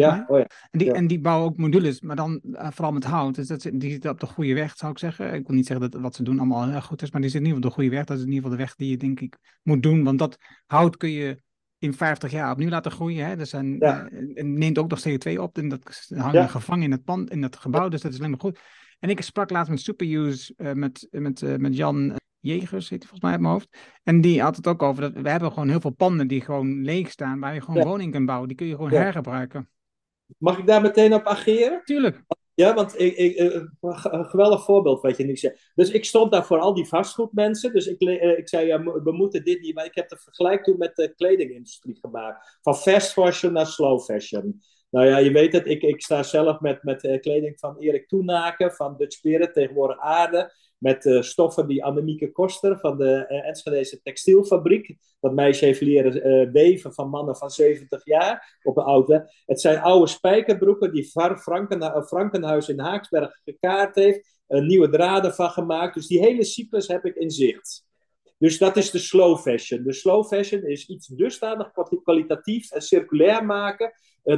Ja, 0.00 0.24
oh 0.28 0.38
ja. 0.38 0.46
En, 0.70 0.78
die, 0.78 0.88
ja. 0.88 0.94
en 0.94 1.06
die 1.06 1.20
bouwen 1.20 1.50
ook 1.50 1.56
modules, 1.56 2.00
maar 2.00 2.16
dan 2.16 2.40
uh, 2.42 2.68
vooral 2.70 2.92
met 2.92 3.04
hout. 3.04 3.34
Dus 3.34 3.46
dat, 3.46 3.60
die 3.74 3.90
zitten 3.90 4.10
op 4.10 4.20
de 4.20 4.26
goede 4.26 4.54
weg, 4.54 4.76
zou 4.76 4.92
ik 4.92 4.98
zeggen. 4.98 5.34
Ik 5.34 5.46
wil 5.46 5.56
niet 5.56 5.66
zeggen 5.66 5.90
dat 5.90 6.00
wat 6.00 6.14
ze 6.14 6.22
doen 6.22 6.38
allemaal 6.38 6.68
heel 6.68 6.80
goed 6.80 7.02
is, 7.02 7.10
maar 7.10 7.20
die 7.20 7.30
zitten 7.30 7.50
in 7.50 7.56
ieder 7.56 7.70
geval 7.70 7.70
op 7.70 7.76
de 7.76 7.82
goede 7.82 7.96
weg. 7.96 8.04
Dat 8.04 8.16
is 8.16 8.22
in 8.22 8.28
ieder 8.32 8.42
geval 8.42 8.58
de 8.58 8.64
weg 8.64 8.74
die 8.76 8.90
je 8.90 8.96
denk 8.96 9.20
ik 9.20 9.38
moet 9.62 9.82
doen. 9.82 10.04
Want 10.04 10.18
dat 10.18 10.36
hout 10.66 10.96
kun 10.96 11.10
je 11.10 11.42
in 11.78 11.94
50 11.94 12.30
jaar 12.30 12.50
opnieuw 12.52 12.68
laten 12.68 12.90
groeien. 12.92 13.26
Hè? 13.26 13.36
Dus 13.36 13.52
en, 13.52 13.76
Ja. 13.78 14.08
en 14.34 14.58
neemt 14.58 14.78
ook 14.78 14.90
nog 14.90 15.00
CO2 15.08 15.38
op. 15.40 15.58
En 15.58 15.68
dat 15.68 16.06
Ja. 16.08 16.46
gevangen 16.46 16.84
in 16.84 16.90
het 16.90 17.04
pand, 17.04 17.30
in 17.30 17.42
het 17.42 17.56
gebouw. 17.56 17.88
Dus 17.88 18.00
dat 18.00 18.12
is 18.12 18.18
alleen 18.18 18.30
maar 18.30 18.40
goed. 18.40 18.58
En 18.98 19.10
ik 19.10 19.20
sprak 19.20 19.50
laatst 19.50 19.70
met 19.70 19.80
Superuse, 19.80 20.54
eh, 20.56 20.72
met, 20.72 21.08
met, 21.10 21.42
eh, 21.42 21.56
met 21.56 21.76
Jan 21.76 22.12
Jegers, 22.40 22.88
hij 22.88 22.98
volgens 22.98 23.20
mij 23.20 23.30
uit 23.30 23.40
mijn 23.40 23.52
hoofd. 23.52 23.68
En 24.02 24.20
die 24.20 24.42
had 24.42 24.56
het 24.56 24.66
ook 24.66 24.82
over 24.82 25.02
dat 25.02 25.22
we 25.22 25.30
hebben 25.30 25.52
gewoon 25.52 25.68
heel 25.68 25.80
veel 25.80 25.90
panden 25.90 26.26
die 26.28 26.40
gewoon 26.40 26.82
leeg 26.82 27.10
staan, 27.10 27.40
waar 27.40 27.54
je 27.54 27.60
gewoon 27.60 27.82
Ja. 27.82 27.88
woning 27.88 28.12
kan 28.12 28.24
bouwen. 28.26 28.48
Die 28.48 28.56
kun 28.56 28.66
je 28.66 28.74
gewoon 28.74 28.90
Ja. 28.90 28.96
hergebruiken. 29.00 29.68
Mag 30.38 30.58
ik 30.58 30.66
daar 30.66 30.80
meteen 30.80 31.14
op 31.14 31.26
ageren? 31.26 31.80
Tuurlijk. 31.84 32.24
Ja, 32.54 32.74
want 32.74 33.00
ik, 33.00 33.16
ik, 33.16 33.36
eh, 33.36 33.62
een 33.80 34.24
geweldig 34.24 34.64
voorbeeld 34.64 35.02
wat 35.02 35.16
je 35.16 35.24
nu 35.24 35.36
zegt. 35.36 35.72
Dus 35.74 35.90
ik 35.90 36.04
stond 36.04 36.32
daar 36.32 36.46
voor 36.46 36.58
al 36.58 36.74
die 36.74 36.88
vastgoedmensen. 36.88 37.72
Dus 37.72 37.86
ik, 37.86 38.00
eh, 38.00 38.38
ik 38.38 38.48
zei, 38.48 38.66
ja, 38.66 38.82
we 38.82 39.12
moeten 39.12 39.44
dit 39.44 39.60
niet. 39.60 39.74
Maar 39.74 39.84
ik 39.84 39.94
heb 39.94 40.08
de 40.08 40.16
vergelijk 40.16 40.64
toen 40.64 40.78
met 40.78 40.96
de 40.96 41.14
kledingindustrie 41.14 41.98
gemaakt. 42.00 42.58
Van 42.62 42.76
fast 42.76 43.12
fashion 43.12 43.52
naar 43.52 43.66
slow 43.66 44.00
fashion. 44.00 44.62
Nou 44.90 45.06
ja, 45.06 45.18
je 45.18 45.32
weet 45.32 45.52
het, 45.52 45.66
ik, 45.66 45.82
ik 45.82 46.02
sta 46.02 46.22
zelf 46.22 46.60
met, 46.60 46.82
met 46.82 47.04
eh, 47.04 47.20
kleding 47.20 47.58
van 47.58 47.78
Erik 47.78 48.08
Toenaken, 48.08 48.72
van 48.72 48.96
Dutch 48.96 49.16
Spirit, 49.16 49.52
tegenwoordig 49.54 49.98
Aarde. 49.98 50.52
Met 50.78 51.06
eh, 51.06 51.22
stoffen 51.22 51.66
die 51.66 51.84
Annemieke 51.84 52.32
Koster 52.32 52.78
van 52.78 52.98
de 52.98 53.26
eh, 53.26 53.48
Enschedeze 53.48 54.00
textielfabriek. 54.02 54.96
Dat 55.20 55.34
meisje 55.34 55.64
heeft 55.64 55.80
leren 55.80 56.22
eh, 56.22 56.50
weven 56.52 56.94
van 56.94 57.08
mannen 57.08 57.36
van 57.36 57.50
70 57.50 58.04
jaar 58.04 58.58
op 58.62 58.76
een 58.76 58.84
auto. 58.84 59.22
Het 59.46 59.60
zijn 59.60 59.78
oude 59.78 60.06
spijkerbroeken 60.06 60.92
die 60.92 61.04
Franken, 61.04 62.04
Frankenhuis 62.06 62.68
in 62.68 62.80
Haaksberg 62.80 63.40
gekaart 63.44 63.94
heeft. 63.94 64.32
nieuwe 64.46 64.88
draden 64.88 65.34
van 65.34 65.50
gemaakt. 65.50 65.94
Dus 65.94 66.06
die 66.06 66.20
hele 66.20 66.44
cyclus 66.44 66.88
heb 66.88 67.04
ik 67.04 67.14
in 67.16 67.30
zicht. 67.30 67.84
Dus 68.38 68.58
dat 68.58 68.76
is 68.76 68.90
de 68.90 68.98
slow 68.98 69.38
fashion. 69.38 69.82
De 69.82 69.92
slow 69.92 70.24
fashion 70.26 70.62
is 70.62 70.86
iets 70.86 71.06
dusdanig 71.06 71.72
kwali- 71.72 72.02
kwalitatief 72.02 72.70
en 72.70 72.82
circulair 72.82 73.44
maken. 73.44 73.92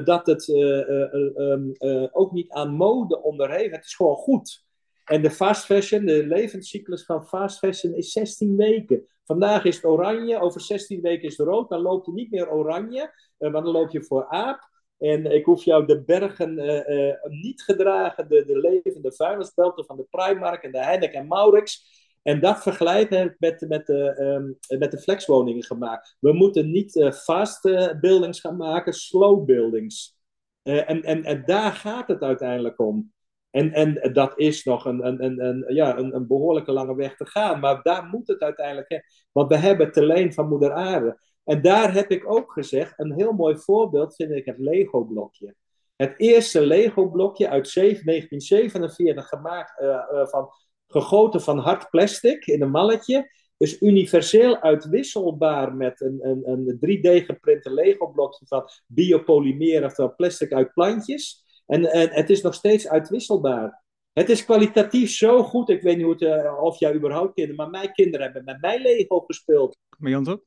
dat 0.05 0.27
het 0.27 0.49
eh, 0.49 0.81
eh, 0.81 1.15
eh, 1.15 1.37
ehm, 1.37 1.71
eh, 1.71 2.09
ook 2.13 2.33
niet 2.33 2.51
aan 2.51 2.75
mode 2.75 3.23
onderhevig 3.23 3.71
Het 3.77 3.85
is 3.85 3.95
gewoon 3.95 4.17
goed. 4.17 4.66
En 5.07 5.23
de 5.23 5.31
fast 5.31 5.65
fashion, 5.65 6.07
de 6.07 6.27
levenscyclus 6.27 7.05
van 7.05 7.27
fast 7.27 7.59
fashion 7.59 7.95
is 7.95 8.13
16 8.13 8.57
weken. 8.57 9.07
Vandaag 9.25 9.65
is 9.65 9.77
het 9.77 9.85
oranje, 9.85 10.41
over 10.41 10.61
16 10.61 11.01
weken 11.01 11.29
is 11.29 11.37
het 11.37 11.47
rood. 11.47 11.69
Dan 11.69 11.81
loop 11.81 12.07
je 12.07 12.13
niet 12.13 12.31
meer 12.31 12.51
oranje, 12.51 13.13
eh, 13.39 13.53
maar 13.53 13.63
dan 13.63 13.73
loop 13.73 13.91
je 13.91 14.05
voor 14.05 14.27
aap. 14.27 14.69
En 14.99 15.25
ik 15.25 15.45
hoef 15.45 15.65
jou 15.65 15.87
de 15.87 16.03
bergen 16.03 16.59
eh, 16.59 17.09
eh, 17.09 17.17
niet 17.29 17.63
gedragen, 17.63 18.29
de, 18.29 18.45
de 18.45 18.59
levende 18.59 19.13
vuilnisbelten 19.13 19.85
van 19.85 19.97
de 19.97 20.07
Primark 20.11 20.63
en 20.63 20.73
de 20.73 20.85
Heineken 20.85 21.19
en 21.19 21.27
Maurits. 21.27 22.05
En 22.23 22.41
dat 22.41 22.63
vergelijken 22.63 23.37
met, 23.39 23.65
met, 23.69 23.87
de, 23.87 24.11
ehm, 24.11 24.79
met 24.79 24.91
de 24.91 24.99
flexwoningen 24.99 25.65
gemaakt. 25.65 26.17
We 26.21 26.33
moeten 26.33 26.71
niet 26.71 26.97
eh, 26.97 27.13
fast 27.13 27.63
buildings 28.01 28.41
gaan 28.41 28.57
maken, 28.57 28.93
slow 28.93 29.45
buildings. 29.45 30.15
En, 30.63 31.03
en, 31.03 31.25
en 31.25 31.43
daar 31.45 31.73
gaat 31.73 32.09
het 32.09 32.23
uiteindelijk 32.23 32.81
om. 32.81 33.15
En, 33.57 33.73
en 33.73 34.13
dat 34.13 34.39
is 34.39 34.65
nog 34.65 34.85
een, 34.85 35.25
een, 35.25 35.65
ja, 35.69 35.99
een, 35.99 36.27
behoorlijke 36.27 36.73
lange 36.73 36.95
weg 36.95 37.17
te 37.17 37.27
gaan. 37.27 37.61
Maar 37.61 37.83
daar 37.83 38.05
moet 38.05 38.29
het 38.29 38.41
uiteindelijk 38.41 38.89
heen. 38.89 39.03
Want 39.33 39.49
we 39.49 39.57
hebben 39.57 39.87
het 39.87 39.97
leen 39.97 40.33
van 40.33 40.49
Moeder 40.49 40.73
Aarde. 40.73 41.19
En 41.45 41.63
daar 41.63 41.95
heb 41.95 42.11
ik 42.11 42.31
ook 42.31 42.53
gezegd, 42.53 42.93
een 42.97 43.13
heel 43.13 43.33
mooi 43.33 43.57
voorbeeld 43.57 44.15
vind 44.15 44.31
ik 44.31 44.45
het 44.45 44.59
Lego-blokje. 44.59 45.55
Het 45.97 46.15
eerste 46.17 46.67
Lego-blokje 46.67 47.49
uit 47.49 47.69
7 47.69 48.05
1947 48.05 49.29
gemaakt, 49.29 49.81
eh, 49.81 50.27
van, 50.27 50.49
gegoten 50.87 51.41
van 51.41 51.59
hard 51.59 51.91
plastic 51.91 52.47
in 52.47 52.63
een 52.63 52.71
malletje. 52.71 53.31
Is 53.57 53.81
universeel 53.81 54.61
uitwisselbaar 54.61 55.75
met 55.75 56.01
een, 56.01 56.19
een, 56.23 56.43
een 56.45 56.77
3D-geprinte 56.77 57.73
Lego-blokje 57.73 58.47
van 58.47 58.69
biopolymer, 58.87 59.85
oftewel 59.85 60.15
plastic 60.15 60.53
uit 60.53 60.73
plantjes. 60.73 61.45
En, 61.67 61.93
en 61.93 62.11
het 62.11 62.31
is 62.31 62.43
nog 62.43 62.55
steeds 62.55 62.89
uitwisselbaar. 62.89 63.85
Het 64.13 64.29
is 64.29 64.45
kwalitatief 64.45 65.11
zo 65.11 65.43
goed. 65.43 65.69
Ik 65.69 65.83
weet 65.83 65.97
niet 65.97 66.05
hoe 66.05 66.13
het, 66.13 66.23
eh, 66.23 66.63
of 66.63 66.79
jij 66.79 66.95
überhaupt 66.95 67.35
kinderen, 67.35 67.57
maar 67.57 67.71
mijn 67.71 67.93
kinderen 67.93 68.25
hebben 68.25 68.45
met 68.45 68.61
mij 68.61 68.83
Lego 68.83 69.21
gespeeld. 69.21 69.79
Bij 69.99 70.17
ons 70.17 70.29
ook. 70.29 70.45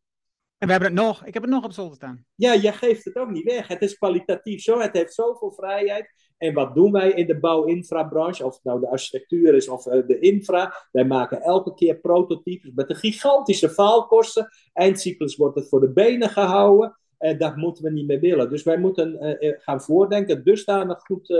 En 0.58 0.67
we 0.67 0.73
hebben 0.73 0.91
het 0.91 1.01
nog. 1.01 1.25
Ik 1.25 1.34
heb 1.34 1.43
het 1.43 1.51
nog 1.51 1.63
op 1.63 1.71
zolder 1.71 1.95
staan. 1.95 2.25
Ja, 2.36 2.55
jij 2.55 2.73
geeft 2.73 3.05
het 3.05 3.15
ook 3.15 3.29
niet 3.29 3.43
weg. 3.43 3.67
Het 3.67 3.82
is 3.82 3.97
kwalitatief 3.97 4.62
zo. 4.62 4.79
Het 4.79 4.93
heeft 4.93 5.13
zoveel 5.13 5.51
vrijheid. 5.51 6.13
En 6.38 6.53
wat 6.53 6.75
doen 6.75 6.91
wij 6.91 7.12
in 7.12 7.27
de 7.27 7.39
bouw-infra-branche? 7.39 8.45
Of 8.45 8.53
het 8.53 8.63
nou 8.63 8.79
de 8.79 8.89
architectuur 8.89 9.53
is 9.53 9.67
of 9.67 9.86
uh, 9.86 10.08
de 10.08 10.19
infra. 10.19 10.88
Wij 10.91 11.05
maken 11.05 11.41
elke 11.41 11.73
keer 11.73 11.99
prototypes 11.99 12.71
met 12.75 12.89
een 12.89 12.95
gigantische 12.95 13.69
faalkosten. 13.69 14.49
Eindcyclus 14.73 15.36
wordt 15.36 15.55
het 15.55 15.69
voor 15.69 15.79
de 15.79 15.91
benen 15.91 16.29
gehouden. 16.29 16.97
En 17.19 17.38
dat 17.38 17.55
moeten 17.55 17.84
we 17.84 17.91
niet 17.91 18.08
meer 18.08 18.19
willen. 18.19 18.49
Dus 18.49 18.63
wij 18.63 18.77
moeten 18.77 19.38
uh, 19.41 19.53
gaan 19.58 19.82
voordenken. 19.82 20.43
Dusdanig 20.43 20.99
goed 20.99 21.34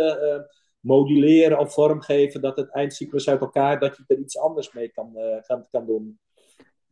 moduleren 0.80 1.60
of 1.60 1.74
vormgeven. 1.74 2.42
Dat 2.42 2.58
het 2.58 2.70
eindcyclus 2.70 3.30
uit 3.30 3.42
elkaar, 3.42 3.80
dat 3.80 3.98
je 3.98 4.04
er 4.08 4.18
iets 4.18 4.38
anders 4.38 4.74
mee 4.74 4.90
kan, 4.90 5.14
kan, 5.48 5.66
kan 5.72 5.86
doen. 5.86 6.20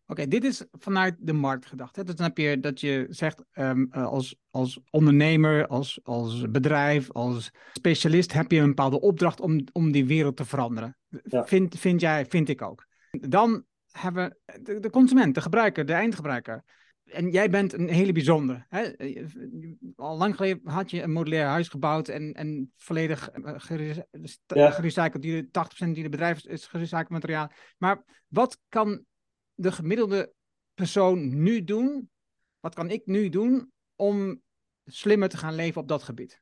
Oké, 0.10 0.22
okay, 0.22 0.28
dit 0.28 0.44
is 0.44 0.66
vanuit 0.72 1.16
de 1.20 1.34
markt 1.34 1.66
gedacht. 1.66 1.96
Hè? 1.96 2.04
Dus 2.04 2.16
dan 2.16 2.26
heb 2.26 2.38
je 2.38 2.60
dat 2.60 2.82
je 2.82 3.06
zegt 3.10 3.44
um, 3.54 3.90
uh, 3.92 4.06
als, 4.06 4.36
als 4.50 4.80
ondernemer, 4.90 5.68
als, 5.68 6.00
als 6.04 6.52
bedrijf, 6.52 7.12
als 7.12 7.52
specialist 7.74 8.34
heb 8.34 8.52
je 8.52 8.60
een 8.60 8.68
bepaalde 8.68 9.00
opdracht 9.00 9.40
om, 9.40 9.64
om 9.72 9.92
die 9.92 10.06
wereld 10.06 10.38
te 10.38 10.46
veranderen. 10.46 10.98
Ja. 11.24 11.46
Vind, 11.46 11.80
vind 11.80 12.02
jij, 12.02 12.26
vind 12.26 12.50
ik 12.50 12.62
ook. 12.62 12.86
Dan 13.12 13.66
hebben 13.92 14.38
we 14.46 14.60
de, 14.62 14.80
de 14.80 14.90
consument, 14.90 15.36
de 15.36 15.42
gebruiker, 15.42 15.86
de 15.86 15.94
eindgebruiker. 15.94 16.64
En 17.08 17.30
jij 17.30 17.50
bent 17.50 17.74
een 17.74 17.90
hele 17.90 18.12
bijzondere. 18.12 18.66
Hè? 18.70 18.92
Al 19.96 20.18
lang 20.18 20.36
geleden 20.36 20.62
had 20.64 20.92
je 20.92 21.02
een 21.02 21.12
modulair 21.12 21.46
huis 21.46 21.68
gebouwd 21.68 22.08
en, 22.08 22.34
en 22.34 22.72
volledig 22.76 23.30
gerecycled. 23.44 25.24
Ja. 25.24 25.46
80% 25.46 25.92
die 25.92 26.04
de 26.04 26.10
bedrijf 26.10 26.46
is 26.46 26.68
gerecycled 26.68 27.10
materiaal. 27.10 27.52
Maar 27.78 28.04
wat 28.28 28.60
kan 28.70 29.06
de 29.54 29.72
gemiddelde 29.72 30.34
persoon 30.74 31.44
nu 31.44 31.64
doen? 31.64 32.10
Wat 32.60 32.76
kan 32.76 32.90
ik 32.90 33.06
nu 33.06 33.30
doen 33.30 33.72
om 33.96 34.42
slimmer 34.86 35.30
te 35.30 35.38
gaan 35.38 35.56
leven 35.56 35.82
op 35.82 35.88
dat 35.88 36.04
gebied? 36.04 36.42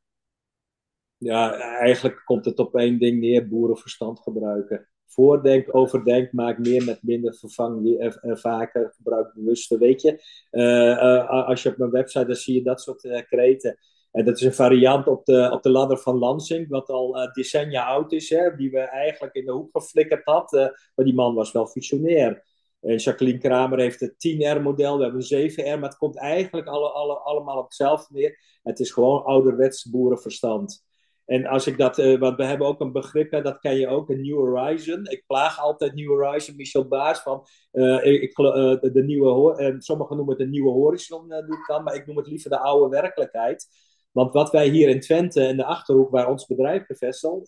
Ja, 1.18 1.60
eigenlijk 1.60 2.22
komt 2.26 2.46
het 2.46 2.60
op 2.60 2.76
één 2.76 3.00
ding 3.00 3.20
neer: 3.20 3.48
boerenverstand 3.48 4.20
gebruiken. 4.20 4.90
Voordenk, 5.08 5.76
overdenk, 5.76 6.32
maak 6.32 6.58
meer 6.58 6.84
met 6.84 7.04
minder, 7.04 7.36
vervang 7.36 7.98
vaker, 8.22 8.94
gebruik 8.96 9.34
bewuster. 9.34 9.80
Weet 9.80 10.02
je, 10.02 10.24
uh, 10.52 10.64
uh, 10.64 11.48
als 11.48 11.64
je 11.64 11.70
op 11.70 11.78
mijn 11.78 11.92
website, 11.92 12.26
dan 12.26 12.36
zie 12.36 12.56
je 12.56 12.64
dat 12.64 12.82
soort 12.82 13.26
kreten. 13.28 13.78
En 14.12 14.26
dat 14.26 14.36
is 14.36 14.42
een 14.42 14.54
variant 14.54 15.08
op 15.08 15.26
de, 15.26 15.50
op 15.52 15.64
de 15.64 15.70
ladder 15.70 15.98
van 15.98 16.18
Lansing, 16.18 16.70
wat 16.70 16.90
al 16.90 17.30
decennia 17.34 17.86
oud 17.86 18.12
is, 18.12 18.30
hè, 18.30 18.56
die 18.56 18.72
we 18.72 18.80
eigenlijk 18.80 19.36
in 19.36 19.46
de 19.46 19.52
hoek 19.52 19.70
geflikkerd 19.72 20.26
had. 20.26 20.54
Uh, 20.54 20.60
maar 20.96 21.06
die 21.06 21.14
man 21.14 21.36
was 21.36 21.52
wel 21.52 21.68
visionair. 21.68 22.44
En 22.86 22.96
Jacqueline 22.96 23.40
Kramer 23.40 23.80
heeft 23.80 24.00
het 24.00 24.12
10R-model, 24.12 24.98
we 24.98 25.04
hebben 25.04 25.26
een 25.30 25.52
7R, 25.52 25.80
maar 25.80 25.90
het 25.90 25.98
komt 25.98 26.18
eigenlijk 26.18 26.68
alle, 26.68 26.90
alle, 26.90 27.14
allemaal 27.14 27.58
op 27.58 27.64
hetzelfde 27.64 28.14
neer. 28.14 28.60
Het 28.64 28.80
is 28.80 28.92
gewoon 28.92 29.24
ouderwets 29.24 29.90
boerenverstand. 29.90 30.85
En 31.26 31.46
als 31.46 31.68
ik 31.68 31.78
dat, 31.78 31.98
uh, 31.98 32.20
want 32.20 32.38
we 32.38 32.46
hebben 32.46 32.68
ook 32.68 32.80
een 32.80 32.92
begrip, 32.92 33.32
hè, 33.32 33.42
dat 33.42 33.60
ken 33.60 33.76
je 33.78 33.88
ook, 33.88 34.10
een 34.10 34.22
New 34.22 34.38
Horizon. 34.38 35.06
Ik 35.06 35.24
plaag 35.28 35.60
altijd 35.60 35.96
New 35.96 36.08
Horizon, 36.08 36.56
Michel 36.56 36.88
Baas 36.88 37.22
van 37.22 37.46
uh, 37.72 38.06
ik, 38.06 38.38
uh, 38.38 38.80
de, 38.80 38.92
de, 38.94 39.04
nieuwe, 39.04 39.76
sommigen 39.80 40.16
noemen 40.16 40.36
het 40.36 40.46
de 40.46 40.52
nieuwe 40.52 40.72
horizon, 40.72 41.28
dan, 41.68 41.84
maar 41.84 41.96
ik 41.96 42.06
noem 42.06 42.18
het 42.18 42.28
liever 42.28 42.50
de 42.50 42.60
oude 42.60 42.90
werkelijkheid. 42.90 43.68
Want 44.12 44.34
wat 44.34 44.52
wij 44.52 44.68
hier 44.68 44.90
in 44.90 45.00
Twente 45.00 45.42
in 45.42 45.58
de 45.58 45.66
Achterhoek, 45.66 46.10
waar 46.10 46.30
ons 46.30 46.46
bedrijf 46.46 46.86
bevestigt, 46.86 47.48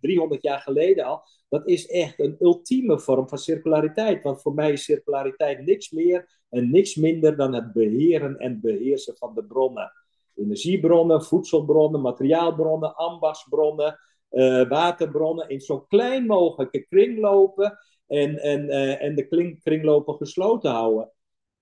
300 0.00 0.42
jaar 0.42 0.60
geleden 0.60 1.04
al, 1.04 1.22
dat 1.48 1.68
is 1.68 1.86
echt 1.86 2.20
een 2.20 2.36
ultieme 2.40 3.00
vorm 3.00 3.28
van 3.28 3.38
circulariteit. 3.38 4.22
Want 4.22 4.42
voor 4.42 4.54
mij 4.54 4.72
is 4.72 4.84
circulariteit 4.84 5.64
niks 5.64 5.90
meer 5.90 6.40
en 6.48 6.70
niks 6.70 6.94
minder 6.94 7.36
dan 7.36 7.54
het 7.54 7.72
beheren 7.72 8.36
en 8.38 8.60
beheersen 8.60 9.16
van 9.16 9.34
de 9.34 9.44
bronnen 9.44 9.92
energiebronnen, 10.36 11.22
voedselbronnen, 11.22 12.00
materiaalbronnen, 12.00 12.94
ambachtsbronnen, 12.94 13.98
uh, 14.30 14.68
waterbronnen 14.68 15.48
in 15.48 15.60
zo 15.60 15.80
klein 15.80 16.26
mogelijke 16.26 16.86
kringlopen 16.86 17.78
en, 18.06 18.38
en, 18.38 18.64
uh, 18.64 19.02
en 19.02 19.14
de 19.14 19.26
kring, 19.26 19.62
kringlopen 19.62 20.14
gesloten 20.14 20.70
houden. 20.70 21.12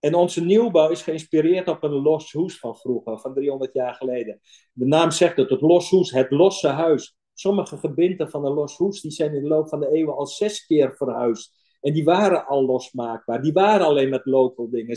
En 0.00 0.14
onze 0.14 0.44
nieuwbouw 0.44 0.90
is 0.90 1.02
geïnspireerd 1.02 1.68
op 1.68 1.82
een 1.82 2.02
los 2.02 2.32
hoes 2.32 2.58
van 2.58 2.76
vroeger, 2.76 3.18
van 3.18 3.34
300 3.34 3.72
jaar 3.72 3.94
geleden. 3.94 4.40
De 4.72 4.86
naam 4.86 5.10
zegt 5.10 5.36
het, 5.36 5.50
het 5.50 5.60
los 5.60 5.90
hoes, 5.90 6.10
het 6.10 6.30
losse 6.30 6.68
huis. 6.68 7.16
Sommige 7.34 7.76
gebinden 7.76 8.30
van 8.30 8.44
een 8.44 8.52
los 8.52 8.76
hoes 8.76 9.00
die 9.00 9.10
zijn 9.10 9.34
in 9.34 9.42
de 9.42 9.48
loop 9.48 9.68
van 9.68 9.80
de 9.80 9.92
eeuwen 9.92 10.16
al 10.16 10.26
zes 10.26 10.66
keer 10.66 10.94
verhuisd. 10.96 11.58
En 11.80 11.92
die 11.92 12.04
waren 12.04 12.46
al 12.46 12.64
losmaakbaar. 12.64 13.42
Die 13.42 13.52
waren 13.52 13.86
alleen 13.86 14.08
met 14.08 14.24
local 14.24 14.70
dingen. 14.70 14.96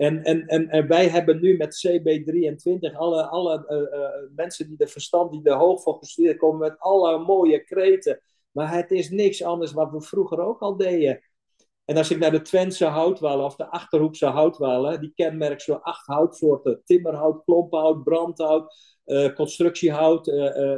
En, 0.00 0.24
en, 0.24 0.46
en, 0.46 0.68
en 0.68 0.86
wij 0.86 1.08
hebben 1.08 1.40
nu 1.40 1.56
met 1.56 1.86
CB23 1.86 2.96
alle, 2.96 3.26
alle 3.26 3.64
uh, 3.68 4.36
mensen 4.36 4.68
die 4.68 4.78
er 4.78 4.88
verstand, 4.88 5.32
die 5.32 5.42
er 5.42 5.56
hoog 5.56 5.82
gestudeerd 5.98 6.38
komen, 6.38 6.58
met 6.58 6.78
alle 6.78 7.18
mooie 7.18 7.64
kreten. 7.64 8.20
Maar 8.50 8.74
het 8.74 8.90
is 8.90 9.10
niks 9.10 9.42
anders 9.42 9.72
wat 9.72 9.90
we 9.90 10.00
vroeger 10.00 10.40
ook 10.40 10.60
al 10.60 10.76
deden. 10.76 11.20
En 11.84 11.96
als 11.96 12.10
ik 12.10 12.18
naar 12.18 12.30
de 12.30 12.42
Twentse 12.42 12.84
houtwallen 12.84 13.44
of 13.44 13.56
de 13.56 13.70
Achterhoekse 13.70 14.26
houtwallen, 14.26 15.00
die 15.00 15.12
kenmerkt 15.14 15.62
zo 15.62 15.74
acht 15.74 16.06
houtsoorten: 16.06 16.82
timmerhout, 16.84 17.44
klompenhout, 17.44 18.04
brandhout, 18.04 18.74
uh, 19.06 19.34
constructiehout, 19.34 20.26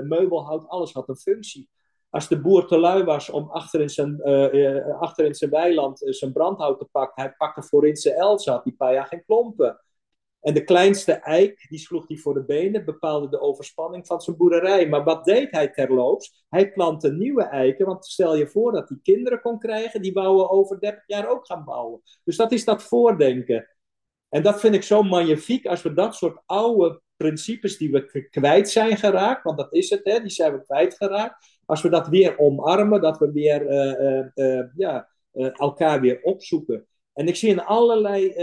meubelhout, 0.04 0.68
alles 0.68 0.92
had 0.92 1.08
een 1.08 1.16
functie. 1.16 1.68
Als 2.12 2.28
de 2.28 2.40
boer 2.40 2.66
te 2.66 2.78
lui 2.78 3.04
was 3.04 3.30
om 3.30 3.48
achter 3.50 3.80
in 3.80 3.88
zijn, 3.88 4.20
uh, 4.24 5.00
achter 5.00 5.24
in 5.24 5.34
zijn 5.34 5.50
weiland 5.50 6.02
uh, 6.02 6.12
zijn 6.12 6.32
brandhout 6.32 6.78
te 6.78 6.88
pakken, 6.90 7.22
hij 7.22 7.34
pakte 7.36 7.62
voorin 7.62 7.96
zijn 7.96 8.14
els, 8.14 8.46
had 8.46 8.64
die 8.64 8.74
paar 8.76 8.92
jaar 8.92 9.06
geen 9.06 9.24
klompen. 9.24 9.80
En 10.40 10.54
de 10.54 10.64
kleinste 10.64 11.12
eik, 11.12 11.66
die 11.68 11.78
sloeg 11.78 12.08
hij 12.08 12.16
voor 12.16 12.34
de 12.34 12.44
benen, 12.44 12.84
bepaalde 12.84 13.28
de 13.28 13.40
overspanning 13.40 14.06
van 14.06 14.20
zijn 14.20 14.36
boerderij. 14.36 14.88
Maar 14.88 15.04
wat 15.04 15.24
deed 15.24 15.50
hij 15.50 15.68
terloops? 15.68 16.44
Hij 16.48 16.72
plantte 16.72 17.12
nieuwe 17.12 17.42
eiken, 17.42 17.86
want 17.86 18.06
stel 18.06 18.36
je 18.36 18.48
voor 18.48 18.72
dat 18.72 18.88
hij 18.88 18.98
kinderen 19.02 19.40
kon 19.40 19.58
krijgen, 19.58 20.02
die 20.02 20.12
wouden 20.12 20.50
over 20.50 20.80
30 20.80 21.02
jaar 21.06 21.28
ook 21.28 21.46
gaan 21.46 21.64
bouwen. 21.64 22.00
Dus 22.24 22.36
dat 22.36 22.52
is 22.52 22.64
dat 22.64 22.82
voordenken. 22.82 23.68
En 24.28 24.42
dat 24.42 24.60
vind 24.60 24.74
ik 24.74 24.82
zo 24.82 25.02
magnifiek 25.02 25.66
als 25.66 25.82
we 25.82 25.92
dat 25.92 26.14
soort 26.14 26.42
oude 26.46 27.00
principes 27.16 27.76
die 27.76 27.90
we 27.90 28.28
kwijt 28.30 28.70
zijn 28.70 28.96
geraakt, 28.96 29.42
want 29.42 29.58
dat 29.58 29.72
is 29.72 29.90
het, 29.90 30.00
hè, 30.04 30.20
die 30.20 30.30
zijn 30.30 30.52
we 30.52 30.64
kwijtgeraakt. 30.64 31.51
Als 31.72 31.82
we 31.82 31.88
dat 31.88 32.08
weer 32.08 32.38
omarmen, 32.38 33.00
dat 33.00 33.18
we 33.18 33.32
weer 33.32 33.70
uh, 33.70 34.24
uh, 34.34 34.64
ja, 34.76 35.08
elkaar 35.52 36.00
weer 36.00 36.22
opzoeken. 36.22 36.86
En 37.12 37.26
ik 37.26 37.36
zie 37.36 37.50
in 37.50 37.60
allerlei, 37.60 38.34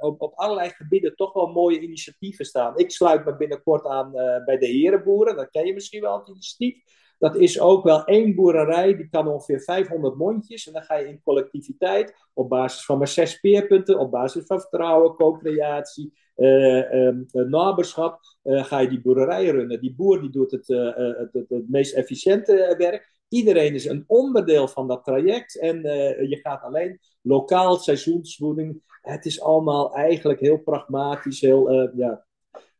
op, 0.00 0.20
op, 0.20 0.32
allerlei 0.34 0.68
gebieden 0.70 1.16
toch 1.16 1.32
wel 1.32 1.46
mooie 1.46 1.80
initiatieven 1.80 2.44
staan. 2.44 2.78
Ik 2.78 2.90
sluit 2.90 3.24
me 3.24 3.36
binnenkort 3.36 3.86
aan 3.86 4.12
bij 4.44 4.58
de 4.58 4.66
herenboeren, 4.66 5.36
dat 5.36 5.50
ken 5.50 5.66
je 5.66 5.74
misschien 5.74 6.00
wel, 6.00 6.18
het 6.18 6.28
initiatief. 6.28 6.82
Dat 7.24 7.36
is 7.36 7.60
ook 7.60 7.84
wel 7.84 8.04
één 8.04 8.34
boerderij, 8.34 8.96
die 8.96 9.08
kan 9.08 9.28
ongeveer 9.28 9.60
500 9.60 10.16
mondjes. 10.16 10.66
En 10.66 10.72
dan 10.72 10.82
ga 10.82 10.96
je 10.96 11.08
in 11.08 11.22
collectiviteit, 11.22 12.14
op 12.32 12.48
basis 12.48 12.84
van 12.84 12.98
maar 12.98 13.08
zes 13.08 13.30
speerpunten, 13.30 13.98
op 13.98 14.10
basis 14.10 14.46
van 14.46 14.60
vertrouwen, 14.60 15.14
co-creatie, 15.14 16.12
uh, 16.36 16.92
um, 16.92 17.26
naberschap, 17.32 18.20
uh, 18.42 18.64
ga 18.64 18.78
je 18.78 18.88
die 18.88 19.00
boerderij 19.00 19.46
runnen. 19.46 19.80
Die 19.80 19.94
boer 19.94 20.20
die 20.20 20.30
doet 20.30 20.50
het, 20.50 20.68
uh, 20.68 20.96
het, 20.96 21.32
het, 21.32 21.48
het, 21.48 21.68
meest 21.68 21.94
efficiënte 21.94 22.74
werk. 22.78 23.22
Iedereen 23.28 23.74
is 23.74 23.84
een 23.84 24.04
onderdeel 24.06 24.68
van 24.68 24.88
dat 24.88 25.04
traject 25.04 25.58
en 25.58 25.82
je 26.28 26.38
gaat 26.42 26.62
alleen 26.62 27.00
lokaal 27.22 27.76
seizoensvoeding. 27.76 28.82
Het 29.00 29.24
is 29.24 29.40
allemaal 29.40 29.94
eigenlijk 29.94 30.40
heel 30.40 30.58
pragmatisch, 30.58 31.40
heel, 31.40 31.90
ja, 31.96 32.24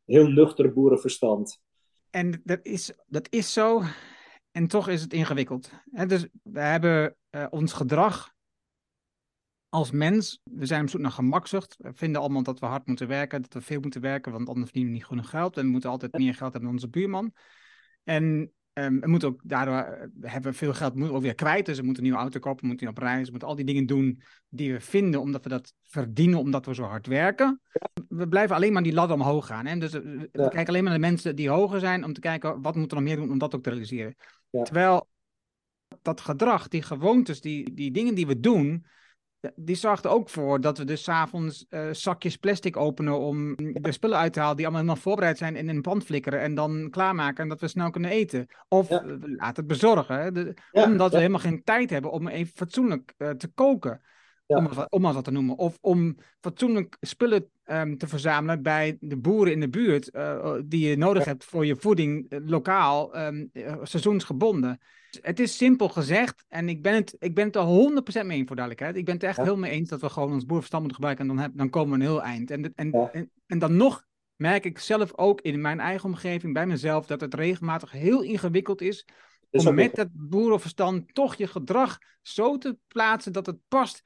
heel 0.05 0.27
nuchter 0.27 0.73
boerenverstand. 0.73 1.63
En 2.11 2.41
dat 2.45 2.61
is, 2.63 2.93
dat 3.07 3.27
is 3.31 3.53
zo. 3.53 3.83
En 4.55 4.67
toch 4.67 4.89
is 4.89 5.03
het 5.03 5.13
ingewikkeld. 5.13 5.71
dus 6.07 6.27
we 6.43 6.61
hebben 6.61 7.17
uh, 7.31 7.47
ons 7.51 7.73
gedrag 7.73 8.35
als 9.69 9.91
mens, 9.91 10.41
we 10.45 10.67
zijn 10.67 10.83
op 10.83 10.89
zoek 10.89 11.01
naar 11.01 11.11
gemakzucht. 11.11 11.77
We 11.79 11.93
vinden 11.95 12.21
allemaal 12.21 12.43
dat 12.43 12.61
we 12.61 12.67
hard 12.67 12.87
moeten 12.87 13.09
werken, 13.09 13.43
dat 13.43 13.53
we 13.53 13.61
veel 13.61 13.81
moeten 13.81 14.01
werken, 14.01 14.33
want 14.33 14.49
anders 14.49 14.65
verdienen 14.65 14.93
we 14.93 14.99
niet 14.99 15.07
genoeg 15.07 15.31
geld. 15.31 15.57
En 15.57 15.65
we 15.65 15.71
moeten 15.71 15.91
altijd 15.91 16.13
meer 16.13 16.35
geld 16.35 16.53
hebben 16.53 16.63
dan 16.63 16.73
onze 16.73 16.89
buurman. 16.89 17.33
En 18.05 18.53
um, 18.73 19.01
we 19.01 19.09
moeten 19.09 19.29
ook, 19.29 19.41
daardoor 19.45 19.75
eh, 19.75 20.09
hebben 20.21 20.51
we 20.51 20.59
veel 20.59 20.75
geld, 20.75 20.95
moeten 20.95 21.17
ook 21.17 21.23
weer 21.23 21.35
kwijt. 21.35 21.67
Dus 21.67 21.79
we 21.79 21.85
moeten 21.85 22.03
een 22.03 22.09
nieuwe 22.09 22.23
auto 22.23 22.39
kopen, 22.41 22.61
we 22.61 22.67
moeten 22.67 22.89
op 22.89 22.99
reis, 22.99 23.25
we 23.25 23.31
moeten 23.31 23.49
al 23.49 23.55
die 23.55 23.65
dingen 23.65 23.87
doen 23.87 24.23
die 24.49 24.73
we 24.73 24.81
vinden, 24.81 25.21
omdat 25.21 25.43
we 25.43 25.49
dat 25.49 25.75
verdienen, 25.83 26.39
omdat 26.39 26.67
we 26.67 26.75
zo 26.75 26.83
hard 26.83 27.07
werken. 27.07 27.61
We 28.09 28.29
blijven 28.29 28.57
alleen 28.57 28.73
maar 28.73 28.83
die 28.83 28.93
ladder 28.93 29.17
omhoog 29.17 29.47
gaan. 29.47 29.67
Hè? 29.67 29.79
Dus 29.79 29.93
we, 29.93 30.29
we 30.33 30.49
kijken 30.49 30.67
alleen 30.67 30.83
maar 30.85 30.93
naar 30.93 31.01
de 31.01 31.09
mensen 31.09 31.37
die 31.37 31.49
hoger 31.49 31.81
zijn, 31.81 32.05
om 32.05 32.13
te 32.13 32.21
kijken 32.21 32.63
wat 32.63 32.75
moeten 32.75 32.97
we 32.97 33.03
nog 33.03 33.13
meer 33.13 33.23
doen 33.23 33.33
om 33.33 33.39
dat 33.39 33.55
ook 33.55 33.63
te 33.63 33.71
realiseren. 33.71 34.17
Terwijl 34.63 35.09
dat 36.03 36.21
gedrag, 36.21 36.69
die 36.69 36.83
gewoontes, 36.83 37.41
die, 37.41 37.75
die 37.75 37.91
dingen 37.91 38.15
die 38.15 38.27
we 38.27 38.41
doen, 38.41 38.87
die 39.55 39.77
zorgt 39.77 40.05
er 40.05 40.11
ook 40.11 40.29
voor 40.29 40.61
dat 40.61 40.79
we 40.79 40.85
dus 40.85 41.03
s'avonds 41.03 41.67
uh, 41.71 41.89
zakjes 41.93 42.37
plastic 42.37 42.77
openen 42.77 43.19
om 43.19 43.55
de 43.57 43.93
spullen 43.93 44.19
uit 44.19 44.33
te 44.33 44.41
halen 44.41 44.57
die 44.57 44.67
allemaal 44.67 44.85
nog 44.85 44.99
voorbereid 44.99 45.39
zijn 45.39 45.57
en 45.57 45.69
in 45.69 45.77
een 45.77 45.83
pan 45.83 46.03
flikkeren 46.03 46.41
en 46.41 46.55
dan 46.55 46.91
klaarmaken 46.91 47.43
en 47.43 47.49
dat 47.49 47.61
we 47.61 47.69
snel 47.69 47.91
kunnen 47.91 48.11
eten. 48.11 48.47
Of 48.69 48.89
ja. 48.89 49.05
laat 49.21 49.57
het 49.57 49.67
bezorgen, 49.67 50.35
de, 50.35 50.57
ja, 50.71 50.85
omdat 50.85 51.11
we 51.11 51.17
helemaal 51.17 51.41
geen 51.41 51.63
tijd 51.65 51.91
hebben 51.91 52.11
om 52.11 52.29
even 52.29 52.57
fatsoenlijk 52.57 53.15
uh, 53.19 53.31
te 53.31 53.49
koken. 53.49 54.01
Om, 54.57 54.69
om 54.89 55.05
het 55.05 55.15
wat 55.15 55.25
te 55.25 55.31
noemen. 55.31 55.57
Of 55.57 55.79
om 55.81 56.17
fatsoenlijk 56.41 56.97
spullen 57.01 57.49
um, 57.67 57.99
te 57.99 58.09
verzamelen 58.09 58.63
bij 58.63 58.97
de 59.01 59.17
boeren 59.17 59.53
in 59.53 59.61
de 59.61 59.69
buurt. 59.69 60.15
Uh, 60.15 60.55
die 60.65 60.89
je 60.89 60.97
nodig 60.97 61.25
hebt 61.25 61.45
voor 61.45 61.67
je 61.67 61.77
voeding 61.77 62.41
lokaal, 62.45 63.19
um, 63.19 63.51
seizoensgebonden 63.83 64.81
het 65.23 65.41
is 65.41 65.57
simpel 65.57 65.89
gezegd 65.89 66.45
en 66.49 66.69
ik 66.69 66.83
ben 66.83 66.95
het, 66.95 67.17
ik 67.19 67.35
ben 67.35 67.47
het 67.47 67.57
er 67.57 68.23
100% 68.23 68.27
mee 68.27 68.39
eens 68.39 68.47
voor 68.47 68.57
duidelijkheid. 68.57 68.97
Ik 68.97 69.05
ben 69.05 69.15
het 69.15 69.23
echt 69.23 69.37
heel 69.43 69.57
mee 69.57 69.71
eens 69.71 69.89
dat 69.89 70.01
we 70.01 70.09
gewoon 70.09 70.33
ons 70.33 70.47
boerverstand 70.47 70.83
moeten 70.83 71.03
gebruiken 71.03 71.29
en 71.29 71.37
dan, 71.37 71.45
heb, 71.45 71.57
dan 71.57 71.71
komen 71.71 71.99
we 71.99 72.05
een 72.05 72.11
heel 72.11 72.23
eind. 72.23 72.51
En, 72.51 72.73
en, 72.75 72.93
en, 72.93 73.31
en, 73.47 73.59
dan 73.59 73.77
nog 73.77 74.05
merk 74.37 74.65
ik 74.65 74.79
zelf 74.79 75.17
ook 75.17 75.41
in 75.41 75.61
mijn 75.61 75.81
eigen 75.81 76.09
omgeving, 76.09 76.53
bij 76.53 76.67
mezelf, 76.67 77.07
dat 77.07 77.21
het 77.21 77.35
regelmatig 77.35 77.91
heel 77.91 78.23
ingewikkeld 78.23 78.81
is 78.81 79.07
om 79.51 79.75
met 79.75 79.95
dat 79.95 80.09
boerenverstand 80.13 81.15
toch 81.15 81.35
je 81.35 81.47
gedrag 81.47 81.99
zo 82.23 82.59
te 82.59 82.79
plaatsen 82.89 83.33
dat 83.33 83.47
het 83.47 83.59
past 83.69 84.03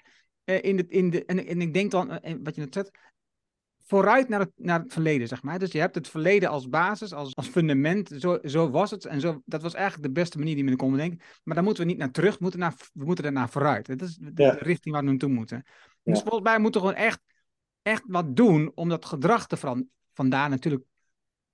in, 0.55 0.77
de, 0.77 0.87
in 0.89 1.11
de. 1.11 1.25
En, 1.25 1.47
en 1.47 1.61
ik 1.61 1.75
denk 1.75 1.91
dan, 1.91 2.11
uh, 2.11 2.35
wat 2.43 2.55
je 2.55 2.61
net 2.61 2.75
zegt, 2.75 2.99
vooruit 3.89 4.29
naar 4.29 4.41
het, 4.41 4.51
naar 4.57 4.81
het 4.81 4.93
verleden, 4.93 5.29
zeg 5.29 5.43
maar. 5.43 5.59
Dus 5.59 5.73
je 5.73 5.79
hebt 5.79 5.95
het 5.95 6.09
verleden 6.09 6.49
als 6.49 6.69
basis, 6.69 7.13
als, 7.13 7.37
als 7.37 7.49
fundament. 7.49 8.11
Zo, 8.19 8.39
zo 8.43 8.71
was 8.71 8.91
het. 8.91 9.05
En 9.05 9.21
zo, 9.21 9.43
dat 9.45 9.63
was 9.63 9.75
eigenlijk 9.75 10.07
de 10.07 10.21
beste 10.21 10.39
manier 10.39 10.55
die 10.55 10.65
we 10.65 10.77
konden 10.77 10.99
denken. 10.99 11.21
Maar 11.43 11.55
daar 11.55 11.65
moeten 11.65 11.83
we 11.83 11.89
niet 11.89 11.99
naar 11.99 12.11
terug, 12.11 12.33
we 12.33 12.39
moeten, 12.41 12.61
naar, 12.61 12.75
we 12.93 13.05
moeten 13.05 13.25
er 13.25 13.33
naar 13.33 13.49
vooruit. 13.49 13.87
Dat 13.87 14.03
is 14.03 14.17
de, 14.17 14.43
ja. 14.43 14.57
richting 14.59 14.95
waar 14.95 15.05
we 15.05 15.11
naartoe 15.11 15.29
moeten. 15.29 15.63
Ja. 16.03 16.13
Dus 16.13 16.21
volgens 16.21 16.43
mij 16.43 16.59
moeten 16.59 16.81
we 16.81 16.87
gewoon 16.87 17.03
echt, 17.03 17.21
echt 17.83 18.03
wat 18.07 18.37
doen 18.37 18.73
om 18.75 18.89
dat 18.89 19.05
gedrag 19.05 19.47
te 19.47 19.57
veranderen. 19.57 19.93
Vandaar 20.13 20.49
natuurlijk, 20.49 20.85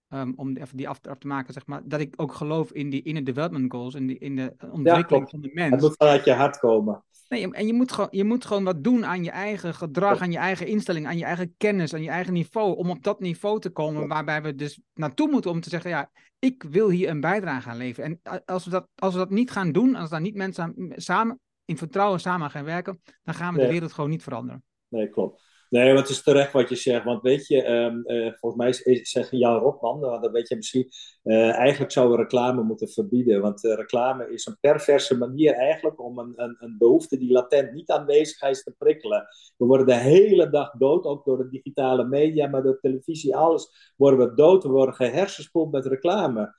um, 0.09 0.33
om 0.37 0.57
even 0.57 0.77
die 0.77 0.89
af, 0.89 0.99
af, 1.03 1.19
te 1.19 1.27
maken, 1.27 1.53
zeg 1.53 1.67
maar, 1.67 1.83
dat 1.85 2.01
ik 2.01 2.15
ook 2.17 2.35
geloof 2.35 2.73
in 2.73 2.91
die 2.91 3.03
inner 3.03 3.25
development 3.25 3.73
goals, 3.73 3.95
in, 3.95 4.07
die, 4.07 4.19
in 4.19 4.37
de 4.37 4.55
ontwikkeling 4.71 5.31
van 5.31 5.41
de 5.41 5.51
mens. 5.53 5.71
Het 5.71 5.81
moet 5.81 5.97
vanuit 5.97 6.25
je 6.25 6.33
hart 6.33 6.59
komen. 6.59 7.05
Nee, 7.29 7.53
en 7.53 7.67
je 7.67 7.73
moet, 7.73 7.93
gewoon, 7.93 8.09
je 8.11 8.25
moet 8.25 8.45
gewoon 8.45 8.65
wat 8.65 8.85
doen 8.85 9.05
aan 9.05 9.25
je 9.25 9.31
eigen 9.31 9.75
gedrag, 9.75 10.21
aan 10.21 10.33
je 10.33 10.39
eigen 10.39 10.67
instelling, 10.67 11.07
aan 11.07 11.19
je 11.19 11.25
eigen 11.25 11.55
kennis, 11.57 11.95
aan 11.95 12.03
je 12.03 12.09
eigen 12.09 12.33
niveau. 12.33 12.77
Om 12.77 12.91
op 12.91 13.03
dat 13.03 13.21
niveau 13.21 13.61
te 13.61 13.71
komen 13.71 14.09
waarbij 14.09 14.43
we 14.43 14.55
dus 14.55 14.81
naartoe 14.95 15.31
moeten 15.31 15.51
om 15.51 15.61
te 15.61 15.69
zeggen, 15.69 15.91
ja, 15.91 16.11
ik 16.39 16.63
wil 16.63 16.89
hier 16.89 17.09
een 17.09 17.21
bijdrage 17.21 17.69
aan 17.69 17.77
leveren. 17.77 18.21
En 18.23 18.43
als 18.45 18.65
we 18.65 18.71
dat, 18.71 18.89
als 18.95 19.13
we 19.13 19.19
dat 19.19 19.31
niet 19.31 19.51
gaan 19.51 19.73
doen, 19.73 19.95
als 19.95 20.11
daar 20.11 20.21
niet 20.21 20.35
mensen 20.35 20.93
samen 20.97 21.41
in 21.65 21.77
vertrouwen 21.77 22.21
samen 22.21 22.51
gaan 22.51 22.65
werken, 22.65 23.01
dan 23.23 23.35
gaan 23.35 23.53
we 23.53 23.59
nee. 23.59 23.67
de 23.67 23.73
wereld 23.73 23.93
gewoon 23.93 24.11
niet 24.11 24.23
veranderen. 24.23 24.65
Nee, 24.89 25.09
klopt. 25.09 25.43
Nee, 25.71 25.95
wat 25.95 26.09
is 26.09 26.23
terecht 26.23 26.53
wat 26.53 26.69
je 26.69 26.75
zegt. 26.75 27.05
Want 27.05 27.23
weet 27.23 27.47
je, 27.47 27.67
um, 27.67 28.03
uh, 28.07 28.33
volgens 28.35 28.83
mij 28.85 29.01
zegt 29.03 29.29
Jan 29.31 29.59
Rotman, 29.59 30.01
dat 30.01 30.31
weet 30.31 30.49
je 30.49 30.57
misschien, 30.57 30.89
uh, 31.25 31.55
eigenlijk 31.55 31.93
zouden 31.93 32.17
we 32.17 32.23
reclame 32.23 32.63
moeten 32.63 32.89
verbieden. 32.89 33.41
Want 33.41 33.65
uh, 33.65 33.75
reclame 33.75 34.31
is 34.31 34.47
een 34.47 34.57
perverse 34.61 35.19
manier 35.19 35.55
eigenlijk 35.55 36.03
om 36.03 36.19
een, 36.19 36.33
een, 36.37 36.57
een, 36.59 36.77
behoefte 36.79 37.19
die 37.19 37.33
latent 37.33 37.73
niet 37.73 37.91
aanwezig 37.91 38.43
is 38.43 38.63
te 38.63 38.75
prikkelen. 38.79 39.27
We 39.57 39.65
worden 39.65 39.87
de 39.87 39.95
hele 39.95 40.51
dag 40.51 40.71
dood, 40.71 41.05
ook 41.05 41.25
door 41.25 41.39
de 41.39 41.49
digitale 41.49 42.05
media, 42.05 42.47
maar 42.47 42.63
door 42.63 42.79
televisie, 42.81 43.37
alles 43.37 43.93
worden 43.97 44.29
we 44.29 44.35
dood. 44.35 44.63
We 44.63 44.69
worden 44.69 44.95
gehersenspoeld 44.95 45.73
met 45.73 45.87
reclame. 45.87 46.55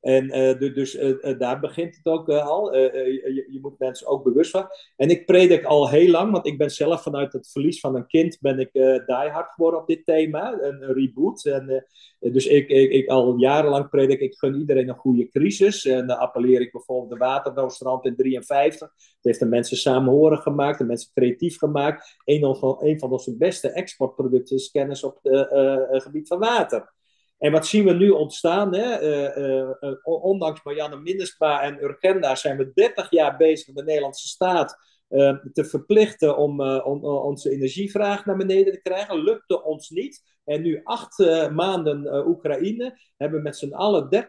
En 0.00 0.24
uh, 0.24 0.74
dus 0.74 0.94
uh, 0.94 1.38
daar 1.38 1.60
begint 1.60 1.96
het 1.96 2.06
ook 2.06 2.28
al. 2.28 2.74
Je, 2.74 3.46
je, 3.48 3.58
moet 3.60 3.78
mensen 3.78 4.06
ook 4.06 4.24
bewust 4.24 4.50
van. 4.50 4.66
En 4.96 5.10
ik 5.10 5.26
predik 5.26 5.64
al 5.64 5.88
heel 5.88 6.10
lang, 6.10 6.32
want 6.32 6.46
ik 6.46 6.58
ben 6.58 6.70
zelf 6.70 7.02
vanuit 7.02 7.32
het 7.32 7.50
verlies 7.50 7.80
van 7.80 7.94
een 7.94 8.06
kind 8.06 8.38
ben 8.40 8.58
ik 8.58 8.72
diehard 9.06 9.50
geworden 9.50 9.80
op 9.80 9.86
dit 9.86 10.04
thema, 10.04 10.58
een, 10.60 10.92
reboot. 10.92 11.44
En, 11.44 11.86
dus 12.18 12.46
ik, 12.46 12.68
ik, 12.68 12.90
ik, 12.90 13.08
al 13.08 13.36
jarenlang 13.36 13.88
predik, 13.88 14.20
ik 14.20 14.34
gun 14.34 14.54
iedereen 14.54 14.88
een 14.88 14.94
goede 14.94 15.28
crisis. 15.28 15.84
En 15.84 16.06
dan 16.06 16.18
appelleer 16.18 16.60
ik 16.60 16.72
bijvoorbeeld 16.72 17.10
de 17.10 17.16
Waternoodstrand 17.16 18.04
in 18.04 18.16
53. 18.16 18.88
Het 18.88 19.16
heeft 19.20 19.38
de 19.38 19.46
mensen 19.46 19.76
samenhorig 19.76 20.42
gemaakt, 20.42 20.78
de 20.78 20.84
mensen 20.84 21.10
creatief 21.14 21.58
gemaakt. 21.58 22.16
Een 22.24 22.98
van 22.98 23.10
onze 23.10 23.36
beste 23.36 23.68
exportproducten 23.68 24.56
is 24.56 24.70
kennis 24.70 25.04
op 25.04 25.18
het 25.22 26.02
gebied 26.02 26.28
van 26.28 26.38
water. 26.38 26.96
En 27.38 27.52
wat 27.52 27.66
zien 27.66 27.84
we 27.84 27.92
nu 27.92 28.10
ontstaan? 28.10 28.74
Hè? 28.74 29.02
Uh, 29.02 29.70
uh, 29.80 29.96
ondanks 30.02 30.62
Marianne 30.62 30.96
Minnesma 30.96 31.62
en 31.62 31.84
Urgenda 31.84 32.34
zijn 32.34 32.56
we 32.56 32.72
30 32.74 33.10
jaar 33.10 33.36
bezig 33.36 33.74
de 33.74 33.84
Nederlandse 33.84 34.28
staat 34.28 34.86
te 35.52 35.64
verplichten 35.64 36.36
om 36.36 36.60
on, 36.60 37.04
onze 37.04 37.50
energievraag 37.50 38.26
naar 38.26 38.36
beneden 38.36 38.72
te 38.72 38.80
krijgen. 38.80 39.22
Lukte 39.22 39.64
ons 39.64 39.90
niet. 39.90 40.22
En 40.44 40.62
nu 40.62 40.80
acht 40.84 41.18
maanden 41.52 42.26
Oekraïne 42.26 42.98
hebben 43.16 43.38
we 43.38 43.44
met 43.44 43.56
z'n 43.56 43.72
allen 43.72 44.26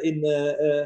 in 0.00 0.20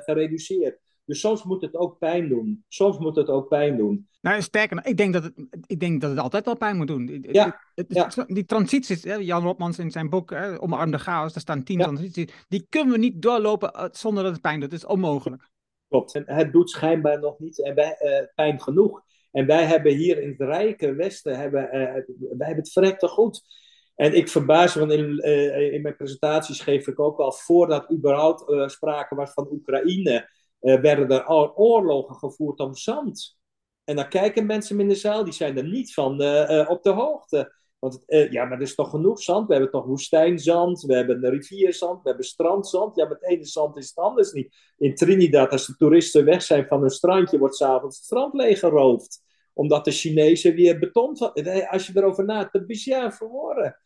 gereduceerd. 0.04 0.78
Dus 1.10 1.20
soms 1.20 1.44
moet 1.44 1.62
het 1.62 1.76
ook 1.76 1.98
pijn 1.98 2.28
doen. 2.28 2.64
Soms 2.68 2.98
moet 2.98 3.16
het 3.16 3.28
ook 3.28 3.48
pijn 3.48 3.76
doen. 3.76 4.08
Nou, 4.20 4.42
sterker 4.42 4.86
ik 4.86 4.96
denk 4.96 5.12
dat 5.12 5.22
het, 5.22 5.32
ik 5.66 5.80
denk 5.80 6.00
dat 6.00 6.10
het 6.10 6.18
altijd 6.18 6.44
wel 6.44 6.56
pijn 6.56 6.76
moet 6.76 6.86
doen. 6.86 7.24
Ja, 7.30 7.60
het, 7.74 7.86
ja. 7.88 8.24
Die 8.26 8.44
transities, 8.44 9.02
Jan 9.02 9.42
Rotmans 9.42 9.78
in 9.78 9.90
zijn 9.90 10.10
boek 10.10 10.30
hè, 10.30 10.60
Omarm 10.62 10.90
de 10.90 10.98
Chaos, 10.98 11.32
daar 11.32 11.42
staan 11.42 11.62
tien 11.62 11.78
ja. 11.78 11.84
transities. 11.84 12.32
Die 12.48 12.66
kunnen 12.68 12.92
we 12.92 12.98
niet 12.98 13.22
doorlopen 13.22 13.72
eh, 13.72 13.84
zonder 13.92 14.22
dat 14.22 14.32
het 14.32 14.40
pijn 14.40 14.60
doet. 14.60 14.70
Dat 14.70 14.78
is 14.78 14.86
onmogelijk. 14.86 15.50
Klopt. 15.88 16.14
En 16.14 16.24
het 16.26 16.52
doet 16.52 16.70
schijnbaar 16.70 17.20
nog 17.20 17.38
niet 17.38 17.64
en 17.64 17.74
wij, 17.74 17.96
uh, 18.00 18.26
pijn 18.34 18.60
genoeg. 18.60 19.02
En 19.30 19.46
wij 19.46 19.64
hebben 19.64 19.92
hier 19.92 20.22
in 20.22 20.28
het 20.28 20.40
rijke 20.40 20.94
Westen, 20.94 21.38
hebben, 21.38 21.64
uh, 21.64 21.72
wij 21.72 22.46
hebben 22.46 22.56
het 22.56 22.72
verrekte 22.72 23.08
goed. 23.08 23.42
En 23.94 24.16
ik 24.16 24.28
verbaas 24.28 24.74
me, 24.74 24.80
want 24.80 24.92
in, 24.92 25.18
in 25.72 25.82
mijn 25.82 25.96
presentaties 25.96 26.60
geef 26.60 26.86
ik 26.86 27.00
ook 27.00 27.18
al 27.18 27.32
voordat 27.32 27.92
überhaupt 27.92 28.70
sprake 28.70 29.14
was 29.14 29.32
van 29.32 29.48
Oekraïne 29.50 30.28
uh, 30.60 30.80
werden 30.80 31.08
er 31.08 31.28
oorlogen 31.56 32.14
gevoerd 32.14 32.60
om 32.60 32.74
zand. 32.74 33.38
En 33.84 33.96
dan 33.96 34.08
kijken 34.08 34.46
mensen 34.46 34.80
in 34.80 34.88
de 34.88 34.94
zaal, 34.94 35.24
die 35.24 35.32
zijn 35.32 35.56
er 35.56 35.68
niet 35.68 35.94
van 35.94 36.22
uh, 36.22 36.50
uh, 36.50 36.70
op 36.70 36.82
de 36.82 36.90
hoogte. 36.90 37.58
Want 37.78 38.04
ja, 38.06 38.44
maar 38.44 38.56
er 38.56 38.62
is 38.62 38.74
toch 38.74 38.90
genoeg 38.90 39.22
zand? 39.22 39.46
We 39.46 39.52
hebben 39.52 39.70
toch 39.70 39.84
woestijnzand, 39.84 40.82
we 40.82 40.94
hebben 40.94 41.30
rivierzand, 41.30 42.02
we 42.02 42.08
hebben 42.08 42.26
strandzand. 42.26 42.96
Ja, 42.96 43.08
het 43.08 43.24
ene 43.24 43.44
zand 43.44 43.76
is 43.76 43.88
het 43.88 43.96
anders 43.96 44.32
niet. 44.32 44.56
In 44.78 44.94
Trinidad, 44.94 45.50
als 45.50 45.66
de 45.66 45.76
toeristen 45.76 46.24
weg 46.24 46.42
zijn 46.42 46.66
van 46.66 46.82
een 46.82 46.90
strandje, 46.90 47.38
wordt 47.38 47.56
s'avonds 47.56 47.96
het 47.96 48.04
strand 48.04 48.34
leeggeroofd. 48.34 49.22
Omdat 49.52 49.84
de 49.84 49.90
Chinezen 49.90 50.54
weer 50.54 50.78
beton... 50.78 51.16
Als 51.70 51.86
je 51.86 51.92
erover 51.94 52.24
nadenkt, 52.24 52.52
dat 52.52 52.62
is 52.66 52.84
ja 52.84 53.12
verhoren. 53.12 53.76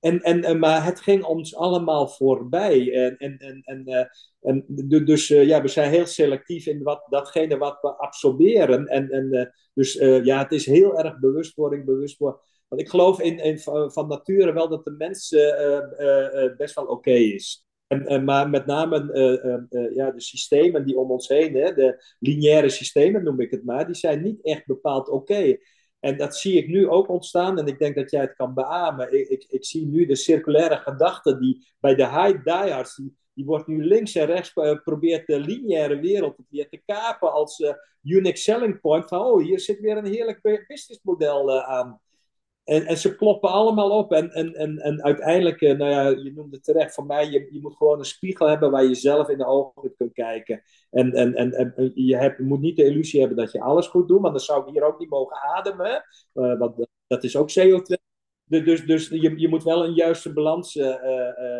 En, 0.00 0.22
en, 0.22 0.58
maar 0.58 0.84
het 0.84 1.00
ging 1.00 1.24
ons 1.24 1.56
allemaal 1.56 2.08
voorbij. 2.08 2.92
En, 2.92 3.16
en, 3.16 3.38
en, 3.38 3.62
en, 3.64 3.88
uh, 3.88 4.04
en 4.40 4.64
dus 5.04 5.30
uh, 5.30 5.46
ja, 5.46 5.62
we 5.62 5.68
zijn 5.68 5.90
heel 5.90 6.06
selectief 6.06 6.66
in 6.66 6.82
wat, 6.82 7.06
datgene 7.08 7.58
wat 7.58 7.78
we 7.80 7.96
absorberen. 7.96 8.86
En, 8.86 9.10
en 9.10 9.34
uh, 9.34 9.44
dus 9.74 9.92
ja, 10.24 10.38
het 10.42 10.52
is 10.52 10.66
heel 10.66 10.98
erg 10.98 11.18
bewustwording, 11.18 11.84
bewustwording. 11.84 12.42
Want 12.68 12.82
ik 12.82 12.88
geloof 12.88 13.20
in, 13.20 13.38
in, 13.38 13.58
van 13.90 14.08
nature 14.08 14.52
wel 14.52 14.68
dat 14.68 14.84
de 14.84 14.90
mens 14.90 15.28
best 16.56 16.74
wel 16.74 16.84
oké 16.84 17.10
is. 17.10 17.64
En, 17.86 18.24
maar 18.24 18.50
met 18.50 18.66
name 18.66 18.96
ja, 19.94 20.10
de 20.10 20.20
systemen 20.20 20.86
die 20.86 20.98
om 20.98 21.10
ons 21.10 21.28
heen, 21.28 21.54
hè, 21.54 21.74
de 21.74 22.04
lineaire 22.18 22.68
systemen 22.68 23.24
noem 23.24 23.40
ik 23.40 23.50
het 23.50 23.64
maar, 23.64 23.86
die 23.86 23.94
zijn 23.94 24.22
niet 24.22 24.42
echt 24.42 24.66
bepaald 24.66 25.08
oké. 25.08 25.56
En 26.00 26.16
dat 26.16 26.36
zie 26.36 26.56
ik 26.56 26.68
nu 26.68 26.88
ook 26.88 27.08
ontstaan 27.08 27.58
en 27.58 27.66
ik 27.66 27.78
denk 27.78 27.94
dat 27.94 28.10
jij 28.10 28.20
het 28.20 28.34
kan 28.34 28.54
beamen. 28.54 29.12
Ik, 29.12 29.28
ik, 29.28 29.46
ik 29.48 29.64
zie 29.64 29.86
nu 29.86 30.06
de 30.06 30.16
circulaire 30.16 30.76
gedachte 30.76 31.38
die 31.38 31.66
bij 31.80 31.94
de 31.94 32.08
high 32.08 32.44
diehards, 32.44 32.96
die, 32.96 33.16
die 33.34 33.44
wordt 33.44 33.66
nu 33.66 33.84
links 33.84 34.14
en 34.14 34.26
rechts 34.26 34.52
uh, 34.54 34.82
probeert 34.82 35.26
de 35.26 35.40
lineaire 35.40 36.00
wereld 36.00 36.36
weer 36.48 36.68
te 36.68 36.82
kapen 36.86 37.32
als 37.32 37.58
uh, 37.58 37.72
unique 38.02 38.38
selling 38.38 38.80
point. 38.80 39.08
Van 39.08 39.20
oh, 39.20 39.42
hier 39.42 39.60
zit 39.60 39.80
weer 39.80 39.96
een 39.96 40.12
heerlijk 40.12 40.66
businessmodel 40.66 41.56
uh, 41.56 41.68
aan. 41.68 42.00
En, 42.70 42.86
en 42.86 42.96
ze 42.96 43.16
kloppen 43.16 43.50
allemaal 43.50 43.90
op. 43.90 44.12
En, 44.12 44.30
en, 44.30 44.54
en, 44.54 44.78
en 44.78 45.02
uiteindelijk, 45.02 45.60
nou 45.60 45.90
ja, 45.90 46.08
je 46.08 46.32
noemde 46.34 46.60
terecht, 46.60 46.94
voor 46.94 47.06
mij, 47.06 47.30
je, 47.30 47.48
je 47.50 47.60
moet 47.60 47.76
gewoon 47.76 47.98
een 47.98 48.04
spiegel 48.04 48.48
hebben 48.48 48.70
waar 48.70 48.84
je 48.84 48.94
zelf 48.94 49.28
in 49.28 49.38
de 49.38 49.46
ogen 49.46 49.94
kunt 49.96 50.12
kijken. 50.12 50.62
En, 50.90 51.12
en, 51.12 51.34
en, 51.34 51.52
en 51.52 51.92
je, 51.94 52.16
hebt, 52.16 52.38
moet 52.38 52.60
niet 52.60 52.76
de 52.76 52.84
illusie 52.84 53.20
hebben 53.20 53.38
dat 53.38 53.52
je 53.52 53.60
alles 53.60 53.86
goed 53.86 54.08
doet, 54.08 54.20
want 54.20 54.32
dan 54.32 54.44
zou 54.44 54.66
ik 54.66 54.72
hier 54.72 54.82
ook 54.82 54.98
niet 54.98 55.10
mogen 55.10 55.36
ademen. 55.36 56.04
Uh, 56.34 56.58
want 56.58 56.86
dat 57.06 57.24
is 57.24 57.36
ook 57.36 57.50
CO2. 57.50 57.94
Dus, 58.44 58.86
dus 58.86 59.08
je, 59.08 59.38
je 59.38 59.48
moet 59.48 59.62
wel 59.62 59.84
een 59.84 59.94
juiste 59.94 60.32
balans 60.32 60.78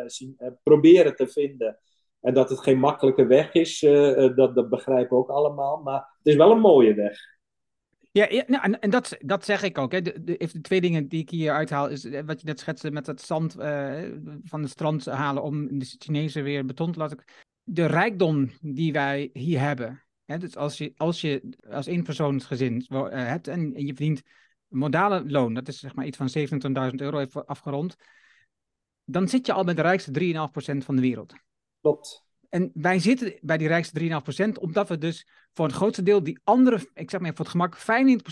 zien, 0.07 0.37
proberen 0.63 1.17
te 1.17 1.29
vinden. 1.29 1.79
En 2.21 2.35
dat 2.35 2.51
het 2.51 2.61
geen 2.61 2.79
makkelijke 2.79 3.27
weg 3.27 3.53
is, 3.53 3.81
dat, 4.35 4.55
dat 4.55 4.69
begrijpen 4.69 5.17
we 5.17 5.23
ook 5.23 5.31
allemaal. 5.31 5.77
Maar 5.77 6.01
het 6.17 6.27
is 6.27 6.37
wel 6.37 6.51
een 6.51 6.61
mooie 6.61 6.95
weg. 6.95 7.19
Ja, 8.13 8.45
nou, 8.47 8.63
en, 8.63 8.81
en 8.81 8.91
dat, 8.91 9.17
dat 9.21 9.45
zeg 9.45 9.63
ik 9.63 9.79
ook. 9.79 9.93
Hè. 9.93 10.03
De, 10.03 10.61
twee 10.63 10.81
dingen 10.81 11.09
die 11.09 11.21
ik 11.21 11.31
hier 11.31 11.53
uithaal, 11.53 11.89
is 11.89 12.05
wat 12.25 12.41
je 12.41 12.47
net 12.47 12.61
schetste 12.61 12.91
met 12.91 13.07
het 13.07 13.21
zand 13.21 13.53
van 14.43 14.63
het 14.63 14.71
strand 14.71 15.05
halen 15.05 15.43
om 15.43 15.79
de 15.79 15.95
Chinezen 15.99 16.43
weer 16.43 16.65
beton 16.65 16.93
te 16.93 16.99
laten 16.99 17.25
de 17.73 17.87
rijkdom 17.87 18.51
die 18.61 18.93
wij 18.93 19.31
hier 19.33 19.61
hebben. 19.61 20.03
Hè, 20.25 20.39
dus 20.39 20.57
als 20.57 20.79
je, 20.79 20.93
als 20.97 21.21
je 21.21 21.57
als 21.71 21.87
één 21.87 22.05
uh, 22.09 23.09
hebt 23.11 23.49
en, 23.49 23.73
je 23.73 23.95
verdient 23.95 24.23
modale 24.69 25.31
loon, 25.31 25.55
dat 25.55 25.69
is 25.69 25.79
zeg 25.79 25.95
maar 25.95 26.07
iets 26.07 26.17
van 26.17 26.29
27.000 26.91 26.95
euro 26.95 27.19
even 27.19 27.47
afgerond, 27.47 27.97
dan 29.05 29.29
zit 29.29 29.47
je 29.47 29.53
al 29.53 29.65
met 29.65 29.77
de 29.77 29.83
rijkste 29.83 30.21
3,5% 30.21 30.77
van 30.77 30.97
de 30.97 31.03
wereld. 31.03 31.35
Klopt. 31.81 32.25
En 32.51 32.71
wij 32.75 32.99
zitten 32.99 33.35
bij 33.41 33.59
die 33.59 33.69
rijkste 33.69 34.23
3,5%, 34.49 34.61
omdat 34.61 34.89
we 34.89 34.99
dus 34.99 35.29
voor 35.53 35.67
het 35.67 35.75
grootste 35.75 36.03
deel 36.03 36.23
die 36.23 36.41
andere, 36.45 36.91
ik 36.95 37.11
zeg 37.11 37.21
maar 37.21 37.35
voor 37.35 37.45
het 37.45 37.55
gemak, 37.55 37.79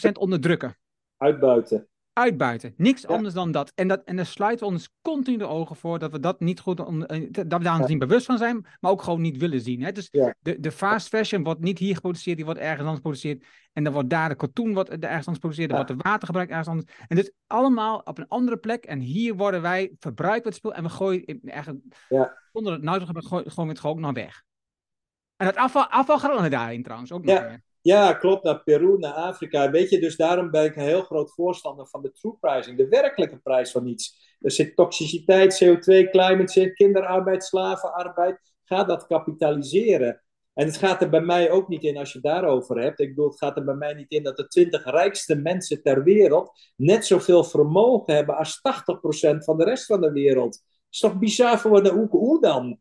95% 0.08 0.12
onderdrukken. 0.12 0.78
Uitbuiten 1.16 1.88
uitbuiten. 2.18 2.74
Niks 2.76 3.06
anders 3.06 3.34
dan 3.34 3.50
dat. 3.50 3.72
En, 3.74 3.88
dat. 3.88 4.02
en 4.04 4.16
daar 4.16 4.26
sluiten 4.26 4.66
we 4.66 4.72
ons 4.72 4.90
continu 5.02 5.36
de 5.36 5.46
ogen 5.46 5.76
voor 5.76 5.98
dat 5.98 6.12
we 6.12 6.20
dat 6.20 6.40
niet 6.40 6.60
goed, 6.60 6.78
eh, 6.80 6.86
dat 7.30 7.58
we 7.58 7.64
daar 7.64 7.88
niet 7.88 7.98
bewust 7.98 8.26
van 8.26 8.38
zijn, 8.38 8.66
maar 8.80 8.90
ook 8.90 9.02
gewoon 9.02 9.20
niet 9.20 9.36
willen 9.36 9.60
zien. 9.60 9.82
Hè? 9.82 9.92
Dus 9.92 10.10
de, 10.10 10.60
de 10.60 10.72
fast 10.72 11.08
fashion 11.08 11.42
wordt 11.42 11.60
niet 11.60 11.78
hier 11.78 11.94
geproduceerd, 11.94 12.36
die 12.36 12.44
wordt 12.44 12.60
ergens 12.60 12.80
anders 12.80 12.96
geproduceerd. 12.96 13.44
En 13.72 13.84
dan 13.84 13.92
wordt 13.92 14.10
daar 14.10 14.28
de 14.28 14.34
katoen 14.34 14.74
wordt 14.74 14.88
ergens 14.90 15.10
anders 15.10 15.34
geproduceerd, 15.34 15.68
dan 15.68 15.78
wordt 15.78 15.92
de 15.92 16.08
water 16.08 16.26
gebruikt 16.26 16.50
ergens 16.50 16.68
anders. 16.68 16.92
En 17.08 17.16
dit 17.16 17.32
allemaal 17.46 17.98
op 17.98 18.18
een 18.18 18.28
andere 18.28 18.56
plek. 18.56 18.84
En 18.84 19.00
hier 19.00 19.34
worden 19.34 19.62
wij 19.62 19.92
verbruikt 19.98 20.44
het 20.44 20.54
spul 20.54 20.74
en 20.74 20.82
we 20.82 20.88
gooien 20.88 21.40
eigenlijk, 21.44 21.80
zonder 22.52 22.72
het 22.72 22.82
nou 22.82 22.98
te 22.98 23.06
gebruiken, 23.06 23.50
gooien 23.50 23.54
we 23.54 23.68
het 23.68 23.80
gewoon 23.80 24.00
nog 24.00 24.12
weg. 24.12 24.42
En 25.36 25.46
het 25.46 25.56
afval, 25.56 25.86
afval 25.86 26.18
gaat 26.18 26.50
daarin 26.50 26.82
trouwens 26.82 27.12
ook 27.12 27.24
nog 27.24 27.38
ja. 27.38 27.60
Ja, 27.82 28.12
klopt. 28.12 28.44
Naar 28.44 28.62
Peru, 28.62 28.98
naar 28.98 29.12
Afrika. 29.12 29.70
Weet 29.70 29.90
je, 29.90 30.00
dus 30.00 30.16
daarom 30.16 30.50
ben 30.50 30.64
ik 30.64 30.76
een 30.76 30.82
heel 30.82 31.02
groot 31.02 31.34
voorstander 31.34 31.86
van 31.86 32.02
de 32.02 32.12
true 32.12 32.36
pricing. 32.40 32.76
De 32.76 32.88
werkelijke 32.88 33.38
prijs 33.38 33.70
van 33.70 33.86
iets. 33.86 34.36
Er 34.40 34.50
zit 34.50 34.76
toxiciteit, 34.76 35.64
CO2, 35.64 36.10
climate 36.10 36.52
change, 36.52 36.72
kinderarbeid, 36.72 37.44
slavenarbeid. 37.44 38.40
Ga 38.64 38.84
dat 38.84 39.06
kapitaliseren. 39.06 40.22
En 40.54 40.66
het 40.66 40.76
gaat 40.76 41.02
er 41.02 41.10
bij 41.10 41.20
mij 41.20 41.50
ook 41.50 41.68
niet 41.68 41.82
in 41.82 41.96
als 41.96 42.12
je 42.12 42.20
daarover 42.20 42.80
hebt. 42.80 43.00
Ik 43.00 43.08
bedoel, 43.08 43.28
het 43.28 43.38
gaat 43.38 43.56
er 43.56 43.64
bij 43.64 43.74
mij 43.74 43.94
niet 43.94 44.10
in 44.10 44.22
dat 44.22 44.36
de 44.36 44.46
20 44.46 44.84
rijkste 44.84 45.36
mensen 45.36 45.82
ter 45.82 46.02
wereld 46.02 46.72
net 46.76 47.06
zoveel 47.06 47.44
vermogen 47.44 48.14
hebben 48.14 48.36
als 48.36 48.60
80% 49.34 49.38
van 49.38 49.58
de 49.58 49.64
rest 49.64 49.86
van 49.86 50.00
de 50.00 50.12
wereld. 50.12 50.62
Is 50.90 50.98
toch 50.98 51.18
bizar 51.18 51.58
voor 51.58 51.82
de 51.82 52.08
hoe 52.10 52.40
dan? 52.40 52.80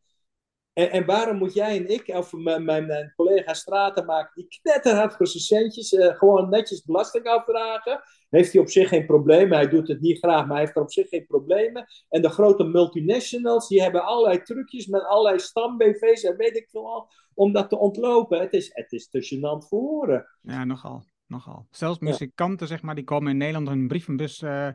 En, 0.78 0.92
en, 0.92 1.06
waarom 1.06 1.38
moet 1.38 1.54
jij 1.54 1.78
en 1.78 1.88
ik, 1.88 2.08
of 2.08 2.34
mijn, 2.34 2.66
mijn, 2.66 3.14
collega 3.16 3.54
Straten 3.54 4.06
maken, 4.06 4.32
die 4.36 4.60
knetterhard 4.62 5.16
voor 5.16 5.28
zijn 5.28 5.44
centjes, 5.44 5.92
uh, 5.92 6.16
gewoon 6.16 6.50
netjes 6.50 6.84
belasting 6.84 7.26
afdragen? 7.26 8.02
Heeft 8.30 8.52
hij 8.52 8.62
op 8.62 8.70
zich 8.70 8.90
geen 8.90 9.06
problemen. 9.06 9.58
Hij 9.58 9.70
doet 9.70 9.88
het 9.88 10.02
niet 10.02 10.18
graag, 10.18 10.46
maar 10.46 10.56
hij 10.56 10.60
heeft 10.60 10.76
er 10.76 10.82
op 10.82 10.92
zich 10.92 11.10
geen 11.10 11.26
problemen. 11.26 11.86
En 12.10 12.22
de 12.22 12.30
grote 12.30 12.64
multinationals, 12.64 13.68
die 13.68 13.82
hebben 13.82 14.06
allerlei 14.06 14.42
trucjes 14.42 14.88
met 14.88 15.04
allerlei 15.04 15.40
stam-BV's 15.40 16.24
en 16.24 16.38
weet 16.38 16.56
ik 16.56 16.70
veel 16.70 16.94
al, 16.94 17.10
om 17.34 17.54
dat 17.54 17.70
te 17.70 17.78
ontlopen. 17.78 18.40
Het 18.40 18.54
is, 18.54 18.70
het 18.74 18.92
is 18.92 19.10
te 19.10 19.36
gênant 19.36 19.68
voor 19.68 19.80
horen. 19.80 20.28
Ja, 20.42 20.64
nogal. 20.64 21.04
nogal. 21.28 21.68
Zelfs 21.72 22.00
muzikanten, 22.00 22.68
zeg 22.68 22.82
maar, 22.82 22.96
die 22.96 23.04
komen 23.04 23.32
in 23.32 23.38
Nederland 23.38 23.68
een 23.68 23.88
brievenbus... 23.88 24.42
Uh 24.42 24.70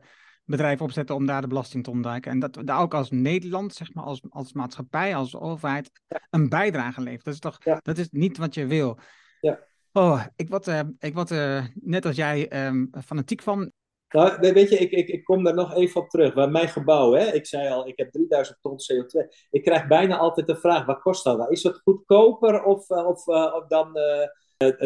bedrijf 0.52 0.80
opzetten 0.80 1.14
om 1.14 1.26
daar 1.26 1.40
de 1.40 1.46
belasting 1.46 1.84
te 1.84 1.90
ontduiken. 1.90 2.30
En 2.30 2.38
dat 2.38 2.56
we 2.56 2.64
daar 2.64 2.80
ook 2.80 2.94
als 2.94 3.10
Nederland, 3.10 3.74
zeg 3.74 3.94
maar, 3.94 4.04
als, 4.04 4.20
als 4.28 4.52
maatschappij, 4.52 5.16
als 5.16 5.36
overheid, 5.36 5.90
een 6.30 6.48
bijdrage 6.48 7.00
levert. 7.00 7.24
Dat 7.24 7.34
is 7.34 7.40
toch, 7.40 7.58
dat 7.82 7.98
is 7.98 8.08
niet 8.10 8.38
wat 8.38 8.54
je 8.54 8.66
wil. 8.66 8.98
Ja. 9.40 9.58
Oh, 9.92 10.24
ik 10.36 10.48
word, 10.48 10.68
uh, 10.68 10.80
ik 10.98 11.14
word 11.14 11.30
uh, 11.30 11.64
net 11.74 12.06
als 12.06 12.16
jij 12.16 12.66
um, 12.66 12.90
fanatiek 13.04 13.42
van. 13.42 13.72
Nou, 14.08 14.52
weet 14.52 14.68
je, 14.68 14.76
ik, 14.76 14.90
ik, 14.90 15.08
ik 15.08 15.24
kom 15.24 15.44
daar 15.44 15.54
nog 15.54 15.74
even 15.74 16.00
op 16.00 16.08
terug. 16.08 16.34
Waar 16.34 16.50
mijn 16.50 16.68
gebouw, 16.68 17.12
hè, 17.12 17.32
ik 17.32 17.46
zei 17.46 17.70
al, 17.70 17.88
ik 17.88 17.98
heb 17.98 18.10
3000 18.10 18.58
ton 18.60 18.76
CO2. 18.76 19.28
Ik 19.50 19.62
krijg 19.62 19.86
bijna 19.86 20.16
altijd 20.16 20.46
de 20.46 20.56
vraag, 20.56 20.84
wat 20.84 21.00
kost 21.00 21.24
dat? 21.24 21.50
Is 21.50 21.62
het 21.62 21.80
goedkoper 21.84 22.62
of, 22.62 22.90
of, 22.90 23.26
uh, 23.26 23.54
of 23.54 23.66
dan, 23.66 23.98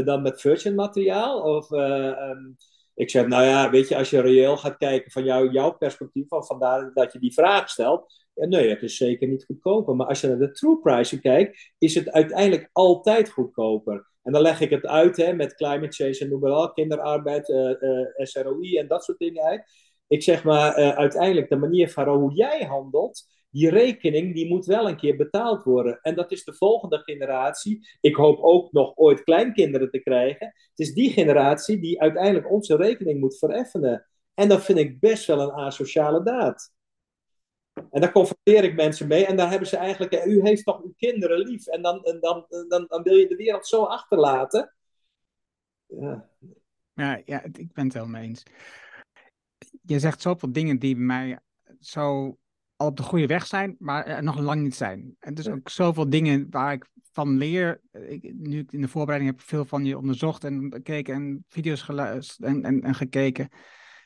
dan 0.05 0.23
met 0.23 0.41
virgin 0.41 0.75
materiaal? 0.75 1.41
Of, 1.41 1.71
um, 1.71 2.57
ik 2.97 3.11
zeg, 3.11 3.27
nou 3.27 3.45
ja, 3.45 3.71
weet 3.71 3.89
je, 3.89 3.97
als 3.97 4.11
je 4.11 4.21
reëel 4.21 4.57
gaat 4.57 4.77
kijken 4.77 5.11
van 5.11 5.25
jou, 5.25 5.51
jouw 5.51 5.71
perspectief, 5.71 6.29
van 6.29 6.47
vandaar 6.47 6.91
dat 6.95 7.13
je 7.13 7.19
die 7.19 7.33
vraag 7.33 7.69
stelt. 7.69 8.27
Ja, 8.35 8.47
nee, 8.47 8.69
het 8.69 8.83
is 8.83 8.97
zeker 8.97 9.29
niet 9.29 9.45
goedkoper. 9.45 9.97
Maar 9.97 10.07
als 10.07 10.21
je 10.21 10.29
naar 10.29 10.39
de 10.39 10.51
true 10.51 10.79
pricing 10.79 11.21
kijkt, 11.21 11.73
is 11.79 11.95
het 11.95 12.11
uiteindelijk 12.11 12.71
altijd 12.73 13.31
goedkoper. 13.31 14.07
En 14.23 14.33
dan 14.33 14.43
leg 14.43 14.61
ik 14.61 14.71
het 14.71 14.87
uit 14.87 15.17
hè, 15.17 15.33
met 15.33 15.55
climate 15.55 15.93
change 15.93 16.19
en 16.19 16.29
noem 16.29 16.41
maar 16.41 16.51
al, 16.51 16.73
kinderarbeid, 16.73 17.49
uh, 17.49 17.71
uh, 17.81 18.07
SROI 18.17 18.79
en 18.79 18.89
dat 18.89 19.05
soort 19.05 19.19
dingen 19.19 19.43
uit. 19.43 19.65
Ik 20.07 20.23
zeg 20.23 20.45
maar, 20.45 20.79
uh, 20.79 20.97
uiteindelijk 20.97 21.49
de 21.49 21.57
manier 21.57 21.91
van 21.91 22.09
hoe 22.09 22.33
jij 22.33 22.65
handelt, 22.65 23.25
die 23.57 23.71
rekening 23.71 24.35
die 24.35 24.49
moet 24.49 24.67
wel 24.67 24.89
een 24.89 24.97
keer 24.97 25.17
betaald 25.17 25.63
worden. 25.63 26.01
En 26.03 26.15
dat 26.15 26.33
is 26.33 26.45
de 26.45 26.55
volgende 26.55 26.99
generatie. 26.99 27.89
Ik 28.01 28.17
hoop 28.17 28.39
ook 28.43 28.73
nog 28.73 28.97
ooit 28.97 29.23
kleinkinderen 29.23 29.91
te 29.91 29.99
krijgen. 29.99 30.47
Het 30.47 30.79
is 30.79 30.95
die 30.95 31.11
generatie 31.11 31.81
die 31.81 32.01
uiteindelijk 32.01 32.51
onze 32.51 32.77
rekening 32.77 33.21
moet 33.21 33.39
vereffenen. 33.39 34.07
En 34.35 34.49
dat 34.49 34.65
vind 34.65 34.79
ik 34.79 35.01
best 35.01 35.27
wel 35.27 35.41
een 35.41 35.51
asociale 35.51 36.23
daad. 36.23 36.73
En 37.91 38.01
daar 38.01 38.13
confronteer 38.13 38.65
ik 38.65 38.75
mensen 38.75 39.09
mee. 39.09 39.27
En 39.27 39.37
daar 39.37 39.51
hebben 39.51 39.69
ze 39.69 39.77
eigenlijk, 39.77 40.25
u 40.25 40.41
heeft 40.43 40.65
toch 40.65 40.83
uw 40.83 40.95
kinderen 40.97 41.39
lief. 41.39 41.67
En 41.67 41.83
dan, 41.83 42.05
en 42.05 42.21
dan, 42.21 42.47
dan, 42.69 42.87
dan 42.89 43.03
wil 43.03 43.15
je 43.15 43.29
de 43.29 43.37
wereld 43.37 43.67
zo 43.67 43.85
achterlaten. 43.85 44.75
Ja. 45.87 46.29
Ja, 46.93 47.23
ja, 47.25 47.43
ik 47.43 47.73
ben 47.73 47.93
het 47.93 48.07
mee 48.07 48.23
eens. 48.23 48.43
Je 49.83 49.99
zegt 49.99 50.21
zoveel 50.21 50.53
dingen 50.53 50.79
die 50.79 50.97
mij 50.97 51.39
zo 51.81 52.37
al 52.77 52.87
op 52.87 52.97
de 52.97 53.03
goede 53.03 53.27
weg 53.27 53.47
zijn, 53.47 53.77
maar 53.79 54.07
er 54.07 54.23
nog 54.23 54.39
lang 54.39 54.63
niet 54.63 54.75
zijn. 54.75 55.17
En 55.19 55.35
dus 55.35 55.49
ook 55.49 55.69
zoveel 55.69 56.11
dingen 56.11 56.47
waar 56.51 56.73
ik 56.73 56.87
van 57.13 57.37
leer. 57.37 57.81
Ik, 57.93 58.33
nu 58.35 58.59
ik 58.59 58.73
in 58.73 58.81
de 58.81 58.89
voorbereiding 58.89 59.37
heb 59.37 59.47
veel 59.47 59.65
van 59.65 59.85
je 59.85 59.99
onderzocht 59.99 60.45
en 60.45 60.67
gekeken 60.71 61.15
en 61.15 61.45
video's 61.49 61.83
geluisterd 61.83 62.49
en, 62.49 62.63
en, 62.63 62.83
en 62.83 62.95
gekeken. 62.95 63.49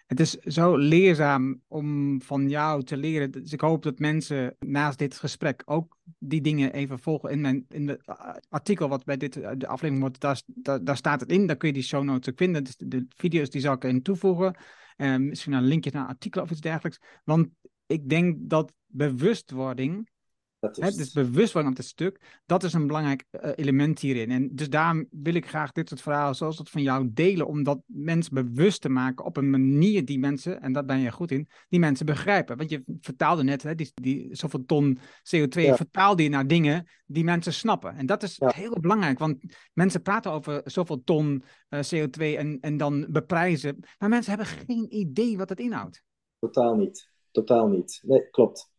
Het 0.06 0.20
is 0.20 0.30
zo 0.30 0.76
leerzaam 0.76 1.60
om 1.68 2.20
van 2.22 2.48
jou 2.48 2.82
te 2.82 2.96
leren. 2.96 3.30
Dus 3.30 3.52
ik 3.52 3.60
hoop 3.60 3.82
dat 3.82 3.98
mensen 3.98 4.56
naast 4.58 4.98
dit 4.98 5.14
gesprek 5.14 5.62
ook 5.64 5.96
die 6.18 6.40
dingen 6.40 6.72
even 6.72 6.98
volgen. 6.98 7.30
In, 7.30 7.40
mijn, 7.40 7.64
in 7.68 7.88
het 7.88 8.02
artikel 8.48 8.88
wat 8.88 9.04
bij 9.04 9.16
dit, 9.16 9.32
de 9.32 9.66
aflevering 9.66 10.00
wordt, 10.00 10.20
daar, 10.20 10.42
daar, 10.46 10.84
daar 10.84 10.96
staat 10.96 11.20
het 11.20 11.30
in. 11.30 11.46
Daar 11.46 11.56
kun 11.56 11.68
je 11.68 11.74
die 11.74 11.82
show 11.82 12.02
notes 12.02 12.32
ook 12.32 12.38
vinden. 12.38 12.64
Dus 12.64 12.76
de, 12.76 13.06
video's 13.08 13.50
die 13.50 13.60
zal 13.60 13.74
ik 13.74 13.84
erin 13.84 14.02
toevoegen. 14.02 14.56
Uh, 14.96 15.16
misschien 15.16 15.52
een 15.52 15.64
linkje 15.64 15.90
naar 15.92 16.02
een 16.02 16.08
artikel 16.08 16.42
of 16.42 16.50
iets 16.50 16.60
dergelijks. 16.60 17.00
Want 17.24 17.48
ik 17.90 18.08
denk 18.08 18.36
dat 18.38 18.72
bewustwording, 18.86 20.10
dat 20.58 20.78
is... 20.78 20.84
Hè, 20.84 20.90
dus 20.96 21.12
bewustwording 21.12 21.74
op 21.74 21.80
dit 21.80 21.90
stuk, 21.90 22.40
dat 22.46 22.62
is 22.62 22.72
een 22.72 22.86
belangrijk 22.86 23.24
uh, 23.30 23.50
element 23.54 23.98
hierin. 23.98 24.30
En 24.30 24.54
dus 24.54 24.70
daarom 24.70 25.06
wil 25.10 25.34
ik 25.34 25.48
graag 25.48 25.72
dit 25.72 25.88
soort 25.88 26.00
verhalen 26.00 26.34
zoals 26.34 26.56
dat 26.56 26.70
van 26.70 26.82
jou 26.82 27.10
delen, 27.12 27.46
om 27.46 27.62
dat 27.62 27.80
mensen 27.86 28.34
bewust 28.34 28.80
te 28.80 28.88
maken 28.88 29.24
op 29.24 29.36
een 29.36 29.50
manier 29.50 30.04
die 30.04 30.18
mensen, 30.18 30.62
en 30.62 30.72
daar 30.72 30.84
ben 30.84 30.98
je 30.98 31.10
goed 31.10 31.30
in, 31.30 31.48
die 31.68 31.80
mensen 31.80 32.06
begrijpen. 32.06 32.56
Want 32.56 32.70
je 32.70 32.82
vertaalde 33.00 33.42
net, 33.42 33.62
hè, 33.62 33.74
die, 33.74 33.90
die 33.94 34.36
zoveel 34.36 34.64
ton 34.64 34.98
CO2, 35.36 35.60
ja. 35.60 35.76
vertaalde 35.76 36.22
je 36.22 36.28
naar 36.28 36.46
dingen 36.46 36.88
die 37.06 37.24
mensen 37.24 37.52
snappen. 37.52 37.96
En 37.96 38.06
dat 38.06 38.22
is 38.22 38.36
ja. 38.36 38.52
heel 38.54 38.80
belangrijk, 38.80 39.18
want 39.18 39.44
mensen 39.72 40.02
praten 40.02 40.32
over 40.32 40.60
zoveel 40.64 41.02
ton 41.04 41.42
uh, 41.68 41.80
CO2 41.80 42.20
en, 42.20 42.58
en 42.60 42.76
dan 42.76 43.06
beprijzen, 43.10 43.78
maar 43.98 44.08
mensen 44.08 44.36
hebben 44.36 44.66
geen 44.66 44.94
idee 44.94 45.36
wat 45.36 45.48
het 45.48 45.60
inhoudt. 45.60 46.02
Totaal 46.38 46.74
niet 46.74 47.09
totaal 47.30 47.68
niet. 47.68 48.00
Nee, 48.02 48.30
klopt. 48.30 48.70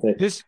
Nee. 0.00 0.16
Dus 0.16 0.46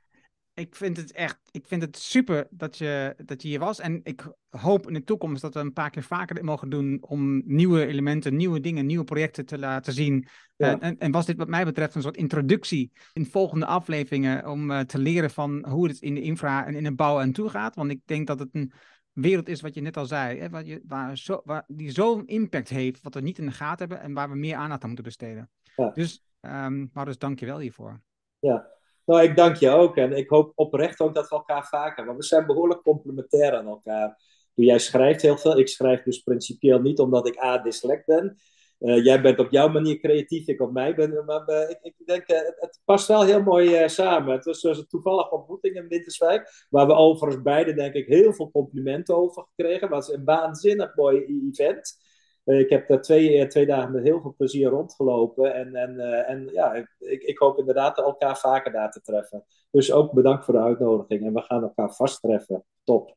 ik 0.54 0.76
vind 0.76 0.96
het 0.96 1.12
echt, 1.12 1.38
ik 1.50 1.66
vind 1.66 1.82
het 1.82 1.96
super 1.96 2.46
dat 2.50 2.78
je, 2.78 3.14
dat 3.24 3.42
je 3.42 3.48
hier 3.48 3.58
was. 3.58 3.80
En 3.80 4.00
ik 4.02 4.32
hoop 4.50 4.86
in 4.86 4.94
de 4.94 5.04
toekomst 5.04 5.42
dat 5.42 5.54
we 5.54 5.60
een 5.60 5.72
paar 5.72 5.90
keer 5.90 6.02
vaker 6.02 6.34
dit 6.34 6.44
mogen 6.44 6.68
doen 6.68 6.98
om 7.00 7.42
nieuwe 7.44 7.86
elementen, 7.86 8.36
nieuwe 8.36 8.60
dingen, 8.60 8.86
nieuwe 8.86 9.04
projecten 9.04 9.46
te 9.46 9.58
laten 9.58 9.92
zien. 9.92 10.26
Ja. 10.56 10.80
En, 10.80 10.98
en, 10.98 11.10
was 11.10 11.26
dit 11.26 11.36
wat 11.36 11.48
mij 11.48 11.64
betreft 11.64 11.94
een 11.94 12.02
soort 12.02 12.16
introductie 12.16 12.92
in 13.12 13.26
volgende 13.26 13.66
afleveringen 13.66 14.48
om 14.48 14.70
uh, 14.70 14.80
te 14.80 14.98
leren 14.98 15.30
van 15.30 15.66
hoe 15.68 15.88
het 15.88 16.00
in 16.00 16.14
de 16.14 16.22
infra 16.22 16.66
en 16.66 16.74
in 16.74 16.84
de 16.84 16.94
bouw 16.94 17.20
aan 17.20 17.32
toe 17.32 17.48
gaat. 17.48 17.74
Want 17.74 17.90
ik 17.90 18.00
denk 18.04 18.26
dat 18.26 18.38
het 18.38 18.48
een 18.52 18.72
wereld 19.12 19.48
is 19.48 19.60
wat 19.60 19.74
je 19.74 19.80
net 19.80 19.96
al 19.96 20.06
zei, 20.06 20.38
hè, 20.38 20.48
waar 20.50 20.64
je, 20.64 20.82
waar 20.86 21.18
zo, 21.18 21.40
waar, 21.44 21.64
die 21.66 21.90
zo'n 21.90 22.26
impact 22.26 22.68
heeft, 22.68 23.02
wat 23.02 23.14
we 23.14 23.20
niet 23.20 23.38
in 23.38 23.46
de 23.46 23.52
gaten 23.52 23.88
hebben 23.88 24.06
en 24.06 24.12
waar 24.12 24.30
we 24.30 24.36
meer 24.36 24.56
aandacht 24.56 24.82
aan 24.82 24.88
moeten 24.88 25.04
besteden. 25.04 25.50
Ja. 25.76 25.90
Dus 25.90 26.22
Um, 26.46 26.90
maar 26.92 27.04
dus 27.04 27.18
dank 27.18 27.40
je 27.40 27.46
wel 27.46 27.58
hiervoor. 27.58 28.00
Ja, 28.38 28.70
nou 29.04 29.22
ik 29.22 29.36
dank 29.36 29.56
je 29.56 29.70
ook. 29.70 29.96
En 29.96 30.12
ik 30.12 30.28
hoop 30.28 30.52
oprecht 30.54 31.00
ook 31.00 31.14
dat 31.14 31.28
we 31.28 31.34
elkaar 31.34 31.66
vaker, 31.66 32.04
want 32.04 32.18
we 32.18 32.24
zijn 32.24 32.46
behoorlijk 32.46 32.82
complementair 32.82 33.54
aan 33.54 33.66
elkaar. 33.66 34.22
Jij 34.54 34.78
schrijft 34.78 35.22
heel 35.22 35.36
veel. 35.36 35.58
Ik 35.58 35.68
schrijf 35.68 36.02
dus 36.02 36.18
principieel 36.18 36.80
niet 36.80 36.98
omdat 36.98 37.26
ik 37.26 37.42
A, 37.42 37.58
dyslect 37.58 38.06
ben. 38.06 38.36
Uh, 38.80 39.04
jij 39.04 39.20
bent 39.20 39.38
op 39.38 39.50
jouw 39.50 39.68
manier 39.68 39.98
creatief, 39.98 40.46
ik 40.46 40.60
op 40.60 40.72
mij 40.72 40.94
ben. 40.94 41.24
Maar 41.24 41.48
uh, 41.48 41.70
ik, 41.70 41.78
ik, 41.82 41.94
denk, 42.06 42.30
uh, 42.30 42.38
het, 42.38 42.80
past 42.84 43.08
wel 43.08 43.24
heel 43.24 43.42
mooi 43.42 43.88
samen. 43.88 44.34
Het 44.34 44.44
was, 44.44 44.62
was 44.62 44.78
een 44.78 44.86
toevallige 44.86 45.30
ontmoeting 45.30 45.74
in 45.76 45.88
Winterswijk, 45.88 46.66
waar 46.70 46.86
we 46.86 46.94
overigens 46.94 47.42
beide, 47.42 47.74
denk 47.74 47.94
ik, 47.94 48.06
heel 48.06 48.32
veel 48.32 48.50
complimenten 48.50 49.16
over 49.16 49.42
gekregen. 49.42 49.80
Het 49.80 49.90
was 49.90 50.12
een 50.12 50.24
waanzinnig 50.24 50.96
mooi 50.96 51.24
event. 51.24 51.96
Eh, 52.44 52.58
ik 52.58 52.70
heb 52.70 52.88
daar 52.88 53.02
twee, 53.02 53.38
eh, 53.38 53.48
twee 53.48 53.66
dagen 53.66 53.92
met 53.92 54.02
heel 54.02 54.20
veel 54.20 54.34
plezier 54.36 54.68
rondgelopen. 54.68 55.54
En, 55.54 55.74
en, 55.74 55.94
uh, 55.94 56.30
en 56.30 56.48
ja, 56.52 56.74
ik, 56.98 57.22
ik 57.22 57.38
hoop 57.38 57.58
inderdaad 57.58 57.98
elkaar 57.98 58.38
vaker 58.38 58.72
daar 58.72 58.90
te 58.90 59.00
treffen. 59.00 59.44
Dus 59.70 59.92
ook 59.92 60.12
bedankt 60.12 60.44
voor 60.44 60.54
de 60.54 60.60
uitnodiging. 60.60 61.24
En 61.26 61.32
we 61.32 61.40
gaan 61.40 61.62
elkaar 61.62 61.94
vast 61.94 62.20
treffen. 62.20 62.64
Top. 62.84 63.16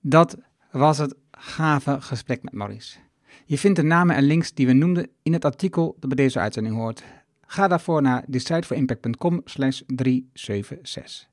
Dat 0.00 0.36
was 0.70 0.98
het 0.98 1.16
gave 1.30 2.00
gesprek 2.00 2.42
met 2.42 2.52
Maurice. 2.52 2.98
Je 3.44 3.58
vindt 3.58 3.76
de 3.76 3.84
namen 3.84 4.16
en 4.16 4.22
links 4.22 4.54
die 4.54 4.66
we 4.66 4.72
noemden 4.72 5.10
in 5.22 5.32
het 5.32 5.44
artikel 5.44 5.96
dat 5.98 6.08
bij 6.08 6.24
deze 6.24 6.38
uitzending 6.38 6.76
hoort. 6.76 7.04
Ga 7.40 7.68
daarvoor 7.68 8.02
naar 8.02 8.24
decideforimpact.com 8.26 9.40
slash 9.44 9.80
376. 9.86 11.28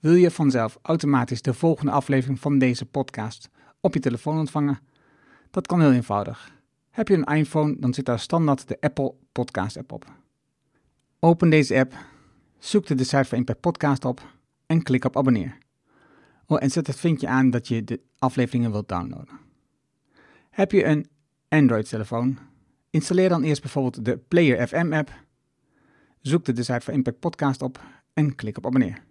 Wil 0.00 0.14
je 0.14 0.30
vanzelf 0.30 0.78
automatisch 0.82 1.42
de 1.42 1.54
volgende 1.54 1.92
aflevering 1.92 2.40
van 2.40 2.58
deze 2.58 2.86
podcast 2.86 3.50
op 3.80 3.94
je 3.94 4.00
telefoon 4.00 4.38
ontvangen? 4.38 4.78
Dat 5.54 5.66
kan 5.66 5.80
heel 5.80 5.92
eenvoudig. 5.92 6.52
Heb 6.90 7.08
je 7.08 7.14
een 7.14 7.36
iPhone, 7.36 7.76
dan 7.78 7.94
zit 7.94 8.04
daar 8.04 8.18
standaard 8.18 8.68
de 8.68 8.76
Apple 8.80 9.14
Podcast 9.32 9.76
app 9.76 9.92
op. 9.92 10.06
Open 11.18 11.50
deze 11.50 11.78
app, 11.78 11.94
zoek 12.58 12.86
de 12.86 13.04
voor 13.04 13.38
Impact 13.38 13.60
Podcast 13.60 14.04
op 14.04 14.22
en 14.66 14.82
klik 14.82 15.04
op 15.04 15.16
abonneer. 15.16 15.58
Oh, 16.46 16.62
en 16.62 16.70
zet 16.70 16.86
het 16.86 17.00
vinkje 17.00 17.28
aan 17.28 17.50
dat 17.50 17.68
je 17.68 17.84
de 17.84 18.00
afleveringen 18.18 18.70
wilt 18.70 18.88
downloaden. 18.88 19.38
Heb 20.50 20.72
je 20.72 20.84
een 20.84 21.08
Android-telefoon? 21.48 22.38
Installeer 22.90 23.28
dan 23.28 23.42
eerst 23.42 23.62
bijvoorbeeld 23.62 24.04
de 24.04 24.16
Player 24.16 24.66
FM 24.66 24.92
app. 24.92 25.12
Zoek 26.20 26.44
de 26.44 26.64
voor 26.64 26.94
Impact 26.94 27.18
Podcast 27.18 27.62
op 27.62 27.80
en 28.14 28.34
klik 28.34 28.56
op 28.56 28.66
abonneer. 28.66 29.02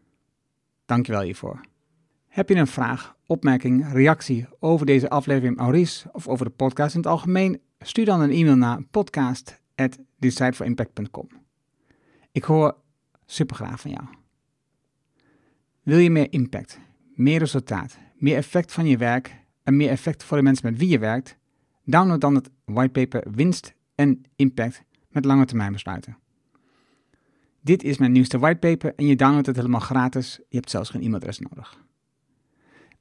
Dankjewel 0.86 1.22
hiervoor. 1.22 1.62
Heb 2.34 2.50
je 2.50 2.56
een 2.56 2.68
vraag, 2.68 3.16
opmerking, 3.26 3.92
reactie 3.92 4.48
over 4.60 4.86
deze 4.86 5.10
aflevering 5.10 5.56
Maurice 5.56 6.10
of 6.12 6.28
over 6.28 6.46
de 6.46 6.52
podcast 6.52 6.96
in 6.96 7.00
het 7.00 7.10
algemeen? 7.10 7.62
Stuur 7.80 8.06
dan 8.06 8.22
een 8.22 8.32
e-mail 8.32 8.56
naar 8.56 8.84
podcast.decideforimpact.com. 8.92 11.28
Ik 12.32 12.44
hoor 12.44 12.76
supergraag 13.26 13.80
van 13.80 13.92
jou. 13.92 14.04
Wil 15.84 15.98
je 15.98 16.10
meer 16.10 16.32
impact, 16.32 16.80
meer 17.16 17.40
resultaat, 17.40 17.98
meer 18.16 18.36
effect 18.36 18.72
van 18.72 18.86
je 18.86 18.98
werk 18.98 19.36
en 19.64 19.78
meer 19.78 19.90
effect 19.90 20.24
voor 20.24 20.38
de 20.38 20.44
mensen 20.44 20.72
met 20.72 20.80
wie 20.80 20.90
je 20.90 21.00
werkt? 21.00 21.38
Download 21.84 22.22
dan 22.22 22.36
het 22.36 22.50
whitepaper 22.66 23.32
Winst 23.32 23.74
en 23.96 24.24
Impact 24.36 24.84
met 25.10 25.26
lange 25.26 25.46
termijn 25.46 25.72
besluiten. 25.72 26.18
Dit 27.62 27.84
is 27.84 27.98
mijn 27.98 28.12
nieuwste 28.12 28.40
whitepaper 28.40 28.94
en 28.96 29.06
je 29.06 29.16
downloadt 29.16 29.48
het 29.48 29.56
helemaal 29.56 29.80
gratis. 29.80 30.40
Je 30.50 30.56
hebt 30.56 30.70
zelfs 30.70 30.90
geen 30.90 31.02
e-mailadres 31.02 31.40
nodig. 31.40 31.82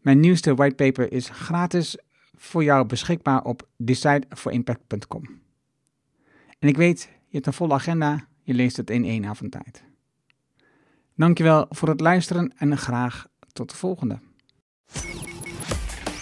Mijn 0.03 0.21
nieuwste 0.21 0.55
whitepaper 0.55 1.13
is 1.13 1.29
gratis 1.29 1.97
voor 2.37 2.65
jou 2.65 2.87
beschikbaar 2.87 3.45
op 3.45 3.69
decideforimpact.com. 3.77 5.41
En 6.59 6.69
ik 6.69 6.77
weet, 6.77 7.03
je 7.03 7.35
hebt 7.35 7.47
een 7.47 7.53
volle 7.53 7.75
agenda, 7.75 8.27
je 8.43 8.55
leest 8.55 8.77
het 8.77 8.91
in 8.91 9.05
één 9.05 9.25
avond 9.25 9.53
tijd. 9.53 9.83
Dankjewel 11.17 11.67
voor 11.71 11.89
het 11.89 12.01
luisteren 12.01 12.53
en 12.57 12.79
graag 12.79 13.27
tot 13.53 13.71
de 13.71 13.77
volgende. 13.77 14.19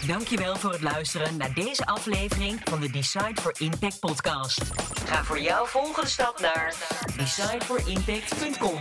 Dankjewel 0.07 0.57
voor 0.57 0.73
het 0.73 0.83
luisteren 0.83 1.37
naar 1.37 1.55
deze 1.55 1.87
aflevering 1.87 2.61
van 2.65 2.81
de 2.81 2.91
Decide 2.91 3.41
for 3.41 3.55
Impact 3.59 4.01
podcast. 4.01 4.63
Ga 5.07 5.25
voor 5.25 5.41
jouw 5.41 5.65
volgende 5.65 6.09
stap 6.09 6.41
naar 6.41 6.75
decideforimpact.com. 7.17 8.81